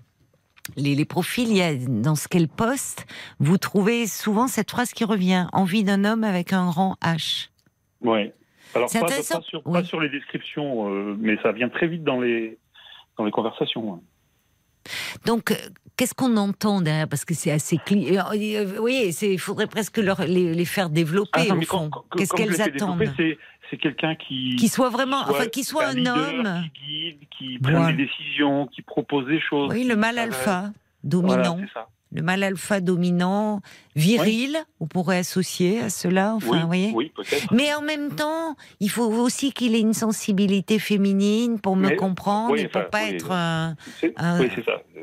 [0.78, 3.06] les, les, profils, il y a dans ce qu'elle poste,
[3.40, 7.50] vous trouvez souvent cette phrase qui revient envie d'un homme avec un grand H.
[8.02, 8.32] Oui.
[8.76, 12.22] Alors pas, pas, sur, pas, sur, les descriptions, euh, mais ça vient très vite dans
[12.22, 12.58] les
[13.18, 14.02] dans les conversations.
[15.26, 15.54] Donc,
[15.98, 17.08] qu'est-ce qu'on entend derrière?
[17.08, 18.32] Parce que c'est assez clair.
[18.80, 21.90] Oui, il faudrait presque leur, les, faire développer, ah, au fond.
[22.16, 23.04] Qu'est-ce qu'elles attendent?
[23.70, 27.88] c'est quelqu'un qui qui soit vraiment, enfin, qui soit un, homme, qui guide, qui prend
[27.88, 29.70] des décisions, qui propose des choses.
[29.74, 30.72] Oui, le mal alpha,
[31.04, 31.60] dominant.
[32.14, 33.62] Le mal alpha dominant,
[33.96, 36.92] viril, on pourrait associer à cela, enfin, oui, voyez.
[36.96, 37.12] Oui.
[37.52, 42.58] Mais en même temps, il faut aussi qu'il ait une sensibilité féminine pour me comprendre
[42.58, 43.76] et pour pas être un,
[44.16, 44.42] un,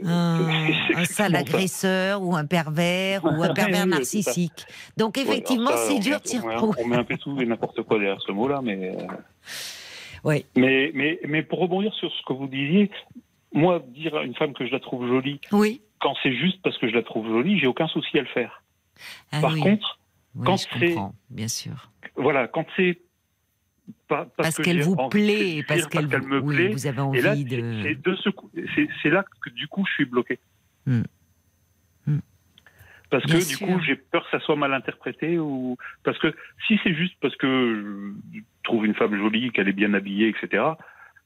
[0.04, 4.66] un, sale agresseur ou un pervers ou un pervers narcissique.
[4.96, 8.20] Donc effectivement, c'est dur de s'y On met un peu tout et n'importe quoi derrière
[8.22, 8.96] ce mot-là, mais.
[8.96, 9.06] Euh,
[10.24, 10.46] oui.
[10.56, 12.90] Mais, mais, mais pour rebondir sur ce que vous disiez,
[13.52, 15.82] moi, dire à une femme que je la trouve jolie, oui.
[16.04, 18.62] Quand c'est juste parce que je la trouve jolie, j'ai aucun souci à le faire.
[19.32, 19.98] Ah Par contre,
[20.44, 20.94] quand c'est.
[21.30, 21.90] Bien sûr.
[22.14, 23.00] Voilà, quand c'est
[24.06, 26.68] parce, qu'elle vous plaît, parce qu'elle me plaît.
[26.68, 27.96] Vous avez envie de.
[29.02, 30.38] C'est là que du coup je suis bloqué.
[30.84, 31.04] Hmm.
[32.06, 32.18] Hmm.
[33.08, 36.34] Parce que du coup j'ai peur que ça soit mal interprété ou parce que
[36.66, 40.64] si c'est juste parce que je trouve une femme jolie, qu'elle est bien habillée, etc.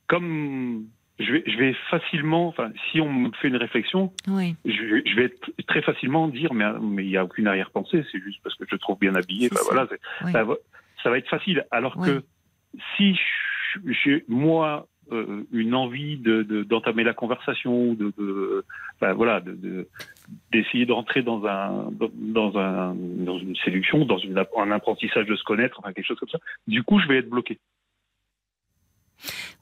[0.06, 0.86] Comme
[1.18, 5.34] je vais, je vais facilement, enfin, si on me fait une réflexion, je, vais
[5.66, 8.76] très facilement dire, mais mais il n'y a aucune arrière-pensée, c'est juste parce que je
[8.76, 9.50] trouve bien habillée.
[9.64, 9.88] voilà,
[10.32, 11.66] ça, va être facile.
[11.70, 12.22] Alors que
[12.96, 13.16] si
[13.84, 18.64] je, moi, euh, une envie d'entamer de, la conversation, de, de
[19.00, 19.42] ben voilà,
[20.52, 25.34] d'essayer de, rentrer dans un dans un dans une séduction, dans une, un apprentissage de
[25.34, 26.38] se connaître, enfin quelque chose comme ça.
[26.68, 27.58] Du coup, je vais être bloqué.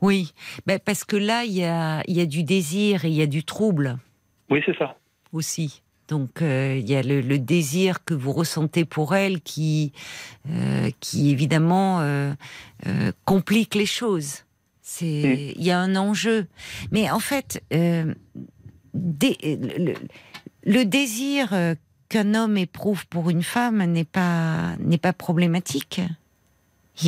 [0.03, 0.33] Oui,
[0.67, 3.27] ben parce que là, il y a, y a du désir et il y a
[3.27, 3.99] du trouble.
[4.51, 4.97] Oui, c'est ça.
[5.33, 5.83] Aussi.
[6.09, 9.93] Donc euh, il y a le, désir que vous ressentez pour elle qui,
[10.49, 12.33] euh, qui évidemment euh,
[13.25, 14.45] complique les choses.
[14.83, 16.47] C'est, il y a un enjeu.
[16.93, 18.15] Mais en fait, le,
[20.65, 21.53] le, désir
[22.09, 26.01] qu'un homme éprouve pour une femme n'est pas n'est pas problématique.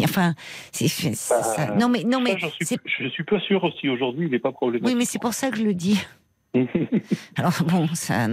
[0.04, 0.34] Enfin,
[0.72, 1.74] c'est, ça.
[1.78, 4.52] Non mais non mais je suis, je suis pas sûr aussi aujourd'hui, il n'est pas
[4.52, 4.86] problématique.
[4.86, 5.98] Oui, mais c'est pour ça que je le dis.
[7.36, 8.26] Alors bon, ça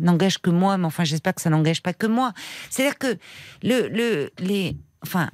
[0.00, 2.32] n'engage que moi, mais enfin j'espère que ça n'engage pas que moi.
[2.70, 3.18] C'est-à-dire que
[3.62, 5.30] le, le, les, enfin,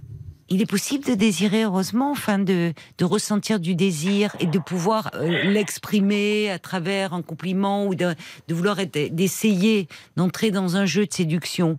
[0.49, 5.11] il est possible de désirer, heureusement, enfin, de, de ressentir du désir et de pouvoir
[5.15, 8.15] euh, l'exprimer à travers un compliment ou de,
[8.49, 11.79] de vouloir d'essayer d'entrer dans un jeu de séduction.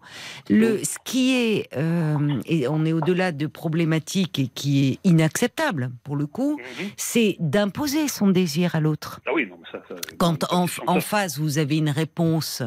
[0.49, 5.91] Le, ce qui est, euh, et on est au-delà de problématiques et qui est inacceptable
[6.03, 6.87] pour le coup, mhm.
[6.97, 9.21] c'est d'imposer son désir à l'autre.
[9.25, 12.61] Ah oui, non, ça, ça, Quand en, en, face vous avez une réponse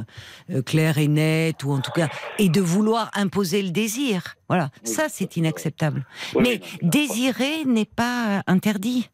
[0.50, 2.08] euh, claire et nette, ou en tout cas,
[2.38, 4.36] et de vouloir imposer le désir.
[4.50, 6.04] Voilà, ça c'est inacceptable.
[6.36, 9.08] Mais désirer n'est pas interdit.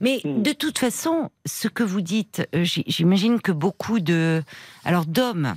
[0.00, 4.42] Mais de toute façon, ce que vous dites, euh, j'imagine que beaucoup de,
[4.86, 5.56] alors d'hommes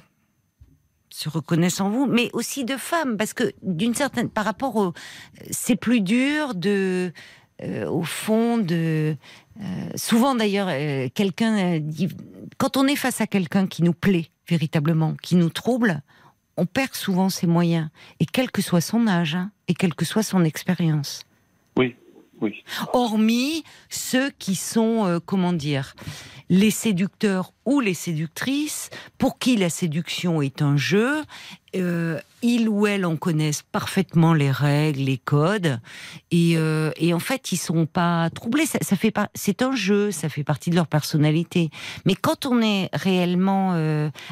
[1.10, 4.93] se reconnaissent en vous, mais aussi de femmes, parce que d'une certaine, par rapport au,
[5.51, 7.14] c'est plus dur de,
[7.61, 9.15] euh, au fond de,
[9.61, 10.68] euh, souvent d'ailleurs,
[11.14, 12.10] quelqu'un dit,
[12.57, 16.01] quand on est face à quelqu'un qui nous plaît véritablement, qui nous trouble,
[16.58, 17.90] on perd souvent ses moyens,
[18.20, 21.24] et quel que soit son âge, hein, et quelle que soit son expérience.
[22.94, 25.95] Hormis ceux qui sont, euh, comment dire,
[26.49, 31.24] les séducteurs ou les séductrices, pour qui la séduction est un jeu,
[31.76, 35.80] euh, ils ou elles en connaissent parfaitement les règles, les codes,
[36.30, 38.65] et, euh, en fait ils sont pas troublés.
[38.65, 41.72] Ça, fait pas, c'est un jeu, ça fait partie de leur personnalité.
[42.06, 43.74] Mais quand on est réellement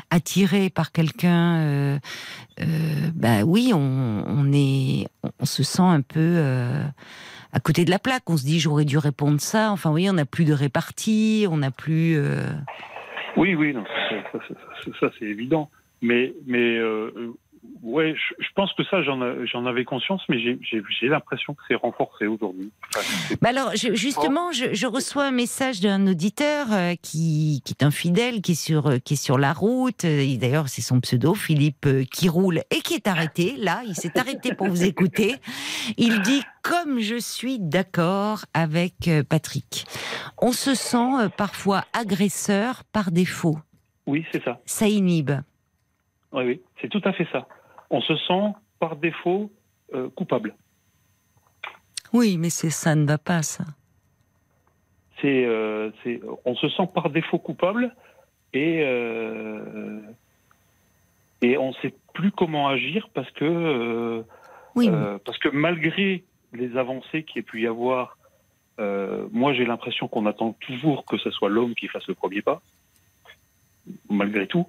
[0.10, 2.00] attiré par quelqu'un,
[3.16, 5.08] bah oui, on, est,
[5.40, 6.84] on se sent un peu
[7.54, 8.30] à côté de la plaque.
[8.30, 9.72] On se dit j'aurais dû répondre ça.
[9.72, 12.18] Enfin, vous voyez, on n'a plus de répartie, on n'a plus.
[12.18, 12.48] Euh,
[13.38, 13.84] oui, oui, non,
[15.00, 15.70] ça, c'est évident.
[16.02, 17.34] Mais, mais euh,
[17.84, 22.72] Ouais, je, pense que ça, j'en avais conscience, mais j'ai l'impression que c'est renforcé aujourd'hui.
[23.42, 27.92] bah alors, justement, je, je, reçois un message d'un auditeur euh, qui, qui, est un
[27.92, 30.06] fidèle, qui est sur, euh, qui est sur la route.
[30.06, 33.56] D'ailleurs, c'est son pseudo, Philippe, euh, qui roule et qui est arrêté.
[33.58, 35.36] Là, il s'est arrêté pour vous écouter.
[35.98, 39.86] Il dit Comme je suis d'accord avec Patrick,
[40.42, 43.58] on se sent parfois agresseur par défaut.
[44.08, 44.60] Oui, c'est ça.
[44.66, 45.32] Ça inhibe.
[46.34, 47.48] Oui, oui, c'est tout à fait ça.
[47.90, 49.52] On se sent par défaut
[49.94, 50.56] euh, coupable.
[52.14, 53.66] Oui, mais c'est ça ne va pas, ça.
[55.22, 55.92] C'est, euh,
[56.46, 57.94] on se sent par défaut coupable
[58.54, 60.00] et euh,
[61.42, 64.24] et on ne sait plus comment agir parce que
[64.76, 64.90] oui.
[65.26, 68.18] parce que malgré les avancées qu'il y ait pu y avoir,
[68.80, 72.62] moi j'ai l'impression qu'on attend toujours que ce soit l'homme qui fasse le premier pas,
[74.10, 74.68] malgré tout.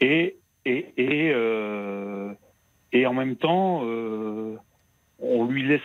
[0.00, 0.36] Et
[0.68, 2.32] et, et, euh,
[2.92, 4.56] et en même temps, euh,
[5.18, 5.80] on lui laisse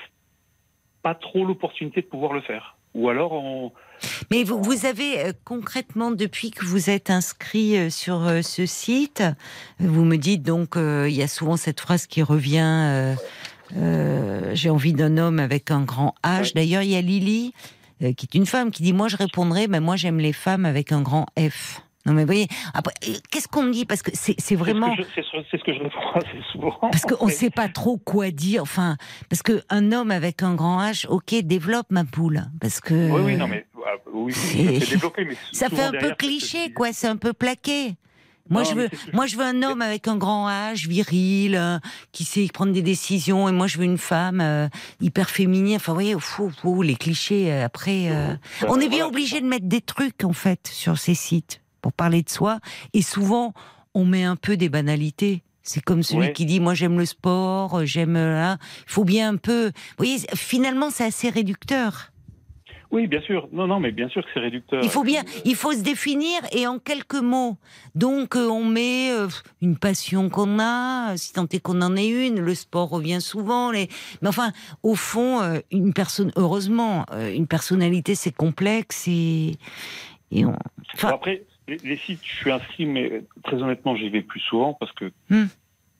[1.01, 2.77] pas trop l'opportunité de pouvoir le faire.
[2.93, 3.72] Ou alors on.
[4.30, 9.23] Mais vous, vous avez euh, concrètement, depuis que vous êtes inscrit euh, sur ce site,
[9.80, 13.15] vous me dites donc, il y a souvent cette phrase qui revient
[14.53, 16.53] J'ai envie d'un homme avec un grand H.
[16.53, 17.53] D'ailleurs, il y a Lily,
[17.99, 20.91] qui est une femme, qui dit Moi, je répondrai, ben, moi, j'aime les femmes avec
[20.91, 21.81] un grand F.
[22.05, 22.93] Non mais vous voyez, après,
[23.31, 23.85] qu'est-ce qu'on me dit?
[23.85, 24.93] Parce que c'est vraiment...
[25.15, 26.77] C'est ce, que je réponds assez souvent.
[26.81, 28.61] Parce qu'on ne sait pas trop quoi dire.
[28.61, 28.97] Enfin,
[29.30, 32.43] parce qu'un homme avec un grand H, ok, développe ma poule.
[32.59, 33.09] Parce que...
[33.09, 33.65] Oui, oui, non mais...
[33.85, 34.34] Ah, oui,
[35.51, 37.95] ça fait un peu cliché, quoi, c'est un peu plaqué.
[38.49, 41.80] Moi, je veux, moi, je veux un homme avec un grand H, viril, euh,
[42.11, 43.47] qui sait prendre des décisions.
[43.47, 44.67] Et moi, je veux une femme euh,
[44.99, 45.77] hyper féminine.
[45.77, 47.51] Enfin, vous voyez, fou, fou, les clichés.
[47.51, 48.09] Euh, après,
[48.67, 52.23] on est bien obligé de mettre des trucs en fait sur ces sites pour parler
[52.23, 52.57] de soi.
[52.93, 53.53] Et souvent,
[53.93, 55.43] on met un peu des banalités.
[55.61, 58.57] C'est comme celui qui dit moi j'aime le sport, j'aime Il
[58.91, 59.68] faut bien un peu.
[59.68, 62.11] Vous voyez, finalement c'est assez réducteur.
[62.93, 63.49] Oui, bien sûr.
[63.51, 64.84] Non, non, mais bien sûr que c'est réducteur.
[64.84, 67.57] Il faut bien, il faut se définir et en quelques mots.
[67.95, 69.27] Donc, euh, on met euh,
[69.64, 72.39] une passion qu'on a, si tant est qu'on en ait une.
[72.39, 73.72] Le sport revient souvent.
[73.72, 73.88] Les...
[74.22, 74.51] Mais enfin,
[74.84, 79.55] au fond, euh, une personne, heureusement, une personnalité, c'est complexe et,
[80.30, 80.55] et on.
[80.93, 81.10] Enfin...
[81.10, 85.11] après, les, sites, je suis inscrit, mais très honnêtement, j'y vais plus souvent parce que.
[85.30, 85.45] Hmm.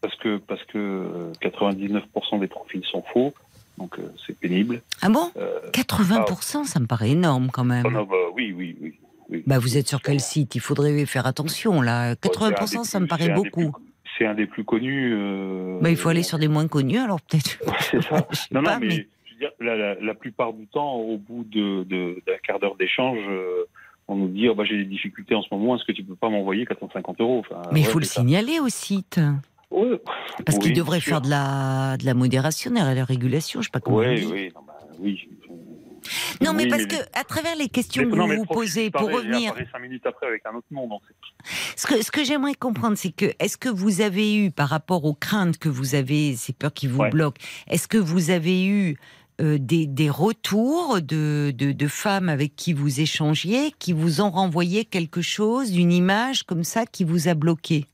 [0.02, 3.34] Parce que, parce que 99% des profils sont faux
[3.78, 4.82] donc euh, c'est pénible.
[5.02, 5.32] Ah bon
[5.72, 7.86] 80%, euh, ça me paraît énorme quand même.
[7.88, 9.44] Oh bah, oui, oui, oui.
[9.48, 10.56] Bah, vous êtes sur quel site?
[10.56, 12.14] Il faudrait faire attention là.
[12.16, 13.74] 80%, ça me paraît beaucoup.
[14.18, 15.14] C'est un des plus connus.
[15.16, 17.58] Euh, bah, il faut aller sur des moins connus alors peut-être.
[17.80, 18.28] c'est ça.
[18.52, 19.08] non, non, mais,
[19.60, 23.20] la, plupart du temps, au bout d'un de, quart d'heure d'échange,
[24.08, 26.16] on nous dit oh, bah, j'ai des difficultés en ce moment, est-ce que tu peux
[26.16, 27.44] pas m'envoyer 450 euros?
[27.72, 29.20] Mais il faut le signaler au site.
[30.46, 33.80] Parce qu'il devrait faire de la, de la modération de la régulation, je sais pas
[33.80, 33.98] comment.
[33.98, 35.28] Oui, oui, non, bah, oui.
[36.42, 39.54] Non, mais parce que à travers les questions que vous vous posez, pour revenir.
[39.72, 40.90] cinq minutes après avec un autre nom.
[41.76, 45.06] ce que, ce que j'aimerais comprendre, c'est que est-ce que vous avez eu, par rapport
[45.06, 48.98] aux craintes que vous avez, ces peurs qui vous bloquent, est-ce que vous avez eu
[49.42, 54.30] euh, des, des, retours de, de, de, femmes avec qui vous échangiez, qui vous ont
[54.30, 57.88] renvoyé quelque chose, une image comme ça qui vous a bloqué?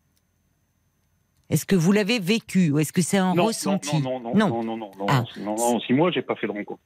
[1.49, 4.01] Est-ce que vous l'avez vécu ou est-ce que c'est un ressenti?
[4.01, 5.23] non non non, non, non, non, non, ah.
[5.39, 6.81] non, non, si moi j'ai pas fait de rencontre.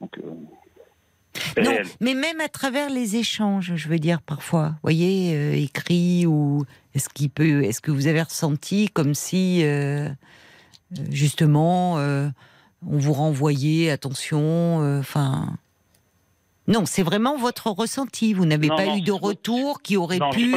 [0.00, 5.52] Donc, euh, non, mais même à travers les échanges, je veux dire parfois, voyez, euh,
[5.54, 6.64] écrit ou
[6.94, 10.08] est-ce qu'il peut, est-ce que vous avez ressenti comme si euh,
[11.10, 11.98] justement
[12.86, 15.46] on vous renvoyait attention, enfin.
[16.66, 18.34] Non, c'est vraiment votre ressenti.
[18.34, 20.54] Vous n'avez pas eu de retour qui aurait pu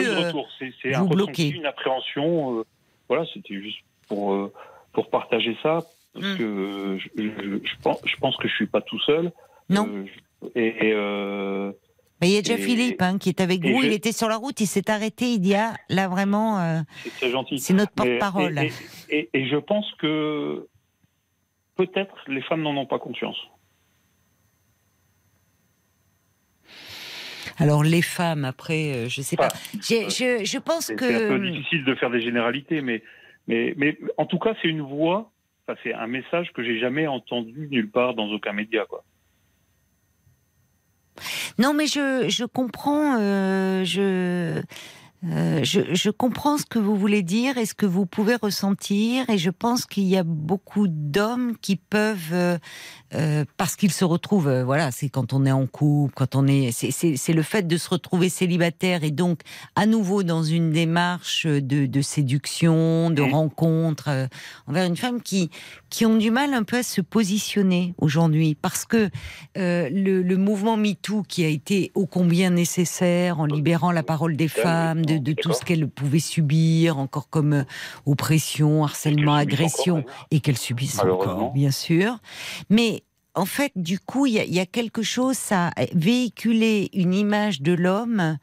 [0.93, 1.49] vous bloquer.
[1.49, 2.65] Une appréhension
[3.11, 4.53] voilà, c'était juste pour, euh,
[4.93, 5.80] pour partager ça,
[6.14, 6.38] parce hmm.
[6.38, 9.34] que je, pense, je pense que je suis pas tout seul.
[9.68, 9.85] Non.
[9.89, 11.73] Euh, et, euh,
[12.22, 13.84] il y a déjà Philippe hein, qui est avec vous.
[13.84, 15.26] Il était sur la route, il s'est arrêté.
[15.26, 16.84] Il dit ah, là vraiment.
[17.19, 17.60] c'est gentil.
[17.60, 18.57] C'est notre porte-parole.
[19.10, 20.69] Et, et, je pense que
[21.86, 23.38] peut-être les femmes n'en ont pas conscience.
[27.58, 29.49] Alors les femmes, après, euh, je sais pas.
[29.74, 33.03] Je, je, pense que c'est un peu difficile de faire des généralités, mais
[33.48, 35.32] mais mais en tout cas, c'est une voix.
[35.84, 39.03] c'est un message que j'ai jamais entendu nulle part dans aucun média, quoi.
[41.60, 43.18] Non, mais je, je comprends.
[43.20, 44.62] Euh, je
[45.30, 49.38] euh, je, comprends ce que vous voulez dire et ce que vous pouvez ressentir, et
[49.38, 52.57] je pense qu'il y a beaucoup d'hommes qui peuvent, euh,
[53.14, 56.72] euh, parce qu'ils se retrouvent, voilà, c'est quand on est en couple, quand on est,
[56.72, 59.41] c'est le fait de se retrouver célibataire et donc
[59.76, 64.27] à nouveau dans une démarche de, séduction, de rencontre
[64.65, 65.52] envers une femme qui
[65.91, 69.10] qui ont du mal un peu à se positionner aujourd'hui, parce que
[69.56, 74.48] le, le mouvement MeToo qui a été ô combien nécessaire en libérant la parole des
[74.48, 77.64] femmes de, tout ce qu'elle pouvait subir, encore comme euh,
[78.06, 82.18] oppression, harcèlement, agression, et qu'elle subisse encore, bien sûr.
[82.70, 83.04] Mais
[83.36, 87.72] en fait, du coup, il y, a quelque chose, ça a véhiculé une image de
[87.72, 88.38] l'homme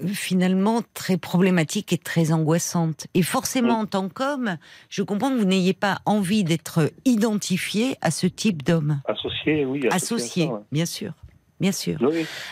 [0.00, 3.06] euh, finalement très problématique et très angoissante.
[3.14, 4.58] Et forcément, en tant qu'homme,
[4.88, 9.00] je comprends que vous n'ayez pas envie d'être identifié à ce type d'homme.
[9.06, 9.88] Associé, oui.
[9.90, 11.14] Associé, bien sûr
[11.60, 11.98] bien sûr.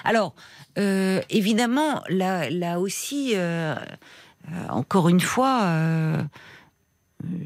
[0.04, 0.34] Alors,
[0.78, 5.74] euh, évidemment, là, là aussi, euh, euh, encore une fois,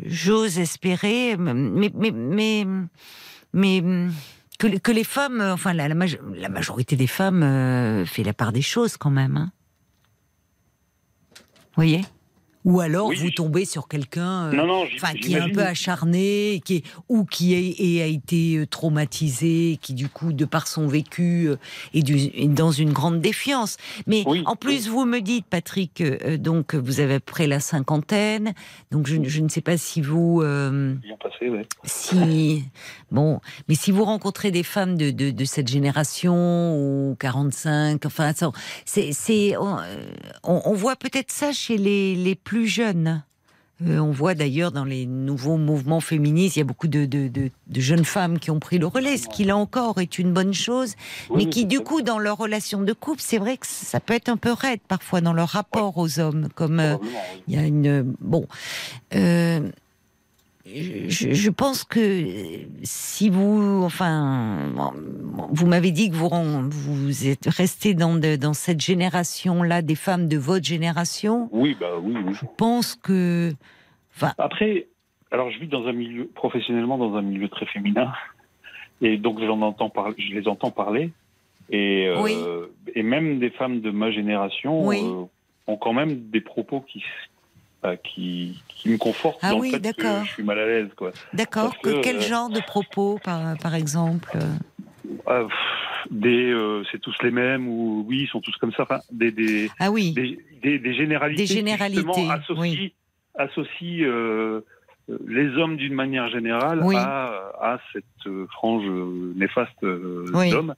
[0.05, 2.67] j'ose espérer, mais, mais, mais,
[3.53, 3.83] mais
[4.59, 8.97] que, que, les femmes, enfin, la, la, majorité des femmes fait la part des choses
[8.97, 9.37] quand même.
[9.37, 9.53] Hein.
[11.37, 12.05] Vous voyez?
[12.65, 14.87] Ou alors vous tombez sur quelqu'un euh,
[15.21, 17.55] qui est un peu acharné, qui est, ou qui
[18.01, 21.57] a été euh, traumatisé, qui du coup, de par son vécu, euh,
[21.93, 23.77] est, dans une grande défiance.
[24.07, 26.03] Mais en plus, vous me dites, Patrick,
[26.39, 28.55] donc vous avez près la cinquantaine,
[28.91, 30.41] donc je, ne sais pas si vous...
[30.41, 31.53] Bien passé.
[31.85, 32.65] Si,
[33.11, 38.33] bon, mais si vous rencontrez des femmes de, de, cette génération, ou 45, enfin,
[38.85, 39.79] c'est, on,
[40.43, 43.25] on, voit peut-être ça chez les, les plus plus jeunes.
[43.85, 47.09] Euh, on voit d'ailleurs dans les nouveaux mouvements féministes, il y a beaucoup de,
[47.75, 50.95] jeunes femmes qui ont pris le relais, ce qui là encore est une bonne chose,
[51.35, 54.29] mais qui du coup dans leur relation de couple, c'est vrai que ça peut être
[54.29, 56.97] un peu raide parfois dans leur rapport aux hommes, comme euh,
[57.49, 58.47] il y a une bon.
[59.17, 59.69] Euh,
[60.67, 62.25] je, pense que
[62.83, 64.73] si vous, enfin,
[65.51, 66.29] vous m'avez dit que vous,
[66.71, 71.49] vous êtes resté dans, dans cette génération-là, des femmes de votre génération.
[71.53, 72.33] Oui, bah oui, oui.
[72.33, 73.53] Je pense que.
[74.17, 74.33] Enfin...
[74.39, 74.87] Après,
[75.31, 78.13] alors je vis dans un milieu, professionnellement dans un milieu très féminin,
[79.03, 81.11] et donc j'en entends parler, je les entends parler.
[81.71, 82.11] Et,
[82.95, 84.87] et même des femmes de ma génération
[85.67, 87.03] ont quand même des propos qui
[88.03, 90.89] qui, qui me confortent ah dans oui, le fait que je suis mal à l'aise.
[91.33, 91.79] D'accord.
[91.81, 94.39] Que, quel genre de propos, par, par exemple
[95.27, 95.47] ah,
[96.11, 98.83] des, euh, c'est tous les mêmes ou oui, ils sont tous comme ça.
[98.83, 100.13] Enfin, des, des, ah oui.
[100.13, 101.43] des, des, généralités.
[101.43, 102.29] Des généralités.
[103.35, 104.61] associent, euh,
[105.27, 108.87] les hommes d'une manière générale à, à, cette frange
[109.37, 110.75] néfaste d'hommes.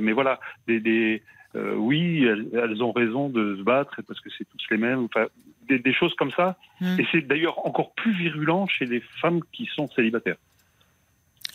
[0.00, 1.22] mais voilà, des,
[1.54, 5.04] oui, elles, ont raison de se battre parce que c'est tous les mêmes.
[5.04, 5.26] Enfin,
[5.68, 6.56] des, choses comme ça.
[6.80, 6.98] Hum.
[6.98, 10.36] Et c'est d'ailleurs encore plus virulent chez les femmes qui sont célibataires.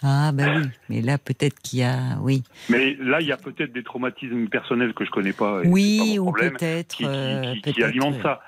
[0.06, 2.44] Ah ben oui, mais là peut-être qu'il y a, oui.
[2.70, 5.62] Mais là il y a peut-être des traumatismes personnels que je connais pas.
[5.64, 8.42] Oui, ou peut-être qui, euh, qui, alimentent ça.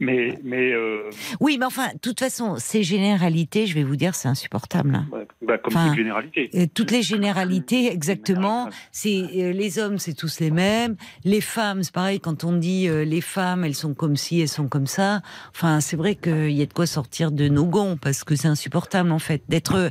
[0.00, 1.08] Mais, mais euh,
[1.38, 4.94] Oui, mais enfin, de toute façon, ces généralités, je vais vous dire, c'est insupportable.
[4.94, 5.06] Hein.
[5.40, 6.50] Bah, comme toutes les généralités.
[6.54, 8.68] Euh, toutes les généralités, exactement.
[8.90, 10.96] C'est euh, les hommes, c'est tous les mêmes.
[11.24, 12.18] Les femmes, c'est pareil.
[12.18, 15.22] Quand on dit les femmes, elles sont comme ci, elles sont comme ça.
[15.54, 18.48] Enfin, c'est vrai qu'il y a de quoi sortir de nos gonds parce que c'est
[18.48, 19.90] insupportable en fait d'être,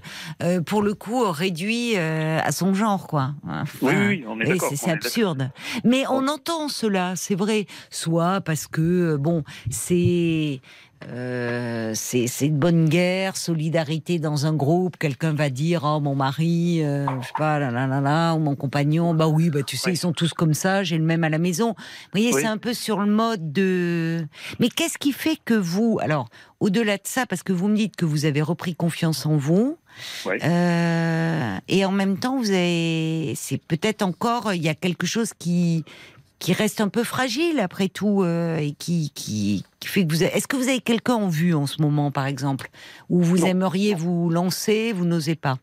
[0.66, 3.36] pour le coup, réduit à son genre, quoi.
[3.82, 4.72] oui, oui, on est d'accord.
[4.76, 5.50] C'est absurde.
[5.86, 7.68] Mais on entend cela, c'est vrai.
[7.90, 9.93] Soit parce que bon, c'est
[11.10, 14.98] euh, c'est une bonne guerre, solidarité dans un groupe.
[14.98, 18.40] Quelqu'un va dire oh mon mari, euh, je sais pas, là, là, là, là, ou
[18.40, 20.84] mon compagnon, bah oui, bah tu sais, ils sont tous comme ça.
[20.84, 21.70] J'ai le même à la maison.
[21.78, 24.26] Vous voyez, c'est un peu sur le mode de.
[24.60, 26.30] Mais qu'est-ce qui fait que vous, alors
[26.60, 29.78] au-delà de ça, parce que vous me dites que vous avez repris confiance en vous.
[30.28, 35.34] Euh, et en même temps, vous avez, c'est peut-être encore, il y a quelque chose
[35.38, 35.84] qui
[36.44, 40.24] qui reste un peu fragile après tout euh, et qui, qui, fait que vous.
[40.24, 42.70] Est-ce que vous avez quelqu'un en vue en ce moment, par exemple,
[43.10, 45.58] où vous aimeriez vous lancer, vous n'osez pas?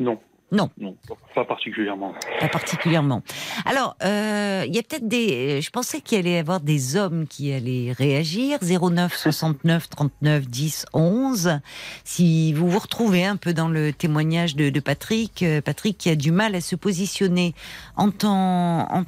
[0.00, 0.18] Non.
[0.52, 0.70] Non.
[0.78, 0.96] Non,
[1.34, 2.14] pas particulièrement.
[2.40, 3.22] Pas particulièrement.
[3.64, 5.60] Alors, euh, il y a peut-être des.
[5.60, 8.58] Je pensais qu'il allait y avoir des hommes qui allaient réagir.
[8.62, 11.60] 09 69 39 10 11.
[12.04, 16.16] Si vous vous retrouvez un peu dans le témoignage de, Patrick, euh, Patrick qui a
[16.16, 17.54] du mal à se positionner
[17.96, 19.04] en tant, en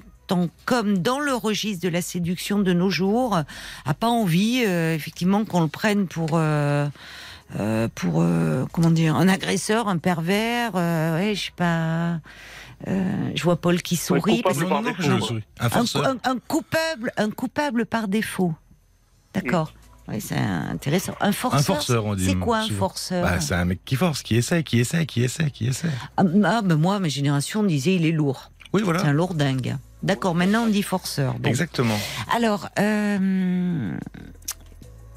[0.65, 3.43] comme dans le registre de la séduction de nos jours,
[3.85, 6.89] a pas envie euh, effectivement qu'on le prenne pour euh,
[7.59, 8.25] euh, pour
[8.73, 10.75] comment dire un agresseur, un pervers.
[10.75, 12.21] ouais, je sais pas.
[12.87, 14.43] je vois Paul qui sourit.
[15.61, 18.55] Un, coupable, un coupable par défaut.
[19.35, 19.73] D'accord.
[20.21, 21.15] c'est intéressant.
[21.21, 21.61] Un forceur.
[21.61, 22.27] Un forceur, on dit.
[22.27, 25.23] C'est quoi un forceur bah, C'est un mec qui force, qui essaie, qui essaie, qui
[25.23, 25.91] essaie, qui essaie.
[26.17, 28.51] Ah, ah ben moi, ma génération disait il est lourd.
[28.75, 29.01] Oui, voilà.
[29.01, 29.77] C'est un lourdingue.
[30.03, 31.35] D'accord, maintenant on dit forceur.
[31.45, 31.99] Exactement.
[32.35, 33.97] Alors, euh,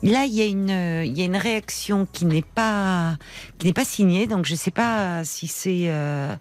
[0.01, 3.17] là, il y, a une, il y a une réaction qui n'est pas,
[3.59, 6.33] qui n'est pas signée, donc je ne sais pas si c'est euh,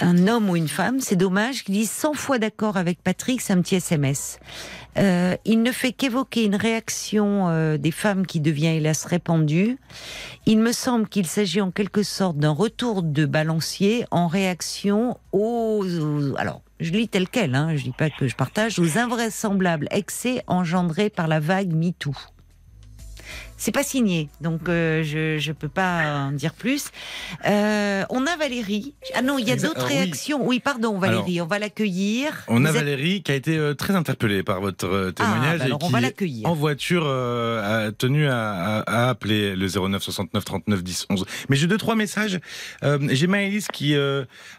[0.00, 1.00] un homme ou une femme.
[1.00, 4.40] C'est dommage qu'il dise 100 fois d'accord avec Patrick, c'est un petit SMS.
[4.96, 9.76] Euh, il ne fait qu'évoquer une réaction des femmes qui devient hélas répandue.
[10.46, 15.84] Il me semble qu'il s'agit en quelque sorte d'un retour de balancier en réaction aux
[16.38, 20.42] alors je lis tel quel, hein, je dis pas que je partage, aux invraisemblables excès
[20.46, 22.14] engendrés par la vague MeToo.
[23.60, 26.90] C'est pas signé, donc euh, je ne peux pas en dire plus.
[27.44, 28.94] Euh, on a Valérie.
[29.14, 30.46] Ah non, il y a d'autres réactions.
[30.46, 30.60] Oui.
[30.60, 32.44] pardon, Valérie, on va l'accueillir.
[32.46, 35.84] On a Valérie qui a été euh, très interpellée par votre témoignage ah, bah et
[35.84, 36.48] on va l'accueillir.
[36.48, 41.24] en voiture a tenu à, appeler le 09 69 39 10 11.
[41.48, 42.38] Mais j'ai deux trois messages.
[42.82, 43.96] j'ai Maëlys qui,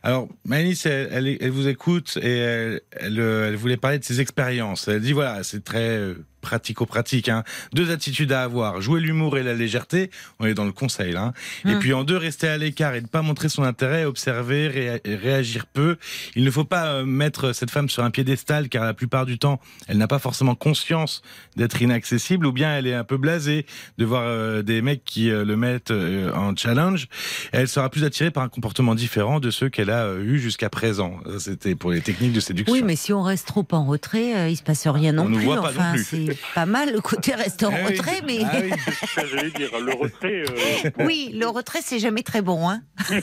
[0.03, 4.89] alors Maëlys, elle, elle, vous écoute et elle, elle, voulait parler de ses expériences.
[4.89, 7.29] Elle dit voilà, c'est très pratico-pratique.
[7.29, 7.43] Hein.
[7.73, 10.09] Deux attitudes à avoir jouer l'humour et la légèreté.
[10.39, 11.15] On est dans le conseil.
[11.15, 11.33] Hein.
[11.65, 11.79] Et hum.
[11.79, 15.97] puis en deux, rester à l'écart et ne pas montrer son intérêt, observer, réagir peu.
[16.35, 19.37] Il ne faut pas euh, mettre cette femme sur un piédestal car la plupart du
[19.37, 21.21] temps, elle n'a pas forcément conscience
[21.55, 23.65] d'être inaccessible ou bien elle est un peu blasée
[23.97, 27.07] de voir euh, des mecs qui euh, le mettent en challenge.
[27.51, 31.19] elle sera plus attirée par un comportement différent de ceux qu'elle a eu jusqu'à présent.
[31.39, 32.73] C'était pour les techniques de séduction.
[32.73, 35.43] Oui, mais si on reste trop en retrait, il se passe rien non plus.
[35.43, 38.39] Voit pas non plus pas mal le côté en ah retrait, mais.
[38.43, 38.71] Ah oui,
[39.31, 39.69] j'allais dire.
[39.79, 40.43] Le retrait.
[40.43, 42.81] Euh, oui, le retrait, c'est jamais très bon, hein.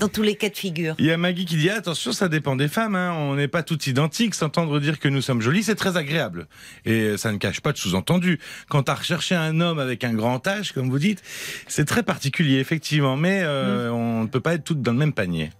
[0.00, 0.94] Dans tous les cas de figure.
[0.98, 2.94] Il y a Maggie qui dit attention, ça dépend des femmes.
[2.94, 3.12] Hein.
[3.12, 4.34] On n'est pas toutes identiques.
[4.34, 6.46] S'entendre dire que nous sommes jolies, c'est très agréable.
[6.84, 8.38] Et ça ne cache pas de sous-entendu.
[8.68, 11.22] Quant à rechercher un homme avec un grand âge, comme vous dites,
[11.68, 13.16] c'est très particulier, effectivement.
[13.16, 13.94] Mais euh, mm.
[13.94, 15.50] on ne peut pas être toutes dans le même panier.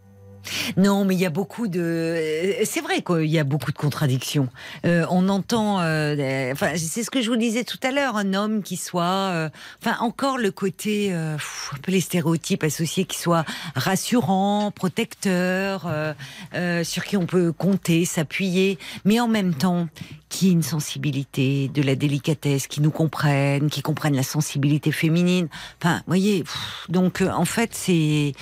[0.76, 2.16] Non, mais il y a beaucoup de.
[2.64, 4.48] C'est vrai qu'il y a beaucoup de contradictions.
[4.84, 5.80] Euh, on entend.
[5.80, 8.16] Euh, enfin, c'est ce que je vous disais tout à l'heure.
[8.16, 9.04] Un homme qui soit.
[9.04, 9.48] Euh,
[9.82, 11.12] enfin, encore le côté.
[11.12, 11.36] un
[11.82, 13.44] peu les stéréotypes associés qui soit
[13.74, 15.88] rassurant, protecteur,
[16.82, 18.78] sur qui on peut compter, s'appuyer.
[19.04, 19.88] Mais en même temps,
[20.28, 25.48] qui ait une sensibilité, de la délicatesse, qui nous comprennent, qui comprennent la sensibilité féminine.
[25.82, 26.44] Enfin, voyez,
[26.88, 28.34] donc en fait, c'est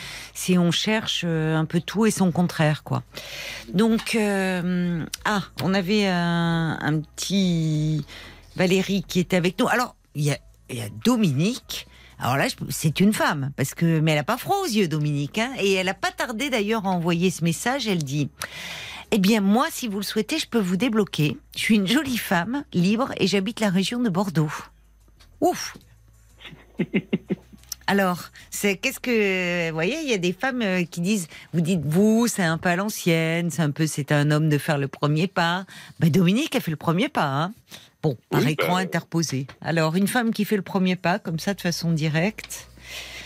[0.59, 3.03] on cherche un peu tout et son contraire, quoi.
[3.73, 8.05] Donc, euh, ah, on avait un, petit
[8.57, 9.69] Valérie qui était avec nous.
[9.69, 10.39] Alors, il y a,
[11.05, 11.87] Dominique.
[12.19, 15.39] Alors là, c'est une femme, parce que mais elle a pas froid aux yeux, Dominique,
[15.39, 17.87] hein, et elle a pas tardé d'ailleurs à envoyer ce message.
[17.87, 18.29] Elle dit
[19.11, 21.39] eh bien, moi, si vous le souhaitez, je peux vous débloquer.
[21.55, 24.53] Je suis une jolie femme, libre, et j'habite la région de Bordeaux.
[25.41, 25.77] Ouf
[27.91, 28.19] Alors,
[28.51, 31.81] c'est qu'est-ce que vous voyez, il y a des femmes euh, qui disent vous dites
[31.87, 34.89] vous, c'est un peu à l'ancienne, c'est un peu c'est un homme de faire le
[34.89, 35.65] premier pas.
[35.99, 37.53] Ben, Dominique a fait le premier pas hein.
[38.03, 39.47] Bon, par écran bah, interposé.
[39.63, 42.69] Alors, une femme qui fait le premier pas comme ça de façon directe.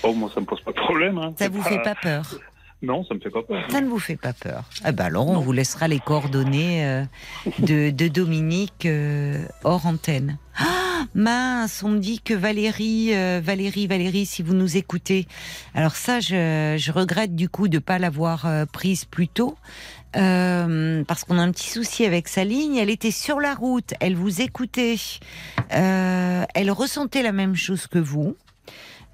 [0.04, 1.34] Oh, moi ça me pose pas de problème hein.
[1.36, 2.38] Ça vous fait pas peur?
[2.82, 3.64] Non, ça me fait pas peur.
[3.68, 4.64] Ça ne vous fait pas peur?
[4.84, 7.04] Ah ben alors, on vous laissera les coordonnées euh,
[7.58, 10.38] de, Dominique euh, hors antenne.
[10.56, 10.81] Ah,
[11.14, 15.26] mince, on me dit que Valérie, euh, Valérie, Valérie, si vous nous écoutez.
[15.74, 19.56] Alors ça, je, regrette du coup de pas l'avoir prise plus tôt.
[20.12, 22.76] parce qu'on a un petit souci avec sa ligne.
[22.76, 24.96] Elle était sur la route, elle vous écoutait,
[25.70, 28.36] elle ressentait la même chose que vous.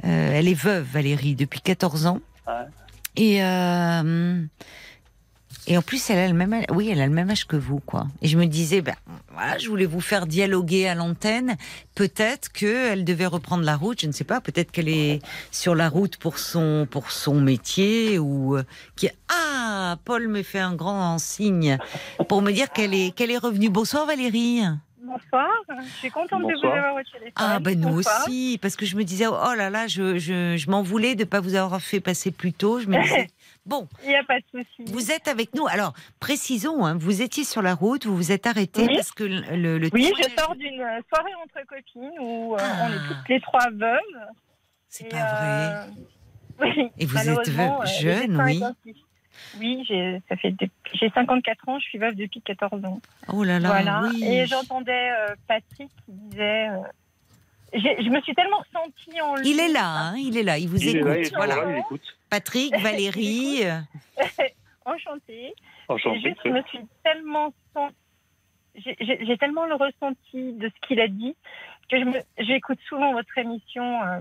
[0.03, 2.21] elle est veuve, Valérie, depuis 14 ans.
[3.19, 4.43] Et, euh,
[5.71, 7.55] et en plus, elle a le même âge, oui, elle a le même âge que
[7.55, 8.07] vous, quoi.
[8.23, 8.95] Et je me disais, ben,
[9.35, 11.57] voilà, je voulais vous faire dialoguer à l'antenne.
[11.95, 14.41] Peut-être qu'elle devait reprendre la route, je ne sais pas.
[14.41, 15.21] Peut-être qu'elle est
[15.51, 18.65] sur la route pour son, pour son métier ou euh,
[18.97, 19.11] qui.
[19.29, 21.77] Ah, Paul me fait un grand signe
[22.31, 23.69] pour me dire qu'elle est, qu'elle est revenue.
[23.69, 24.63] Bonsoir Valérie.
[25.03, 25.49] Bonsoir,
[25.83, 27.33] je suis contente de vous avoir au téléphone.
[27.37, 30.83] Ah ben nous aussi, parce que je me disais, oh là là, je, je, m'en
[30.83, 32.81] voulais de ne pas vous avoir fait passer plus tôt.
[32.81, 33.29] Je me disais,
[33.69, 33.89] bon.
[34.03, 34.91] Il n'y a pas de souci.
[34.93, 35.67] Vous êtes avec nous.
[35.69, 39.79] Alors, précisons, hein, vous étiez sur la route, vous vous êtes arrêté parce que le,
[39.79, 43.09] le Oui, je sors d'une soirée entre copines où euh, on est ah.
[43.09, 44.01] toutes les trois veuves.
[44.89, 45.47] C'est pas vrai.
[45.47, 45.85] Euh,
[46.61, 48.63] oui, Et vous êtes veuve, euh, jeune, oui.
[49.61, 50.53] Oui, j'ai ça fait
[50.95, 53.01] j'ai 54 ans, je suis veuve depuis 14 ans.
[53.33, 53.69] Oh là là.
[53.69, 54.03] Voilà.
[54.21, 56.69] Et j'entendais euh, Patrick qui disait.
[57.73, 59.51] Je me suis tellement ressentie en lui.
[59.51, 61.33] Il est là, hein, il est là, il vous écoute.
[61.35, 61.83] voilà.
[62.31, 63.63] Patrick, Valérie.
[64.85, 65.55] Enchantée.
[65.89, 66.35] Enchantée.
[66.45, 67.53] je me suis tellement
[68.79, 71.37] j'ai tellement le ressenti de ce qu'il a dit
[71.91, 71.97] que
[72.39, 74.21] j'écoute souvent votre émission euh,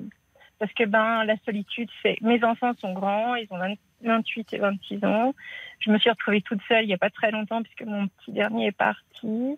[0.60, 2.18] parce que ben la solitude fait.
[2.22, 3.60] Mes enfants sont grands, ils ont
[4.02, 5.34] 28 et 26 ans.
[5.80, 8.32] Je me suis retrouvée toute seule il n'y a pas très longtemps puisque mon petit
[8.32, 9.58] dernier est parti.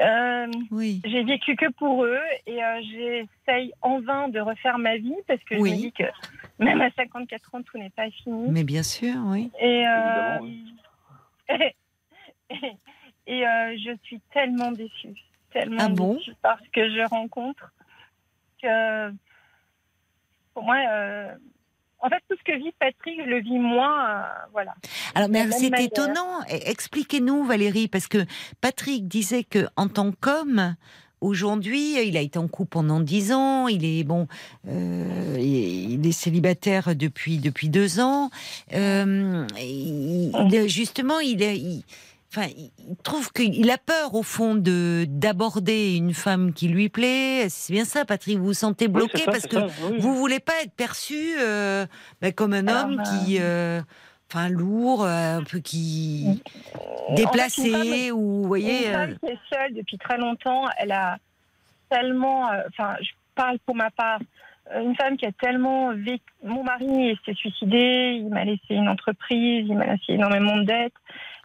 [0.00, 1.00] Euh, oui.
[1.04, 5.42] J'ai vécu que pour eux et euh, j'essaye en vain de refaire ma vie parce
[5.44, 6.04] que je me dis que
[6.58, 8.50] même à 54 ans tout n'est pas fini.
[8.50, 9.50] Mais bien sûr, oui.
[9.60, 10.38] Et, euh,
[13.26, 13.42] et,
[13.78, 15.14] je suis tellement déçue,
[15.52, 17.72] tellement ah déçue parce que je rencontre
[18.62, 19.10] que
[20.52, 20.76] pour moi
[22.00, 24.74] en fait, tout ce que vit Patrick, je le vis moi, euh, voilà.
[25.14, 26.42] Alors, mais c'est étonnant.
[26.48, 28.18] Expliquez-nous, Valérie, parce que
[28.60, 30.76] Patrick disait que en tant qu'homme,
[31.20, 33.66] aujourd'hui, il a été en couple pendant dix ans.
[33.66, 34.28] Il est bon,
[34.68, 38.30] euh, il est célibataire depuis depuis deux ans.
[38.74, 39.46] Euh,
[40.66, 41.82] justement, il est.
[42.30, 47.48] Enfin, il trouve qu'il a peur au fond de d'aborder une femme qui lui plaît.
[47.48, 48.36] C'est bien ça, Patrick.
[48.36, 49.56] Vous vous sentez bloqué parce que
[49.98, 51.86] vous voulez pas être perçu euh,
[52.20, 53.80] ben, comme un homme qui, euh,
[54.30, 56.42] enfin, lourd, euh, un peu qui
[57.16, 58.88] déplacé ou vous voyez.
[58.88, 61.16] Une femme qui est seule depuis très longtemps, elle a
[61.88, 64.20] tellement, enfin, je parle pour ma part.
[64.78, 66.22] Une femme qui a tellement vécu.
[66.44, 70.92] Mon mari s'est suicidé, il m'a laissé une entreprise, il m'a laissé énormément de dettes.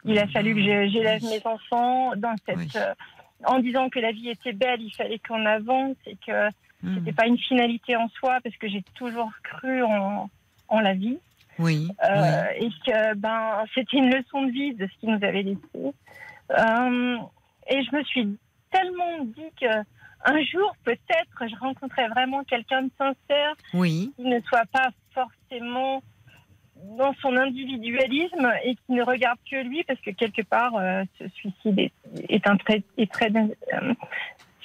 [0.06, 2.94] Il a fallu que j'élève mes enfants dans cette, euh,
[3.46, 6.50] en disant que la vie était belle, il fallait qu'on avance et que
[6.82, 6.96] hmm.
[6.96, 10.30] c'était pas une finalité en soi parce que j'ai toujours cru en,
[10.68, 11.18] en la vie.
[11.60, 15.44] Oui, euh, Et que ben c'était une leçon de vie de ce qu'il nous avait
[15.44, 15.60] laissé.
[15.76, 17.18] Euh,
[17.70, 18.38] et je me suis
[18.72, 19.82] tellement dit que
[20.26, 24.12] un jour peut-être je rencontrais vraiment quelqu'un de sincère oui.
[24.16, 26.02] qui ne soit pas forcément
[26.98, 31.28] dans son individualisme et qui ne regarde que lui parce que quelque part euh, ce
[31.30, 31.92] suicide
[32.30, 33.94] est, un très, est très euh,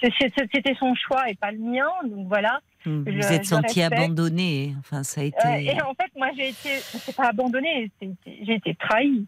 [0.01, 1.89] c'était son choix et pas le mien.
[2.05, 2.61] Donc voilà.
[2.85, 4.75] Hmm, vous êtes senti abandonné.
[4.79, 7.91] Enfin ça a été et en fait moi j'ai été, c'est pas abandonnée,
[8.25, 9.27] j'ai été trahie.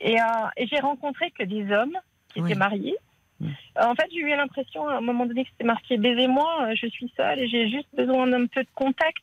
[0.00, 0.24] Et, euh,
[0.56, 1.96] et j'ai rencontré que des hommes
[2.32, 2.96] qui étaient mariés.
[3.40, 3.48] Mm.
[3.80, 7.12] En fait, j'ai eu l'impression à un moment donné que c'était marqué baisez-moi, je suis
[7.16, 9.22] seule et j'ai juste besoin d'un peu de contact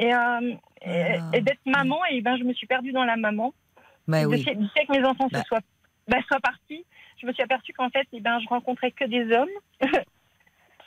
[0.00, 1.40] et, euh, et, ah.
[1.40, 2.00] d'être maman.
[2.10, 3.52] Et ben, je me suis perdue dans la maman.
[4.08, 4.42] Bah, oui.
[4.42, 5.42] sais que mes enfants bah.
[5.46, 5.60] soient,
[6.08, 6.84] bah, soient partis.
[7.20, 9.48] Je me suis aperçue qu'en fait, et ben, je rencontrais que des hommes.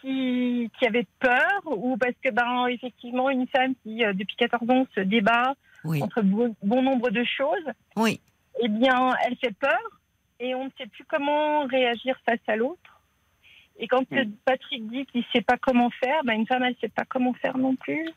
[0.01, 4.69] qui, qui avaient peur ou parce que ben effectivement une femme qui euh, depuis 14
[4.69, 7.71] ans se débat entre bon, nombre de choses.
[7.95, 8.19] Oui.
[8.61, 9.79] Eh bien, elle fait peur
[10.39, 12.92] et on ne sait plus comment réagir face à l'autre.
[13.79, 14.31] Et quand mm.
[14.45, 17.05] Patrick dit qu'il ne sait pas comment faire, ben une femme, elle ne sait pas
[17.07, 18.07] comment faire non plus.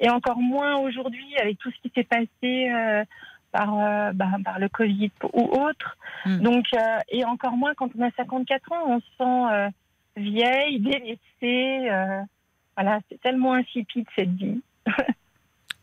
[0.00, 3.04] Et encore moins aujourd'hui avec tout ce qui s'est passé euh,
[3.52, 5.96] par, euh, ben, par le Covid ou autre.
[6.26, 6.40] Mm.
[6.40, 6.66] Donc,
[7.10, 9.72] et encore moins quand on a 54 ans, on se sent
[10.16, 11.90] vieille, délaissée.
[11.90, 12.22] Euh,
[12.76, 14.60] voilà, c'est tellement insipide cette vie.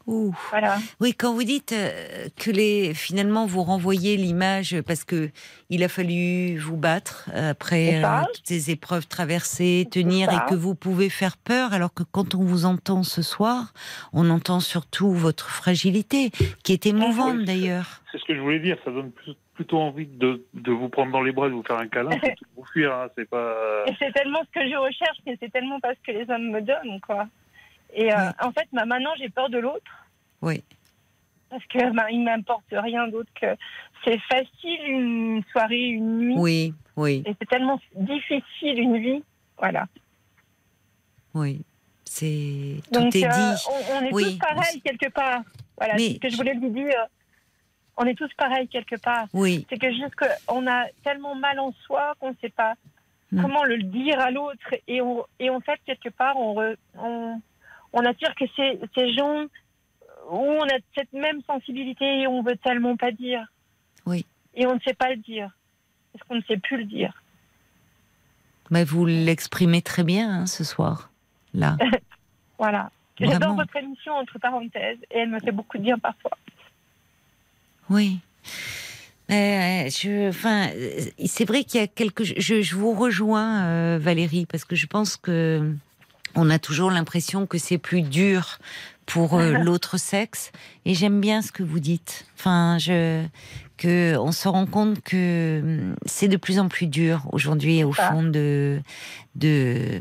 [0.05, 0.77] Voilà.
[0.99, 5.29] Oui, quand vous dites euh, que les finalement vous renvoyez l'image parce que
[5.69, 10.75] il a fallu vous battre après euh, toutes ces épreuves traversées, tenir et que vous
[10.75, 13.73] pouvez faire peur, alors que quand on vous entend ce soir,
[14.13, 16.31] on entend surtout votre fragilité,
[16.63, 18.01] qui est émouvante d'ailleurs.
[18.11, 18.77] C'est ce que je voulais dire.
[18.83, 21.77] Ça donne plus, plutôt envie de, de, vous prendre dans les bras, de vous faire
[21.77, 22.93] un câlin, de vous fuir.
[22.93, 23.85] Hein, c'est pas.
[23.99, 26.61] c'est tellement ce que je recherche, mais c'est tellement pas ce que les hommes me
[26.61, 27.27] donnent, quoi.
[27.93, 29.91] Et euh, en fait, bah, maintenant, j'ai peur de l'autre.
[30.41, 30.63] Oui.
[31.49, 33.55] Parce que bah, il m'importe rien d'autre que
[34.03, 36.35] c'est facile une soirée, une nuit.
[36.37, 37.23] Oui, oui.
[37.25, 39.23] Et c'est tellement difficile une vie,
[39.57, 39.85] voilà.
[41.33, 41.61] Oui,
[42.05, 43.63] c'est tout est euh, dit.
[43.93, 45.41] On, est tous pareils quelque part.
[45.77, 47.07] Voilà, ce que je voulais lui dire
[47.97, 49.27] on est tous pareils quelque part.
[49.33, 49.65] Oui.
[49.69, 52.73] C'est que juste qu'on a tellement mal en soi qu'on ne sait pas
[53.31, 53.41] mm.
[53.41, 54.75] comment le dire à l'autre.
[54.87, 57.41] Et, on, et en fait, quelque part, on, on,
[57.99, 59.45] attire que ces, ces gens
[60.29, 63.45] où on a cette même sensibilité et on veut tellement pas dire.
[64.05, 64.25] Oui.
[64.55, 65.49] Et on ne sait pas le dire.
[66.13, 67.21] Parce qu'on ne sait plus le dire.
[68.69, 71.11] Mais vous l'exprimez très bien hein, ce soir,
[71.53, 71.77] là.
[72.57, 72.89] voilà.
[73.19, 76.31] J'adore votre émission, entre parenthèses, et elle me fait beaucoup de bien parfois.
[77.89, 78.19] Oui.
[79.29, 80.69] Euh, je, enfin,
[81.25, 82.23] c'est vrai qu'il y a quelque.
[82.23, 85.75] Je, je vous rejoins, euh, Valérie, parce que je pense que
[86.35, 88.59] on a toujours l'impression que c'est plus dur
[89.05, 90.51] pour euh, l'autre sexe.
[90.85, 92.25] Et j'aime bien ce que vous dites.
[92.37, 93.23] Enfin, je
[93.77, 97.91] que on se rend compte que hum, c'est de plus en plus dur aujourd'hui, au
[97.91, 98.79] fond, de
[99.35, 99.99] de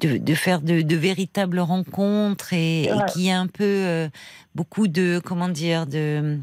[0.00, 4.08] de, faire de, véritables rencontres et, et qu'il y a un peu
[4.54, 6.38] beaucoup de comment dire de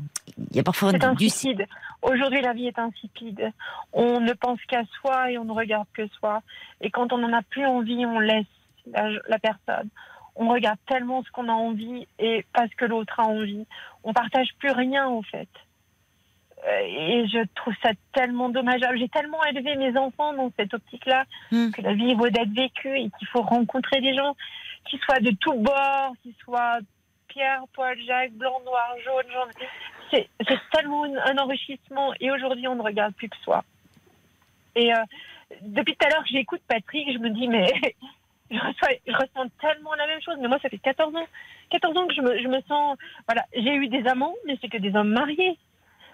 [0.52, 1.66] il y a parfois du insipide.
[2.02, 3.52] Aujourd'hui, la vie est insipide.
[3.92, 6.42] On ne pense qu'à soi et on ne regarde que soi.
[6.82, 8.46] Et quand on n'en a plus envie, on laisse
[8.86, 9.90] la, personne.
[10.36, 13.66] On regarde tellement ce qu'on a envie et parce que l'autre a envie.
[14.04, 15.50] On partage plus rien, en fait.
[16.68, 18.98] Euh, et je trouve ça tellement dommageable.
[18.98, 21.72] J'ai tellement élevé mes enfants dans cette optique-là hmm.
[21.72, 24.36] que la vie vaut d'être vécue et qu'il faut rencontrer des gens
[24.86, 26.80] qui soient de tous bords, qui soient
[27.30, 29.68] Pierre, Paul, Jacques, blanc, noir, jaune, jaune.
[30.12, 32.14] C'est tellement un enrichissement.
[32.20, 33.64] Et aujourd'hui, on ne regarde plus que soi.
[34.76, 34.98] Et euh,
[35.62, 37.68] depuis tout à l'heure que j'écoute Patrick, je me dis, mais
[38.52, 40.36] je, ressens tellement la même chose.
[40.42, 41.28] Mais moi, ça fait 14 ans,
[41.72, 42.98] 14 ans que je me, je me sens.
[43.28, 45.58] Voilà, j'ai eu des amants, mais c'est que des hommes mariés.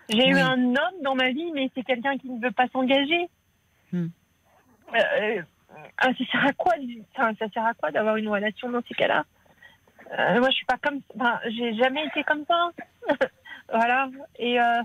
[0.09, 3.27] J'ai eu un homme dans ma vie, mais c'est quelqu'un qui ne veut pas s'engager.
[3.91, 4.07] Hmm.
[4.93, 5.41] Euh, euh,
[5.99, 6.73] ça sert à quoi,
[7.17, 9.25] ça sert à quoi d'avoir une relation dans ces cas-là?
[10.11, 11.01] Euh, moi, je suis pas comme.
[11.19, 12.69] Enfin, j'ai jamais été comme ça.
[13.69, 14.09] voilà.
[14.37, 14.83] Et, euh,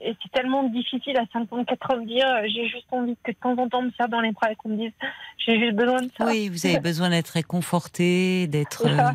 [0.00, 3.56] et c'est tellement difficile à 54 ans de dire j'ai juste envie que de temps
[3.56, 4.92] en temps me faire dans les bras et qu'on me dise
[5.38, 6.26] j'ai juste besoin de ça.
[6.26, 9.10] Oui, vous avez besoin d'être réconforté, d'être euh,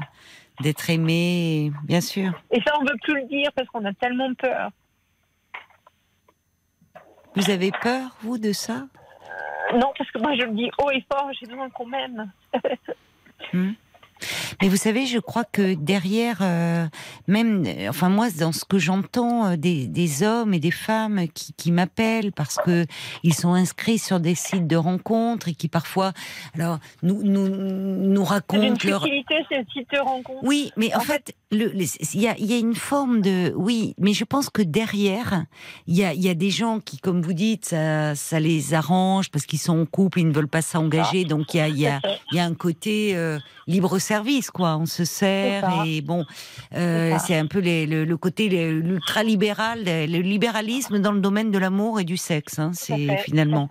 [0.62, 2.32] d'être aimé, bien sûr.
[2.52, 4.70] Et ça, on veut plus le dire parce qu'on a tellement peur.
[7.36, 8.88] Vous avez peur, vous, de ça?
[9.74, 12.32] Non, parce que moi, je le dis haut et fort, j'ai besoin qu'on m'aime.
[13.54, 13.72] Hmm?
[14.62, 16.86] Mais vous savez, je crois que derrière, euh,
[17.28, 21.28] même, euh, enfin moi, dans ce que j'entends euh, des, des, hommes et des femmes
[21.34, 22.86] qui, qui m'appellent parce que
[23.24, 26.14] ils sont inscrits sur des sites de rencontres et qui parfois,
[26.56, 29.04] alors nous nous nous racontent leur.
[29.04, 30.44] ces sites de rencontres.
[30.44, 34.26] Oui, mais en, fait, il y, a, y a une forme de oui, mais je
[34.26, 35.46] pense que derrière,
[35.88, 39.32] il y a, y a des gens qui, comme vous dites, ça, ça les arrange
[39.32, 41.88] parce qu'ils sont en couple, ils ne veulent pas s'engager, donc il y a, y,
[41.88, 42.00] a,
[42.32, 43.16] y a un côté
[43.68, 44.78] libre service quoi.
[44.78, 46.26] On se sert et bon,
[46.76, 52.04] euh, c'est un peu le, côté l'ultra-libéral, le libéralisme dans le domaine de l'amour et
[52.04, 52.60] du sexe.
[52.60, 53.70] Hein, c'est finalement.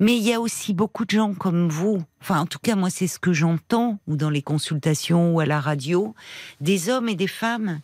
[0.00, 2.02] Mais il y a aussi beaucoup de gens comme vous.
[2.22, 5.46] Enfin, en tout cas, moi, c'est ce que j'entends, ou dans les consultations, ou à
[5.46, 6.14] la radio,
[6.60, 7.80] des hommes et des femmes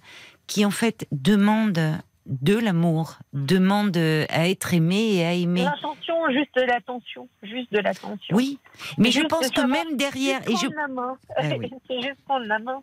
[0.47, 1.99] qui en fait demandent
[2.29, 5.65] de l'amour, demande à être aimé et à aimer.
[5.65, 8.37] L'attention, juste de l'attention, juste de l'attention.
[8.37, 8.59] Oui,
[8.99, 11.17] mais je pense que même derrière, et je la main.
[11.37, 11.43] Ah
[11.89, 12.83] c'est juste prendre la main.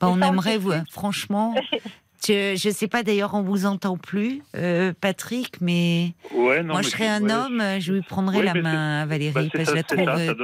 [0.00, 1.54] Bah, on aimerait, vous, franchement.
[2.26, 7.06] Je ne sais pas d'ailleurs, on vous entend plus, euh, Patrick, mais moi je serais
[7.06, 10.42] un homme, je lui prendrais la main à Valérie, bah, parce que je la trouve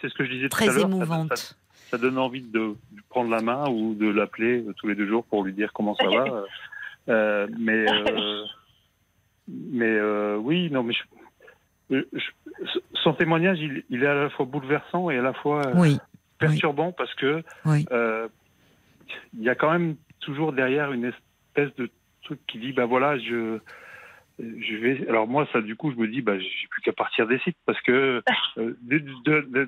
[0.00, 1.56] c'est ce que je disais très émouvante.
[1.94, 2.74] Ça, donne envie de
[3.08, 6.08] prendre la main ou de l'appeler tous les deux jours pour lui dire comment ça
[6.08, 6.24] va.
[7.06, 8.44] Euh, mais euh,
[9.46, 10.00] mais
[10.36, 10.94] oui, non, mais
[12.94, 15.60] son témoignage, il, est à la fois bouleversant et à la fois
[16.38, 21.90] perturbant parce que il y a quand même toujours derrière une espèce de
[22.22, 23.58] truc qui dit ben voilà je
[24.38, 27.26] je vais alors moi ça du coup je me dis bah j'ai plus qu'à partir
[27.26, 28.22] des sites parce que
[28.58, 29.00] euh, des,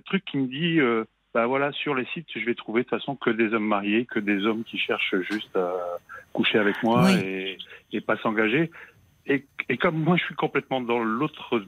[0.04, 1.04] trucs qui me dit euh,
[1.36, 4.06] bah voilà sur les sites je vais trouver de toute façon que des hommes mariés
[4.06, 5.70] que des hommes qui cherchent juste à
[6.32, 7.58] coucher avec moi et,
[7.92, 8.70] et pas s'engager
[9.26, 11.62] et, et comme moi je suis complètement dans l'autre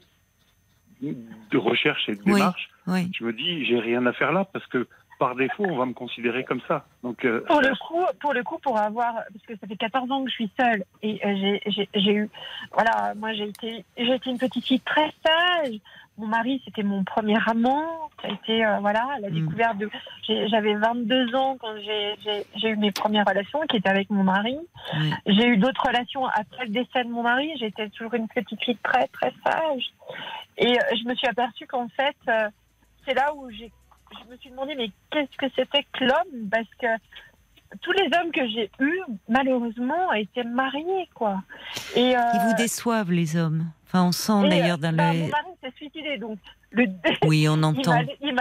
[1.03, 4.89] de recherche et de démarche, je me dis j'ai rien à faire là parce que
[5.19, 6.87] par défaut, on va me considérer comme ça.
[7.03, 10.11] Donc, euh, pour, le coup, pour le coup, pour avoir, parce que ça fait 14
[10.11, 11.59] ans que je suis seule et euh,
[11.95, 12.31] j'ai eu,
[12.73, 15.75] voilà, moi j'ai été, j'ai été une petite fille très sage.
[16.19, 18.11] Mon mari, c'était mon premier amant.
[18.21, 19.33] Ça a été, euh, voilà, la mm.
[19.33, 19.89] découverte de.
[20.51, 24.59] J'avais 22 ans quand j'ai eu mes premières relations, qui étaient avec mon mari.
[25.27, 27.51] J'ai eu d'autres relations après le décès de mon mari.
[27.59, 29.85] J'étais toujours une petite fille très, très sage.
[30.59, 32.17] Et je me suis aperçue qu'en fait,
[33.07, 33.71] c'est là où j'ai
[34.13, 36.49] je me suis demandé, mais qu'est-ce que c'était que l'homme?
[36.51, 36.87] Parce que
[37.83, 41.43] tous les hommes que j'ai eus, malheureusement, étaient mariés, quoi.
[41.95, 43.67] Et, euh, Ils vous déçoivent, les hommes.
[43.89, 45.21] Enfin, on sent d'ailleurs dans bah, le.
[45.21, 46.39] Mon mari s'est suicidé, donc.
[46.71, 46.87] Le...
[47.25, 48.05] Oui, on entend.
[48.21, 48.35] Il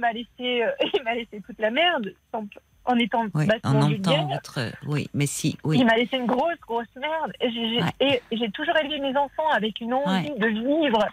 [0.00, 2.46] m'a laissé, euh, il m'a laissé toute la merde, sans,
[2.84, 5.78] en étant oui, on entend votre oui mais si oui.
[5.78, 7.32] il m'a laissé une grosse grosse merde.
[8.00, 11.06] Et j'ai toujours élevé mes enfants avec une envie de vivre.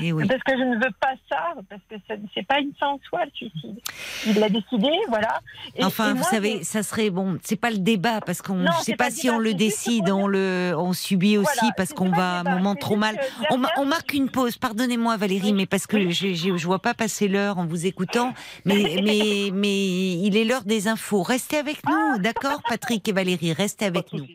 [0.00, 0.28] Et oui.
[0.28, 1.96] parce que je ne veux pas ça parce que
[2.32, 3.80] c'est pas une fin en soi le suicide.
[4.26, 5.40] Il l'a décidé voilà.
[5.82, 9.10] Enfin vous savez ça serait bon c'est pas le débat parce qu'on ne sait pas,
[9.10, 12.96] si on le décide on le on subit aussi parce qu'on va un moment trop
[12.96, 13.18] mal.
[13.50, 14.56] on, on, marque une pause.
[14.56, 18.34] Pardonnez-moi Valérie mais parce que je, je vois pas passer l'heure en vous écoutant
[18.64, 22.18] mais mais mais il est l'heure des infos Restez avec nous, ah.
[22.18, 24.26] d'accord Patrick et Valérie, restez avec nous.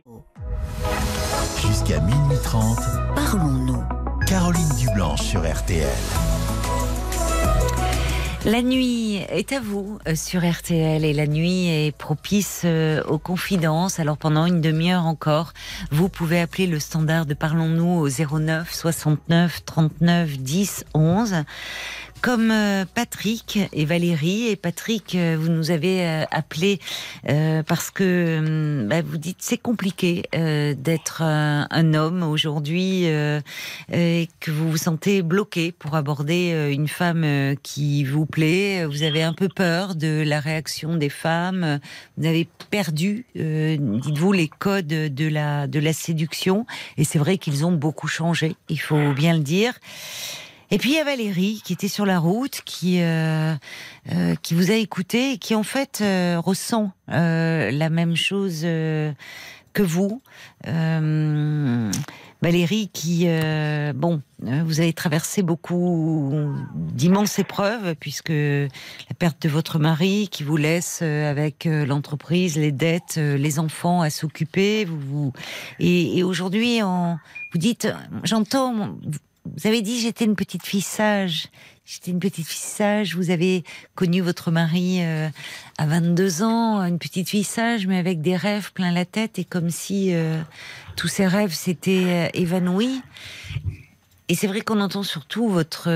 [1.61, 2.77] Jusqu'à minuit 30,
[3.15, 3.83] parlons-nous.
[4.27, 5.87] Caroline Dublanche sur RTL.
[8.45, 13.17] La nuit est à vous euh, sur RTL et la nuit est propice euh, aux
[13.17, 14.01] confidences.
[14.01, 15.53] Alors pendant une demi-heure encore,
[15.91, 21.35] vous pouvez appeler le standard de Parlons-nous au 09 69 39 10 11
[22.23, 24.47] comme euh, Patrick et Valérie.
[24.47, 26.79] Et Patrick, euh, vous nous avez euh, appelé
[27.67, 34.71] parce que hum, bah, vous dites c'est compliqué d'être un homme aujourd'hui et que vous
[34.71, 38.85] vous sentez bloqué pour aborder une femme qui vous plaît.
[38.85, 41.79] Vous avez un peu peur de la réaction des femmes.
[42.17, 46.65] Vous avez perdu, dites-vous, les codes de la de la séduction.
[46.97, 48.55] Et c'est vrai qu'ils ont beaucoup changé.
[48.69, 49.73] Il faut bien le dire.
[50.73, 53.53] Et puis il y a Valérie qui était sur la route, qui euh,
[54.11, 59.83] euh, qui vous a écouté et qui en fait euh, ressent la même chose que
[59.83, 60.23] vous.
[62.41, 63.27] Valérie, qui,
[63.95, 66.33] bon, vous avez traversé beaucoup
[66.73, 73.17] d'immenses épreuves, puisque la perte de votre mari, qui vous laisse avec l'entreprise, les dettes,
[73.17, 75.33] les enfants à s'occuper, vous, vous,
[75.79, 77.87] et, et aujourd'hui, vous dites,
[78.23, 78.97] j'entends,
[79.45, 81.47] vous avez dit j'étais une petite fille sage.
[81.85, 83.15] J'étais une petite fille sage.
[83.15, 83.63] Vous avez
[83.93, 85.27] connu votre mari euh,
[85.77, 89.43] à 22 ans, une petite fille sage, mais avec des rêves plein la tête et
[89.43, 90.41] comme si euh,
[90.95, 93.01] tous ces rêves s'étaient euh, évanouis.
[94.29, 95.89] Et c'est vrai qu'on entend surtout votre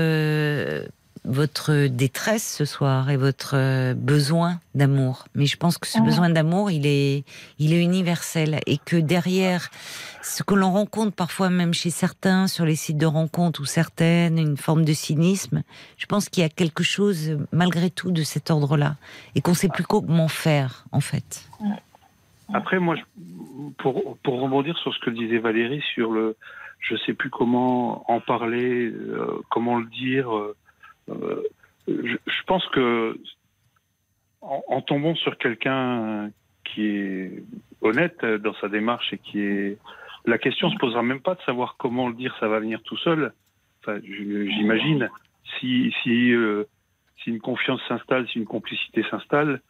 [1.28, 5.26] votre détresse ce soir et votre euh, besoin d'amour.
[5.34, 7.24] Mais je pense que ce besoin d'amour, il est,
[7.58, 9.68] il est universel et que derrière
[10.22, 14.38] ce que l'on rencontre parfois même chez certains sur les sites de rencontres ou certaines,
[14.38, 15.62] une forme de cynisme,
[15.98, 18.96] je pense qu'il y a quelque chose malgré tout de cet ordre-là
[19.34, 21.46] et qu'on sait plus comment faire en fait.
[22.54, 22.96] Après, moi,
[23.76, 26.36] pour, pour rebondir sur ce que disait Valérie sur le,
[26.80, 30.34] je sais plus comment en parler, euh, comment le dire.
[30.34, 30.56] Euh,
[31.08, 31.42] euh,
[31.88, 33.18] je, pense que
[34.40, 36.30] en, tombant sur quelqu'un
[36.64, 37.42] qui est
[37.80, 39.78] honnête dans sa démarche et qui est
[40.26, 42.98] la question se posera même pas de savoir comment le dire, ça va venir tout
[42.98, 43.32] seul.
[43.80, 45.08] Enfin, j'imagine
[45.58, 46.64] si si euh,
[47.22, 49.60] si une confiance s'installe, si une complicité s'installe,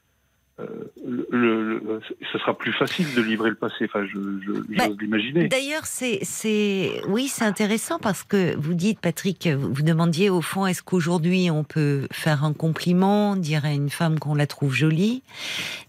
[1.06, 2.00] le,
[2.32, 3.84] ce sera plus facile de livrer le passé.
[3.84, 5.48] Enfin, je, je bah, j'ose l'imaginer.
[5.48, 10.66] D'ailleurs, c'est, c'est, oui, c'est intéressant parce que vous dites, Patrick, vous demandiez au fond,
[10.66, 15.22] est-ce qu'aujourd'hui on peut faire un compliment, dire à une femme qu'on la trouve jolie?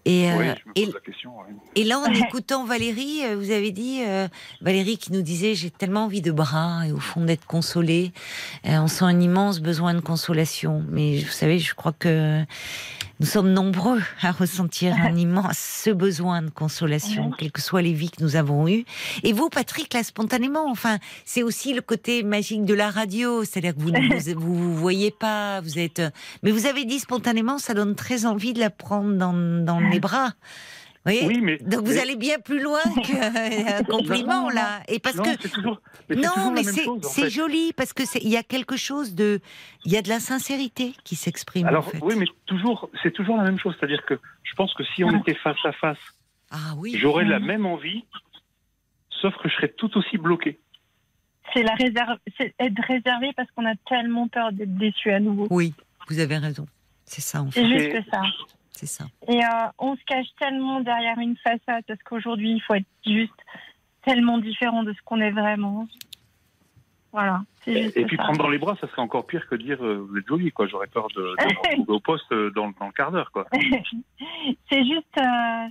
[0.06, 1.32] Et, oui, je me pose la question,
[1.76, 4.28] et là, en écoutant Valérie, euh, vous avez dit, euh,
[4.62, 8.12] Valérie qui nous disait, j'ai tellement envie de bras et au fond d'être consolée.
[8.66, 10.84] Euh, on sent un immense besoin de consolation.
[10.90, 12.44] Mais vous savez, je crois que
[13.20, 18.12] nous sommes nombreux à ressentir un immense besoin de consolation, quelles que soient les vies
[18.12, 18.86] que nous avons eues.
[19.24, 23.76] Et vous, Patrick, là, spontanément, enfin, c'est aussi le côté magique de la radio, c'est-à-dire
[23.76, 26.02] que vous ne vous, vous, voyez pas, vous êtes,
[26.44, 30.00] mais vous avez dit spontanément, ça donne très envie de la prendre dans, dans les
[30.00, 30.34] bras
[31.24, 34.82] oui, mais donc vous allez bien plus loin qu'un compliment là.
[34.88, 39.16] Et parce que toujours, non, mais c'est joli parce que il y a quelque chose
[39.16, 39.40] de,
[39.86, 41.68] il y a de la sincérité qui s'exprime.
[41.68, 42.00] Alors en fait.
[42.02, 45.16] oui, mais toujours, c'est toujours la même chose, c'est-à-dire que je pense que si on
[45.20, 45.98] était face à face,
[46.52, 46.96] ah, oui.
[46.98, 48.06] j'aurais la même envie,
[49.22, 50.60] sauf que je serais tout aussi bloqué.
[51.54, 55.48] C'est la réserve, c'est être réservé parce qu'on a tellement peur d'être déçu à nouveau.
[55.50, 55.74] Oui,
[56.08, 56.66] vous avez raison.
[57.06, 57.62] C'est ça en fait.
[57.62, 58.22] C'est juste ça.
[58.80, 59.04] C'est ça.
[59.28, 63.34] Et euh, on se cache tellement derrière une façade parce qu'aujourd'hui, il faut être juste
[64.06, 65.86] tellement différent de ce qu'on est vraiment.
[67.12, 67.42] Voilà.
[67.68, 70.28] Et, puis prendre dans les bras, ça serait encore pire que dire euh, vous êtes
[70.28, 70.66] jolie, quoi.
[70.68, 71.36] J'aurais peur de,
[71.76, 73.48] de au poste euh, dans, dans, le quart d'heure, quoi.
[74.72, 75.20] c'est juste.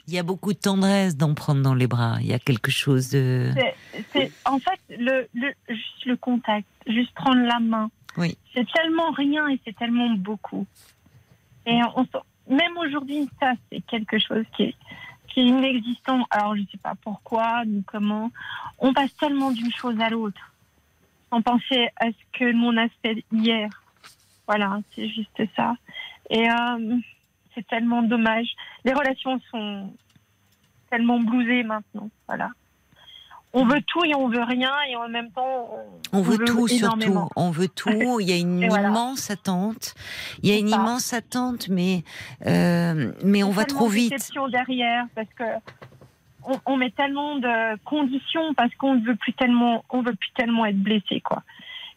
[0.07, 2.17] Il y a beaucoup de tendresse d'en prendre dans les bras.
[2.21, 3.53] Il y a quelque chose de.
[4.13, 7.91] C'est en fait le, le, juste le contact, juste prendre la main.
[8.19, 8.37] Oui.
[8.53, 10.67] C'est tellement rien et c'est tellement beaucoup.
[11.69, 12.07] Et on,
[12.49, 14.75] même aujourd'hui, ça, c'est quelque chose qui est,
[15.37, 16.27] inexistant.
[16.31, 18.33] Alors, je ne sais pas pourquoi ni comment.
[18.81, 20.53] On passe tellement d'une chose à l'autre
[21.31, 23.69] sans penser à ce que mon aspect hier.
[24.49, 25.77] Voilà, c'est juste ça.
[26.29, 26.97] Et euh,
[27.55, 28.49] c'est tellement dommage.
[28.85, 29.95] Les relations sont
[30.91, 32.11] tellement blousées maintenant.
[32.27, 32.51] Voilà
[33.53, 35.71] on veut tout et on veut rien et en même temps
[36.13, 37.29] on, veut, tout surtout.
[37.35, 38.21] on veut tout.
[38.21, 39.95] Il y a une immense attente.
[40.43, 42.05] Il y a une immense attente mais
[42.47, 44.15] euh, mais on va trop vite.
[44.51, 45.45] derrière parce que
[46.65, 50.67] on, met tellement de conditions parce qu'on ne veut plus tellement on veut plus tellement
[50.67, 51.43] être blessé quoi.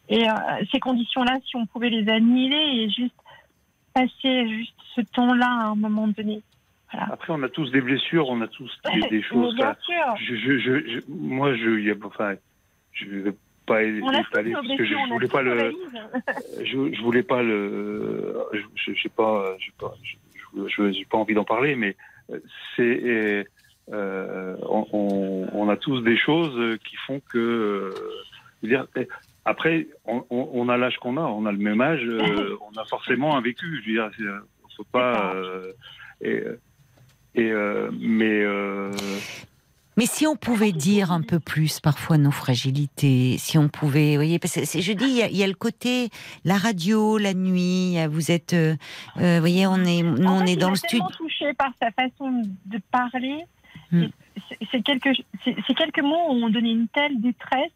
[0.08, 0.32] Et euh,
[0.72, 3.14] ces conditions là si on pouvait les annihiler et juste
[3.94, 6.42] passer juste ce temps là à un moment donné
[6.92, 8.70] après, on a tous des blessures, on a tous
[9.10, 9.54] des, choses.
[9.54, 10.16] Bien sûr.
[10.16, 12.34] Je, je, moi, je, y a, enfin,
[12.92, 13.34] je vais
[13.66, 15.72] pas étaler parce que je, voulais pas le,
[16.62, 18.36] je, je, voulais pas le,
[18.74, 21.96] je, sais pas, je n'ai pas envie d'en parler, mais
[22.76, 23.46] c'est,
[23.92, 27.94] euh, on, on, a tous des choses qui font que, euh,
[28.62, 28.86] dire,
[29.44, 32.84] après, on, on a l'âge qu'on a, on a le même âge, euh, on a
[32.84, 33.82] forcément un vécu.
[33.82, 34.10] Je veux dire,
[34.76, 35.34] faut pas.
[35.34, 35.72] Euh,
[36.20, 36.42] et,
[37.34, 38.42] et, euh, mais.
[38.42, 38.90] Euh,
[39.98, 44.16] mais si on pouvait dire un peu plus parfois nos fragilités, si on pouvait, vous
[44.16, 46.08] voyez, parce que je dis, il y, a, le côté,
[46.46, 48.74] la radio, la nuit, vous êtes, euh,
[49.16, 51.04] vous voyez, on est, nous, on est dans le studio.
[51.18, 53.44] touché par sa façon de parler.
[53.90, 54.06] Hmm.
[54.72, 55.14] C'est quelques,
[55.44, 57.72] c'est quelques mots où on donnait une telle détresse.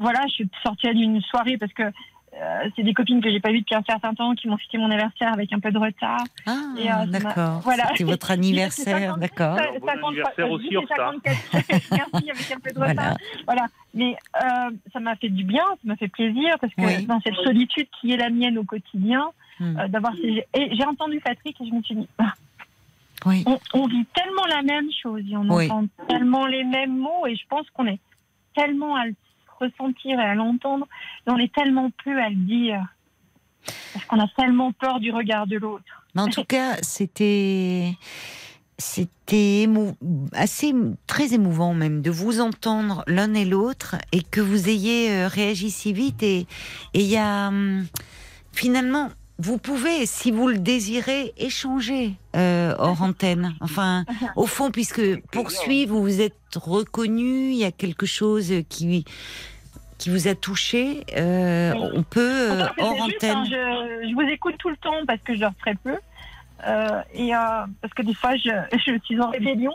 [0.00, 1.84] Voilà, je suis sortie d'une soirée parce que
[2.42, 4.76] euh, c'est des copines que j'ai pas vues depuis un certain temps qui m'ont fêté
[4.76, 6.24] mon anniversaire avec un peu de retard.
[6.46, 7.60] Ah, euh, d'accord.
[7.60, 7.88] Voilà.
[7.90, 9.58] C'était votre anniversaire, d'accord.
[9.80, 11.14] Bon anniversaire aussi en retard.
[11.24, 13.16] Merci, avec un peu de retard.
[13.46, 13.66] Voilà.
[13.94, 17.36] Mais euh, ça m'a fait du bien, ça m'a fait plaisir parce que dans cette
[17.36, 19.28] solitude qui est la mienne au quotidien,
[19.60, 19.86] hmm.
[19.88, 20.44] d'avoir ces...
[20.54, 22.08] et j'ai entendu Patrick et je me suis dit.
[22.18, 22.32] Ah,
[23.24, 23.44] oui.
[23.72, 27.46] on, vit tellement la même chose et on entend tellement les mêmes mots et je
[27.48, 28.00] pense qu'on est
[28.56, 29.04] tellement à
[29.66, 30.86] ressentir et à l'entendre,
[31.26, 32.84] on est tellement peu à le dire.
[33.92, 36.04] Parce qu'on a tellement peur du regard de l'autre.
[36.14, 37.92] Mais en tout cas, c'était
[38.78, 39.68] c'était
[40.32, 40.74] assez
[41.06, 45.70] très émouvant même de vous entendre l'un et l'autre et que vous ayez euh, réagi
[45.70, 46.46] si vite et
[46.92, 47.86] il y a hum,
[48.52, 53.54] finalement vous pouvez, si vous le désirez, échanger euh, hors antenne.
[53.60, 54.04] Enfin,
[54.36, 59.04] au fond, puisque poursuivre, vous êtes reconnu, il y a quelque chose qui
[60.02, 63.36] qui vous a touché, euh, on peut euh, hors antenne.
[63.36, 65.96] Hein, je, vous écoute tout le temps parce que je dors très peu
[66.66, 67.30] euh, et
[67.80, 68.50] parce que des fois je,
[68.84, 69.72] je, suis en rébellion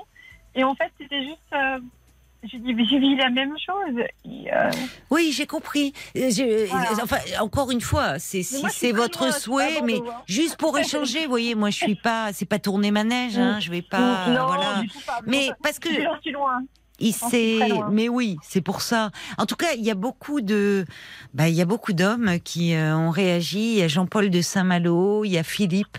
[0.53, 1.55] et en fait c'était juste
[2.43, 4.03] j'ai vu la même chose.
[5.09, 5.93] Oui, j'ai compris.
[7.01, 11.55] Enfin, encore une fois, c'est si c'est votre souhait, mais juste pour échanger, vous voyez,
[11.55, 14.81] moi je suis pas, c'est pas tourner manège, hein, je vais pas, non, voilà.
[14.81, 16.61] Du tout pas, mais parce que je suis loin.
[16.99, 17.13] Il
[17.91, 19.11] mais oui, c'est pour ça.
[19.37, 20.85] En tout cas, il y a beaucoup de,
[21.33, 23.73] bah, il y a beaucoup d'hommes qui euh, ont réagi.
[23.73, 25.97] Il y a Jean-Paul de Saint-Malo, il y a Philippe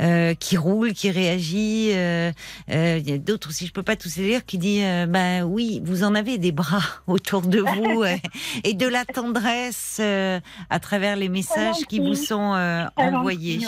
[0.00, 1.90] euh, qui roule, qui réagit.
[1.92, 2.32] Euh,
[2.68, 5.80] il y a d'autres aussi, je peux pas tous les lire, qui dit, bah oui,
[5.84, 8.04] vous en avez des bras autour de vous
[8.64, 12.56] et de la tendresse à travers les messages qui vous sont
[12.96, 13.60] envoyés.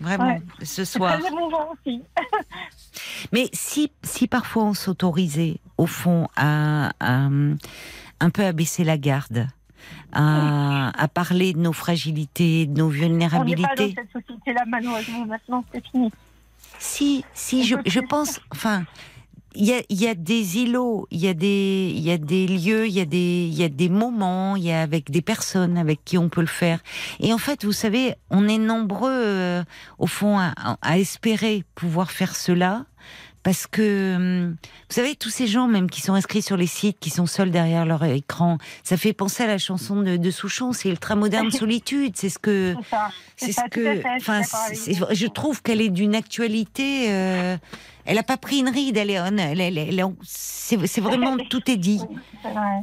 [0.00, 1.18] Vraiment, ce soir.
[1.72, 2.02] Aussi.
[3.32, 9.48] Mais si, si parfois on s'autorisait, au fond, à, un peu abaisser la garde,
[10.12, 13.62] à, parler de nos fragilités, de nos vulnérabilités.
[13.62, 15.26] On n'est pas dans cette société-là, malheureusement.
[15.26, 16.10] Maintenant, c'est fini.
[16.78, 18.84] Si, si, je, je pense, enfin,
[19.54, 22.86] il y a, y a, des îlots, il y a des, y a des lieux,
[22.86, 26.04] il y a des, y a des moments, il y a avec des personnes avec
[26.04, 26.80] qui on peut le faire.
[27.20, 29.64] Et en fait, vous savez, on est nombreux, euh,
[29.98, 30.52] au fond, à,
[30.82, 32.84] à, espérer pouvoir faire cela
[33.42, 34.56] parce que hum,
[34.90, 37.50] vous savez tous ces gens même qui sont inscrits sur les sites, qui sont seuls
[37.50, 42.12] derrière leur écran, ça fait penser à la chanson de, Souchon, c'est ultra moderne solitude,
[42.16, 42.74] c'est ce que
[43.36, 44.42] c'est ce que enfin
[45.12, 47.56] je trouve qu'elle est d'une actualité euh,
[48.08, 52.00] elle n'a pas pris une ride, elle est, c'est vraiment tout est dit.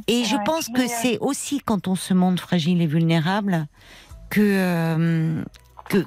[0.06, 3.66] Et je pense que c'est aussi quand on se montre fragile et vulnérable
[4.30, 5.42] que euh,
[5.88, 6.04] que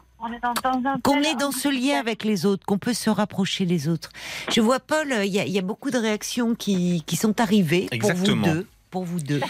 [1.04, 4.10] qu'on est dans ce lien avec les autres, qu'on peut se rapprocher des autres.
[4.50, 8.36] Je vois Paul, il y, a beaucoup de réactions qui, qui sont arrivées pour vous
[8.36, 9.42] deux pour vous deux.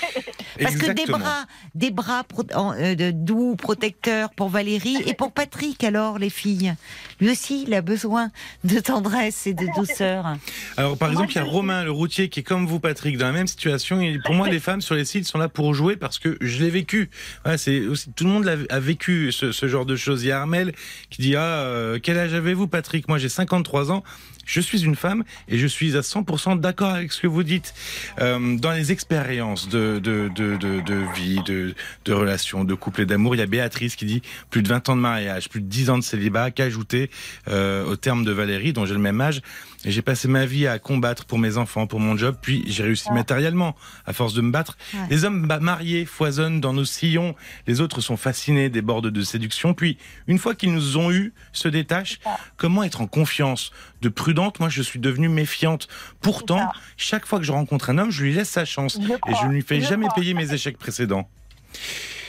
[0.61, 1.45] Parce que des bras,
[1.75, 6.73] des bras euh, de doux, protecteurs pour Valérie et pour Patrick, alors, les filles.
[7.21, 8.31] Lui aussi, il a besoin
[8.63, 10.35] de tendresse et de douceur.
[10.77, 13.27] Alors, par exemple, il y a Romain, le routier, qui est comme vous, Patrick, dans
[13.27, 14.01] la même situation.
[14.01, 16.63] Et pour moi, les femmes sur les sites sont là pour jouer parce que je
[16.63, 17.09] l'ai vécu.
[17.57, 20.23] c'est aussi, tout le monde a, vécu ce, genre de choses.
[20.23, 20.73] Il y a Armel
[21.09, 23.07] qui dit, ah, euh, quel âge avez-vous, Patrick?
[23.07, 24.03] Moi, j'ai 53 ans
[24.49, 27.73] je suis une femme et je suis à 100% d'accord avec ce que vous dites.
[28.19, 33.05] Euh, dans les expériences de, de, de, de, vie, de, de relations, de couple et
[33.05, 35.67] d'amour, il y a Béatrice qui dit plus de 20 ans de mariage, plus de
[35.67, 37.11] 10 ans de célibat, qu'ajouter
[37.47, 39.41] euh, au terme de Valérie, dont j'ai le même âge.
[39.85, 42.83] Et j'ai passé ma vie à combattre pour mes enfants, pour mon job, puis j'ai
[42.83, 43.75] réussi matériellement
[44.05, 44.77] à force de me battre.
[45.09, 47.33] Les hommes mariés foisonnent dans nos sillons,
[47.65, 49.97] les autres sont fascinés, des bordes de séduction, puis
[50.27, 52.19] une fois qu'ils nous ont eus, se détachent.
[52.57, 54.59] Comment être en confiance, de prudente?
[54.59, 55.87] Moi, je suis devenue méfiante.
[56.21, 59.45] Pourtant, chaque fois que je rencontre un homme, je lui laisse sa chance et je
[59.45, 61.29] ne lui fais jamais payer mes échecs précédents.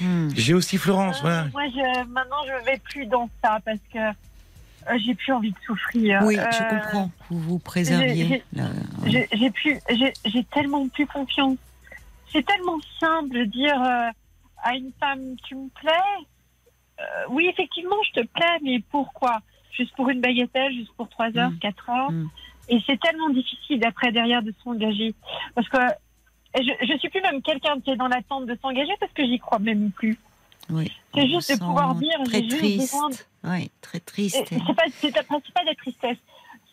[0.00, 0.28] Hmm.
[0.34, 1.18] J'ai aussi Florence.
[1.18, 1.46] Euh, voilà.
[1.52, 3.98] Moi, je, maintenant, je vais plus dans ça parce que
[4.96, 6.22] j'ai plus envie de souffrir.
[6.24, 7.10] Oui, je euh, comprends.
[7.30, 8.42] Vous vous préserviez.
[9.06, 9.78] J'ai plus,
[10.24, 11.56] j'ai tellement plus confiance.
[12.32, 14.10] C'est tellement simple de dire euh,
[14.62, 16.26] à une femme, tu me plais?
[17.30, 19.38] oui, effectivement, je te plais, mais pourquoi?
[19.72, 21.90] Juste pour une bagatelle, juste pour 3 heures, 4 mm.
[21.90, 22.10] heures?
[22.10, 22.28] Mm.
[22.68, 25.14] Et c'est tellement difficile après derrière de s'engager.
[25.54, 25.78] Parce que
[26.56, 29.38] je, je suis plus même quelqu'un qui est dans l'attente de s'engager parce que j'y
[29.38, 30.18] crois même plus.
[30.70, 33.16] Oui, c'est juste de pouvoir dire besoin de...
[33.44, 34.44] Oui, très triste.
[34.48, 36.18] C'est pas, pas de la tristesse.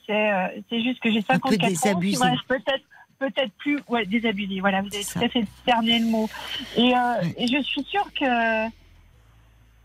[0.06, 2.00] C'est euh, juste que j'ai 54 ans.
[2.48, 2.84] Peut-être
[3.20, 4.60] peut-être plus ouais, désabusé.
[4.60, 6.30] Voilà, vous avez tout à fait cerné le mot.
[6.76, 8.68] Et, euh, et je suis sûre que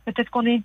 [0.04, 0.62] peut-être qu'on est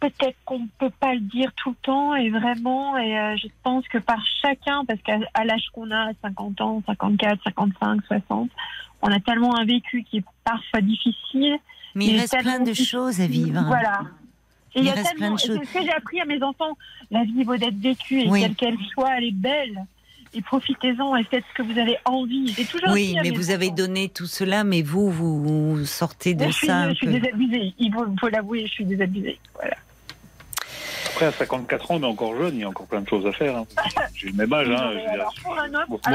[0.00, 3.48] peut-être qu'on ne peut pas le dire tout le temps et vraiment, et euh, je
[3.62, 8.50] pense que par chacun, parce qu'à l'âge qu'on a, 50 ans, 54, 55, 60,
[9.02, 11.58] on a tellement un vécu qui est parfois difficile.
[11.94, 13.62] Mais il, reste plein de choses à vivre.
[13.66, 14.02] Voilà.
[14.74, 15.58] il, y a reste plein de choses.
[15.60, 16.76] C'est ce que j'ai appris à mes enfants.
[17.10, 19.84] La vie vaut d'être vécue et quelle qu'elle soit, elle est belle
[20.32, 22.54] et profitez-en et faites ce que vous avez envie.
[22.70, 26.90] Toujours oui, mais vous avez donné tout cela, mais vous, vous sortez de ça.
[26.90, 27.74] je suis désabusée.
[27.78, 29.38] Il faut l'avouer, je suis désabusée.
[29.54, 29.76] Voilà
[31.20, 33.32] à 54 ans, on est encore jeune, il y a encore plein de choses à
[33.32, 33.56] faire.
[33.56, 33.66] Hein.
[34.14, 34.68] J'ai le même âge.
[34.70, 34.92] Hein,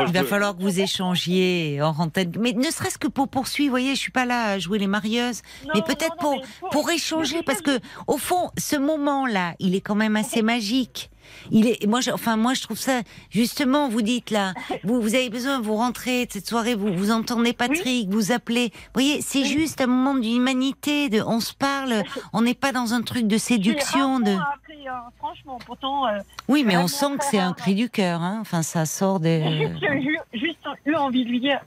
[0.08, 2.32] il va falloir que vous échangiez en antenne.
[2.40, 4.88] Mais ne serait-ce que pour poursuivre, vous voyez, je suis pas là à jouer les
[4.88, 5.42] marieuses,
[5.74, 6.42] mais peut-être pour,
[6.72, 11.10] pour échanger, parce que au fond, ce moment-là, il est quand même assez magique.
[11.52, 14.54] Il est, moi, je, enfin, moi, je trouve ça, justement, vous dites là,
[14.84, 18.72] vous, vous avez besoin, vous rentrez de cette soirée, vous, vous entendez Patrick, vous appelez.
[18.74, 22.04] Vous voyez, c'est juste un moment d'humanité, de, on se parle,
[22.34, 24.32] on n'est pas dans un truc de séduction, de.
[24.32, 26.08] Hein, franchement, pourtant.
[26.08, 28.38] Euh, oui, mais on sent que c'est un cri du cœur, hein.
[28.42, 29.70] Enfin, ça sort des.
[29.82, 31.60] Juste, juste eu envie de lui dire,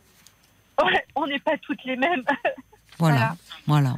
[1.14, 2.22] on n'est pas toutes les mêmes.
[2.98, 3.34] voilà.
[3.66, 3.96] voilà.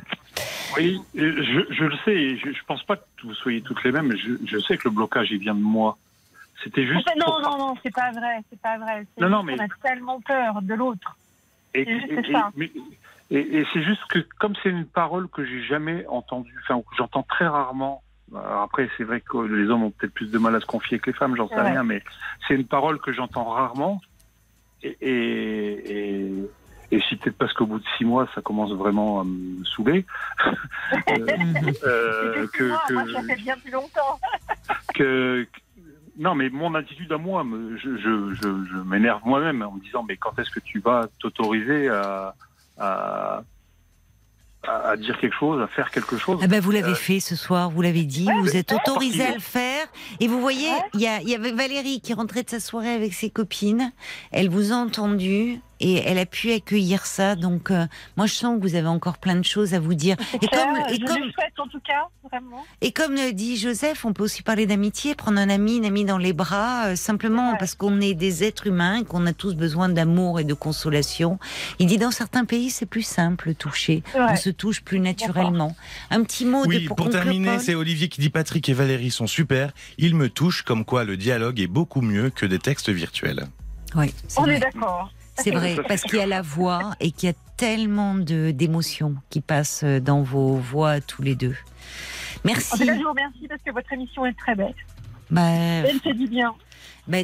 [0.77, 4.17] Oui, je, le sais, je ne pense pas que vous soyez toutes les mêmes, mais
[4.17, 5.99] je, sais que le blocage, il vient de moi.
[6.63, 7.09] C'était juste.
[7.17, 9.07] non, non, non, c'est pas vrai, c'est pas vrai.
[9.19, 9.55] Non, non, mais.
[9.59, 11.17] On a tellement peur de l'autre.
[11.75, 11.83] Et,
[13.31, 17.23] et, c'est juste que, comme c'est une parole que j'ai jamais entendue, enfin, que j'entends
[17.23, 18.03] très rarement,
[18.35, 21.11] après, c'est vrai que les hommes ont peut-être plus de mal à se confier que
[21.11, 22.03] les femmes, j'en sais rien, mais
[22.47, 24.01] c'est une parole que j'entends rarement.
[24.83, 26.51] et, et,
[26.91, 30.05] et, si peut-être parce qu'au bout de six mois, ça commence vraiment à me saouler.
[31.09, 34.19] euh, que, moi, ça fait bien plus longtemps.
[34.95, 35.47] que,
[36.19, 37.45] non, mais mon attitude à moi,
[37.77, 41.89] je, je, je, m'énerve moi-même en me disant mais quand est-ce que tu vas t'autoriser
[41.89, 42.35] à,
[42.79, 43.43] à,
[44.67, 46.41] à, dire quelque chose, à faire quelque chose?
[46.43, 49.35] Ah ben vous l'avez euh, fait ce soir, vous l'avez dit, vous êtes autorisé à
[49.35, 49.87] le faire.
[50.19, 53.93] Et vous voyez, il y avait Valérie qui rentrait de sa soirée avec ses copines.
[54.33, 57.35] Elle vous a entendu et elle a pu accueillir ça.
[57.35, 57.87] Donc, euh,
[58.17, 60.17] moi, je sens que vous avez encore plein de choses à vous dire.
[60.35, 62.65] Et comme, et je comme, souhaite en tout cas, vraiment.
[62.81, 66.19] Et comme dit Joseph, on peut aussi parler d'amitié, prendre un ami, une amie dans
[66.19, 69.89] les bras, euh, simplement parce qu'on est des êtres humains et qu'on a tous besoin
[69.89, 71.39] d'amour et de consolation.
[71.79, 74.03] Il dit dans certains pays, c'est plus simple toucher.
[74.15, 75.75] On se touche plus naturellement.
[76.11, 79.11] Un petit mot oui, de pour, pour terminer, c'est Olivier qui dit Patrick et Valérie
[79.11, 79.73] sont super.
[79.99, 83.47] Ils me touchent comme quoi le dialogue est beaucoup mieux que des textes virtuels.
[83.95, 85.11] Oui, on est d'accord.
[85.43, 89.41] C'est vrai, parce qu'il y a la voix et qu'il y a tellement d'émotions qui
[89.41, 91.57] passent dans vos voix tous les deux.
[92.45, 92.75] Merci.
[92.75, 94.75] En je vous remercie parce que votre émission est très belle.
[95.31, 96.55] Bah, Elle fait du bien.
[97.09, 97.19] Bah,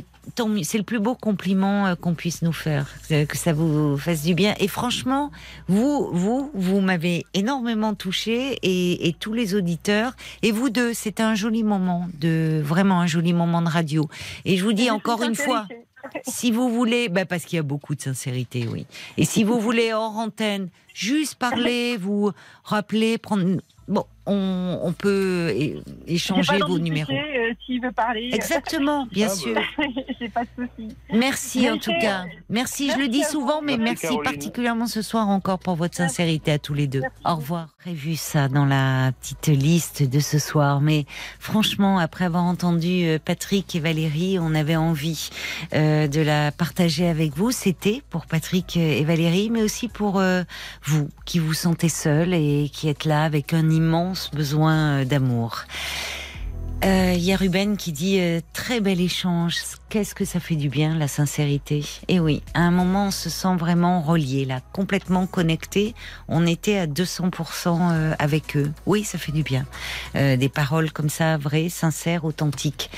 [0.63, 4.35] c'est le plus beau compliment euh, qu'on puisse nous faire, que ça vous fasse du
[4.35, 4.55] bien.
[4.59, 5.31] Et franchement,
[5.69, 10.17] vous, vous, vous m'avez énormément touché et, et, tous les auditeurs.
[10.43, 14.09] Et vous deux, c'était un joli moment de vraiment un joli moment de radio.
[14.45, 15.69] Et je vous dis encore une fois,
[16.27, 18.87] si vous voulez, bah parce qu'il y a beaucoup de sincérité, oui.
[19.17, 22.33] Et si vous voulez hors antenne, juste parler, vous
[22.65, 23.61] rappeler, prendre.
[24.27, 25.55] On, peut
[26.07, 27.13] échanger vos numéros.
[27.13, 28.31] Euh, S'il veut parler.
[28.33, 29.57] Exactement, bien ah, sûr.
[30.21, 30.97] J'ai pas de souci.
[31.13, 32.25] Merci en tout cas.
[32.49, 36.59] Merci, je le dis souvent, mais merci, particulièrement ce soir encore pour votre sincérité à
[36.59, 37.03] tous les deux.
[37.25, 37.69] Au revoir.
[37.85, 41.05] J'ai vu ça dans la petite liste de ce soir, mais
[41.39, 45.31] franchement, après avoir entendu euh, Patrick et Valérie, on avait envie
[45.73, 47.53] euh, de la partager avec vous.
[47.53, 50.21] C'était pour Patrick et Valérie, mais aussi pour
[50.83, 55.65] vous qui vous sentez seul et qui êtes là avec un immense besoin euh, d'amour.
[56.83, 59.57] Il euh, y a Ruben qui dit euh, très bel échange.
[59.89, 63.31] Qu'est-ce que ça fait du bien la sincérité Et oui, à un moment on se
[63.31, 65.95] sent vraiment relié là, complètement connecté.
[66.29, 68.71] On était à 200% avec eux.
[68.85, 69.65] Oui, ça fait du bien.
[70.15, 72.91] des paroles comme ça, vraies, sincères, authentiques.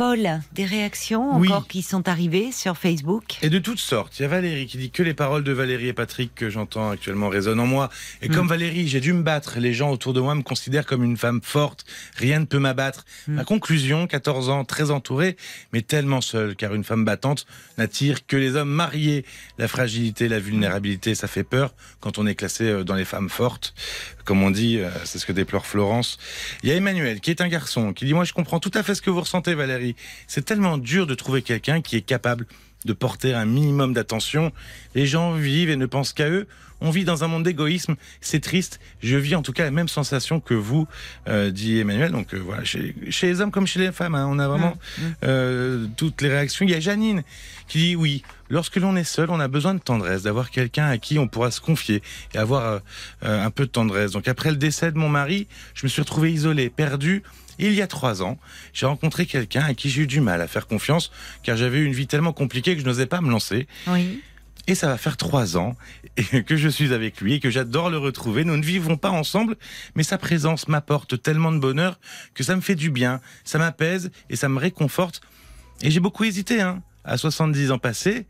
[0.00, 3.36] Paul, des réactions encore qui sont arrivées sur Facebook?
[3.42, 4.18] Et de toutes sortes.
[4.18, 6.88] Il y a Valérie qui dit que les paroles de Valérie et Patrick que j'entends
[6.88, 7.90] actuellement résonnent en moi.
[8.22, 8.48] Et comme mm.
[8.48, 9.58] Valérie, j'ai dû me battre.
[9.58, 11.84] Les gens autour de moi me considèrent comme une femme forte.
[12.16, 13.04] Rien ne peut m'abattre.
[13.28, 13.34] Mm.
[13.34, 15.36] Ma conclusion, 14 ans, très entourée,
[15.74, 17.44] mais tellement seule, car une femme battante
[17.76, 19.26] n'attire que les hommes mariés.
[19.58, 23.28] La fragilité, la vulnérabilité, ça fait peur quand on est classé euh, dans les femmes
[23.28, 23.74] fortes.
[24.24, 26.18] Comme on dit, euh, c'est ce que déplore Florence.
[26.62, 28.82] Il y a Emmanuel, qui est un garçon, qui dit, moi je comprends tout à
[28.82, 29.89] fait ce que vous ressentez, Valérie.
[30.26, 32.46] C'est tellement dur de trouver quelqu'un qui est capable
[32.84, 34.52] de porter un minimum d'attention.
[34.94, 36.46] Les gens vivent et ne pensent qu'à eux.
[36.82, 37.96] On vit dans un monde d'égoïsme.
[38.22, 38.80] C'est triste.
[39.02, 40.88] Je vis en tout cas la même sensation que vous,
[41.28, 42.10] euh, dit Emmanuel.
[42.10, 45.02] Donc euh, voilà, chez, les hommes comme chez les femmes, hein, on a vraiment mmh,
[45.02, 45.14] mmh.
[45.24, 46.64] Euh, toutes les réactions.
[46.64, 47.22] Il y a Janine
[47.68, 48.22] qui dit oui.
[48.48, 51.52] Lorsque l'on est seul, on a besoin de tendresse, d'avoir quelqu'un à qui on pourra
[51.52, 52.02] se confier
[52.34, 52.80] et avoir
[53.22, 54.10] un peu de tendresse.
[54.10, 57.22] Donc après le décès de mon mari, je me suis retrouvé isolé, perdu
[57.66, 58.38] il y a trois ans,
[58.72, 61.10] j'ai rencontré quelqu'un à qui j'ai eu du mal à faire confiance,
[61.42, 63.66] car j'avais eu une vie tellement compliquée que je n'osais pas me lancer.
[63.86, 64.22] Oui.
[64.66, 65.74] Et ça va faire trois ans
[66.46, 68.44] que je suis avec lui et que j'adore le retrouver.
[68.44, 69.56] Nous ne vivons pas ensemble,
[69.94, 71.98] mais sa présence m'apporte tellement de bonheur
[72.34, 75.22] que ça me fait du bien, ça m'apaise et ça me réconforte.
[75.82, 78.26] Et j'ai beaucoup hésité, hein, à 70 ans passés.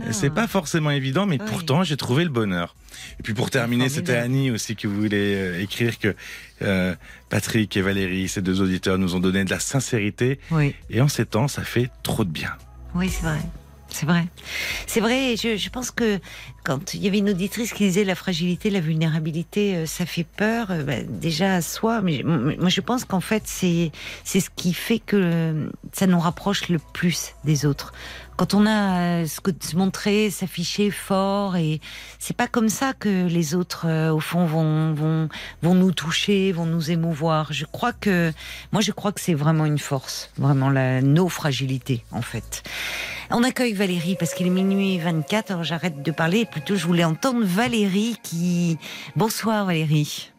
[0.00, 0.12] Ah.
[0.12, 2.74] C'est pas forcément évident, mais pourtant j'ai trouvé le bonheur.
[3.18, 6.14] Et puis pour terminer, c'était Annie aussi qui voulait euh, écrire que
[6.62, 6.94] euh,
[7.28, 10.38] Patrick et Valérie, ces deux auditeurs, nous ont donné de la sincérité.
[10.90, 12.52] Et en ces temps, ça fait trop de bien.
[12.94, 13.38] Oui, c'est vrai.
[13.92, 14.24] C'est vrai.
[14.86, 15.34] C'est vrai.
[15.36, 16.20] Je, je, pense que
[16.62, 20.24] quand il y avait une auditrice qui disait la fragilité, la vulnérabilité, euh, ça fait
[20.24, 22.00] peur, bah, déjà à soi.
[22.00, 23.90] Mais moi, je pense qu'en fait, c'est
[24.22, 27.92] c'est ce qui fait que ça nous rapproche le plus des autres
[28.40, 31.78] quand on a euh, ce que se montrer, s'afficher fort, et
[32.18, 35.28] c'est pas comme ça que les autres, euh, au fond, vont, vont,
[35.60, 37.52] vont nous toucher, vont nous émouvoir.
[37.52, 38.32] Je crois que,
[38.72, 42.62] moi, je crois que c'est vraiment une force, vraiment la, nos fragilités, en fait.
[43.30, 47.04] On accueille Valérie parce qu'il est minuit 24, alors j'arrête de parler, plutôt je voulais
[47.04, 48.78] entendre Valérie qui...
[49.16, 50.29] Bonsoir Valérie.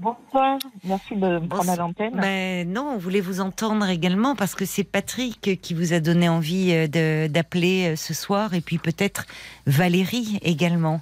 [0.00, 2.14] Bonsoir, merci de me prendre à l'antenne.
[2.20, 6.28] Ben non, on voulait vous entendre également parce que c'est Patrick qui vous a donné
[6.28, 9.26] envie euh, d'appeler euh, ce soir et puis peut-être
[9.66, 11.00] Valérie également.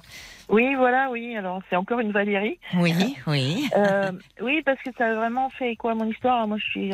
[0.49, 1.35] Oui, voilà, oui.
[1.35, 2.57] Alors, c'est encore une Valérie.
[2.75, 3.69] Oui, oui.
[3.75, 4.11] Euh,
[4.41, 6.47] oui, parce que ça a vraiment fait quoi mon histoire.
[6.47, 6.93] Moi, je suis,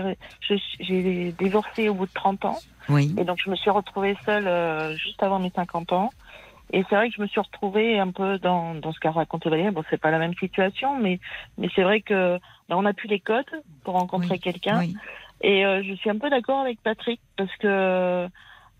[0.81, 2.59] j'ai divorcé au bout de 30 ans.
[2.89, 3.15] Oui.
[3.17, 6.09] Et donc, je me suis retrouvée seule juste avant mes 50 ans.
[6.73, 9.47] Et c'est vrai que je me suis retrouvée un peu dans, dans ce qu'a raconté
[9.47, 9.69] Valérie.
[9.69, 11.19] Bon, c'est pas la même situation, mais,
[11.59, 14.81] mais c'est vrai que ben, on n'a plus les codes pour rencontrer quelqu'un.
[15.41, 18.27] Et euh, je suis un peu d'accord avec Patrick parce que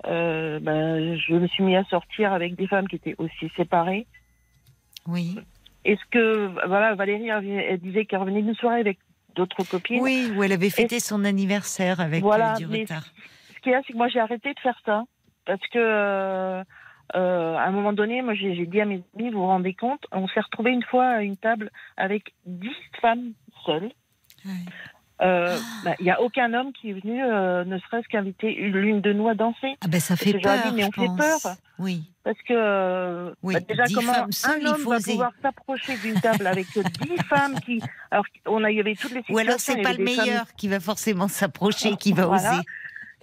[0.07, 4.07] euh, ben, je me suis mis à sortir avec des femmes qui étaient aussi séparées.
[5.05, 5.37] Oui.
[5.85, 8.97] Est-ce que, voilà, Valérie elle disait qu'elle revenait d'une soirée avec
[9.35, 10.01] d'autres copines.
[10.01, 13.03] Oui, où elle avait fêté son anniversaire avec voilà, du retard.
[13.55, 15.03] Ce qu'il y a, c'est que moi j'ai arrêté de faire ça
[15.45, 16.63] parce que
[17.15, 20.05] euh, à un moment donné, moi, j'ai dit à mes amis, vous vous rendez compte,
[20.11, 23.33] on s'est retrouvé une fois à une table avec dix femmes
[23.65, 23.91] seules.
[25.21, 28.99] Euh, bah, il n'y a aucun homme qui est venu, euh, ne serait-ce qu'inviter l'une
[28.99, 29.75] de nous à danser.
[29.81, 30.57] Ah ben ça fait peur.
[30.65, 31.55] Dit, mais on fait peur.
[31.79, 32.03] Oui.
[32.23, 36.67] Parce que oui, bah, déjà comment un homme va pouvoir s'approcher d'une table avec
[37.01, 37.81] dix femmes qui,
[38.11, 39.35] alors on a, il y avait toutes les situations.
[39.35, 42.61] Ou alors c'est pas le meilleur qui va forcément s'approcher, qui va oser.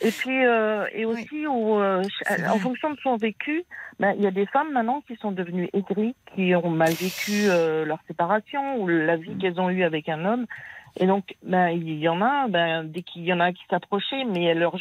[0.02, 2.02] Et puis, euh, et aussi, où, euh,
[2.48, 3.64] en fonction de son vécu,
[3.98, 7.48] ben, il y a des femmes maintenant qui sont devenues aigries, qui ont mal vécu
[7.48, 10.46] euh, leur séparation ou la vie qu'elles ont eue avec un homme,
[10.98, 14.24] et donc, ben, il y en a, ben, dès qu'il y en a qui s'approchaient,
[14.24, 14.74] mais elle leur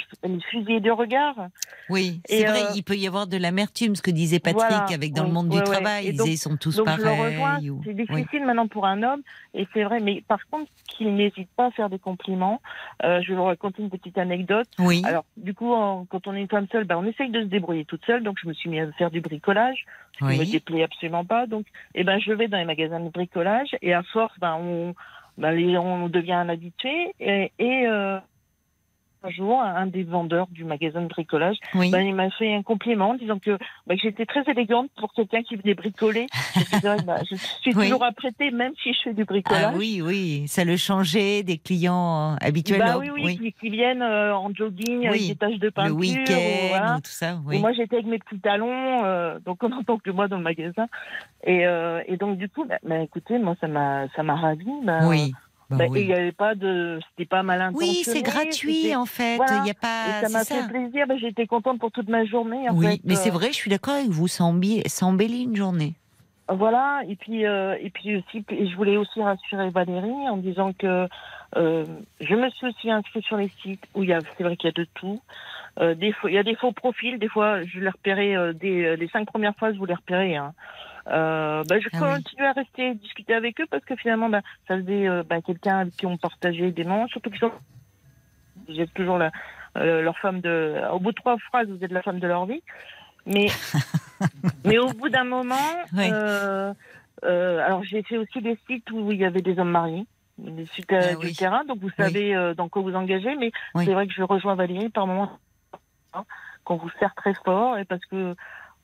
[0.49, 1.36] fusillait de regard.
[1.90, 5.14] Oui, c'est vrai, euh, il peut y avoir de l'amertume, ce que disait Patrick, avec
[5.14, 7.72] dans le monde du travail, ils ils sont tous pareils.
[7.84, 9.22] C'est difficile maintenant pour un homme,
[9.53, 12.61] et c'est vrai, mais par contre, qu'il n'hésite pas à faire des compliments.
[13.03, 14.68] Euh, je vais vous raconter une petite anecdote.
[14.80, 15.02] Oui.
[15.06, 15.73] Alors, du coup,
[16.10, 18.38] quand on est une femme seule, ben, on essaye de se débrouiller toute seule, donc
[18.41, 19.86] je me suis mis à faire du bricolage,
[20.18, 21.45] qui ne me déplaît absolument pas.
[21.48, 21.65] Donc,
[21.95, 24.94] eh ben, je vais dans les magasins de bricolage, et à force, ben, on
[25.40, 28.20] ben, on devient un habitué et, et euh,
[29.23, 33.09] un jour, un des vendeurs du magasin de bricolage, ben, il m'a fait un compliment
[33.09, 36.27] en disant que, ben, j'étais très élégante pour quelqu'un qui venait bricoler.
[36.81, 39.73] Ben, je suis toujours apprêtée, même si je fais du bricolage.
[39.73, 42.79] Ah oui, oui, ça le changeait des clients habituels.
[42.79, 45.93] Bah, oui, oui, Qui, viennent euh, en jogging avec des taches de peinture.
[45.93, 47.37] Le week-end, tout ça.
[47.51, 50.43] Et moi, j'étais avec mes petits talons, euh, donc on entend que moi dans le
[50.43, 50.87] magasin.
[51.43, 54.67] Et, euh, et donc, du coup, écoutez, moi, ça m'a, ça m'a ravi.
[55.03, 55.33] oui.
[55.69, 57.97] Bah bah, il n'y avait pas de, c'était pas mal intentionné.
[57.97, 59.37] Oui, c'est gratuit en fait.
[59.37, 60.19] Il y a pas.
[60.21, 61.05] Et ça m'a fait plaisir.
[61.07, 62.67] Bah, j'étais contente pour toute ma journée.
[62.69, 64.27] En oui, mais c'est vrai, je suis d'accord avec vous.
[64.27, 65.93] Ça embellit une journée.
[66.47, 67.01] Voilà.
[67.07, 71.07] Et puis, euh, et puis aussi, je voulais aussi rassurer Valérie en disant que
[71.55, 71.85] euh,
[72.19, 74.67] je me suis aussi inscrite sur les sites où il y a, c'est vrai qu'il
[74.67, 75.21] y a de tout.
[75.79, 77.19] Euh, des il y a des faux profils.
[77.19, 80.35] Des fois, je les repérais euh, des les cinq premières fois, je vous les repérais.
[80.35, 80.53] Hein.
[81.07, 84.77] Euh, bah, je ah continue à rester discuter avec eux parce que finalement, bah, ça
[84.77, 87.51] faisait euh, bah, quelqu'un avec qui on partageait des moments, surtout qu'ils sont
[88.67, 89.31] j'ai toujours la,
[89.77, 90.76] euh, leur femme de.
[90.91, 92.61] Au bout de trois phrases, vous êtes la femme de leur vie.
[93.26, 93.47] Mais,
[94.65, 95.55] mais au bout d'un moment,
[95.97, 96.73] euh,
[97.23, 100.05] euh, alors j'ai fait aussi des sites où il y avait des hommes mariés,
[100.38, 103.35] des sites ah du terrain, donc vous savez dans quoi vous engagez.
[103.35, 105.38] Mais c'est vrai que je rejoins Valérie par moments
[106.13, 106.23] hein,
[106.63, 108.35] qu'on vous sert très fort et parce que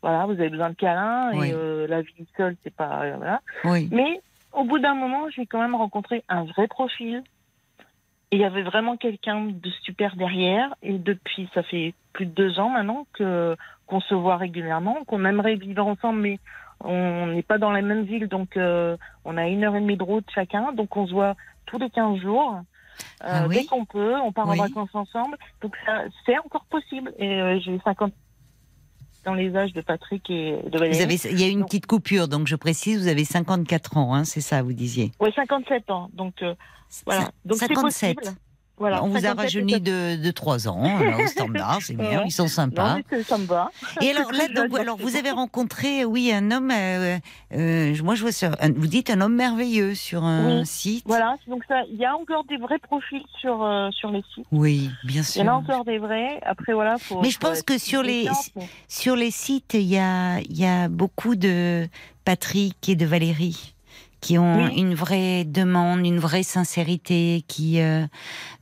[0.06, 3.41] voilà, vous avez besoin de câlins et euh, la vie seule, c'est pas euh, voilà.
[3.90, 4.22] Mais
[4.53, 7.23] au bout d'un moment, j'ai quand même rencontré un vrai profil.
[8.30, 10.76] Et il y avait vraiment quelqu'un de super derrière.
[10.84, 13.57] Et depuis, ça fait plus de deux ans maintenant que
[13.88, 16.40] qu'on se voit régulièrement, qu'on aimerait vivre ensemble, mais
[16.82, 19.98] on n'est pas dans la même ville, donc euh, on a une heure et demie
[19.98, 21.34] de route chacun, donc on se voit
[21.65, 22.61] tous les 15 jours.
[23.22, 25.36] Ah dès qu'on peut, on part en vacances ensemble.
[25.61, 25.76] Donc
[26.27, 27.11] c'est encore possible.
[27.18, 28.14] Et j'ai 50
[29.26, 31.02] dans les âges de Patrick et de Valérie.
[31.02, 34.23] avez, il y a une petite coupure, donc je précise, vous avez 54 ans, hein,
[34.23, 36.10] c'est ça, vous disiez Oui, 57 ans.
[36.14, 36.53] Donc, euh,
[37.06, 37.31] voilà.
[37.43, 38.18] Donc, 57.
[38.77, 40.84] On vous a rajeuni de, de 3 ans,
[41.19, 42.97] au standard, c'est bien, ils sont sympas.
[42.97, 43.72] Non, ça me va.
[44.02, 47.18] Et alors là, donc, alors, vous avez rencontré, oui, un homme, euh,
[47.53, 51.03] euh, moi je vois sur, vous dites un homme merveilleux sur un site.
[51.07, 54.45] Voilà, donc ça, il y a encore des vrais profils sur, euh, sur les sites.
[54.52, 55.41] Oui, bien sûr.
[55.41, 56.97] Il y en a encore des vrais, après voilà.
[56.97, 58.27] Faut, mais je pense que sur les,
[58.88, 61.88] sur les sites, il y a, il y a beaucoup de
[62.26, 63.74] Patrick et de Valérie
[64.26, 68.07] qui ont une vraie demande, une vraie sincérité, qui euh,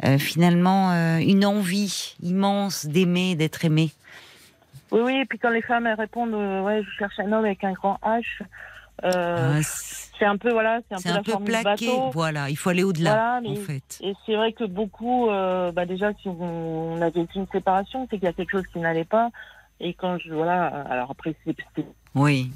[0.04, 3.92] euh, finalement euh, une envie immense d'aimer, d'être aimé.
[4.92, 7.64] Oui, oui, et puis quand les femmes elles répondent, ouais, je cherche un homme avec
[7.64, 8.26] un grand H.
[9.04, 11.92] Ah, c'est un peu voilà, c'est un peu, un peu plaqué.
[12.12, 14.00] Voilà, il faut aller au-delà en fait.
[14.02, 18.26] Et c'est vrai que beaucoup, bah déjà, si on, a vécu une séparation, c'est qu'il
[18.26, 19.30] y a quelque chose qui n'allait pas.
[19.80, 21.56] Et quand je voilà, alors après c'est
[22.16, 22.52] oui.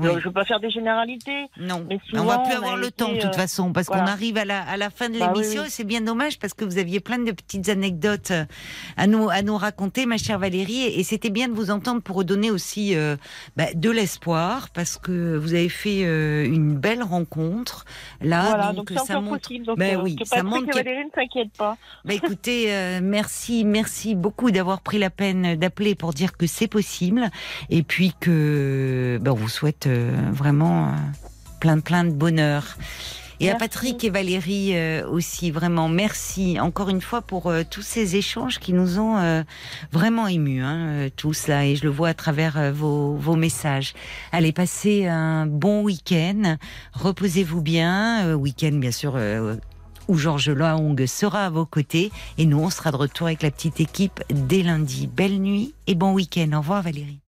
[0.00, 1.48] Je ne veux pas faire des généralités.
[1.58, 4.44] Non, mais on va plus avoir le temps de toute façon parce qu'on arrive à
[4.44, 7.00] la, à la fin de bah l'émission et c'est bien dommage parce que vous aviez
[7.00, 8.32] plein de petites anecdotes
[8.96, 12.16] à nous, à nous raconter, ma chère Valérie, et c'était bien de vous entendre pour
[12.16, 12.94] redonner aussi
[13.56, 16.00] bah, de l'espoir parce que vous avez fait
[16.46, 17.84] une belle rencontre
[18.20, 18.46] là.
[18.48, 19.40] Voilà, donc, ça montre.
[19.40, 21.76] Possible, donc, ben oui, ça montre que Valérie ne s'inquiète pas.
[22.04, 27.30] Bah, écoutez, merci, merci beaucoup d'avoir pris la peine d'appeler pour dire que c'est possible
[27.70, 30.90] et puis que ben, on vous souhaite euh, vraiment euh,
[31.60, 32.76] plein plein de bonheur.
[33.40, 38.14] Et à Patrick et Valérie euh, aussi, vraiment, merci encore une fois pour tous ces
[38.14, 39.44] échanges qui nous ont
[39.90, 43.94] vraiment émus, hein, tous là, et je le vois à travers vos, vos, messages.
[44.30, 46.56] Allez, passez un bon week-end,
[46.92, 49.18] reposez-vous bien, week-end bien sûr
[50.08, 52.12] où Georges Laong sera à vos côtés.
[52.38, 55.08] Et nous, on sera de retour avec la petite équipe dès lundi.
[55.08, 56.50] Belle nuit et bon week-end.
[56.52, 57.21] Au revoir Valérie.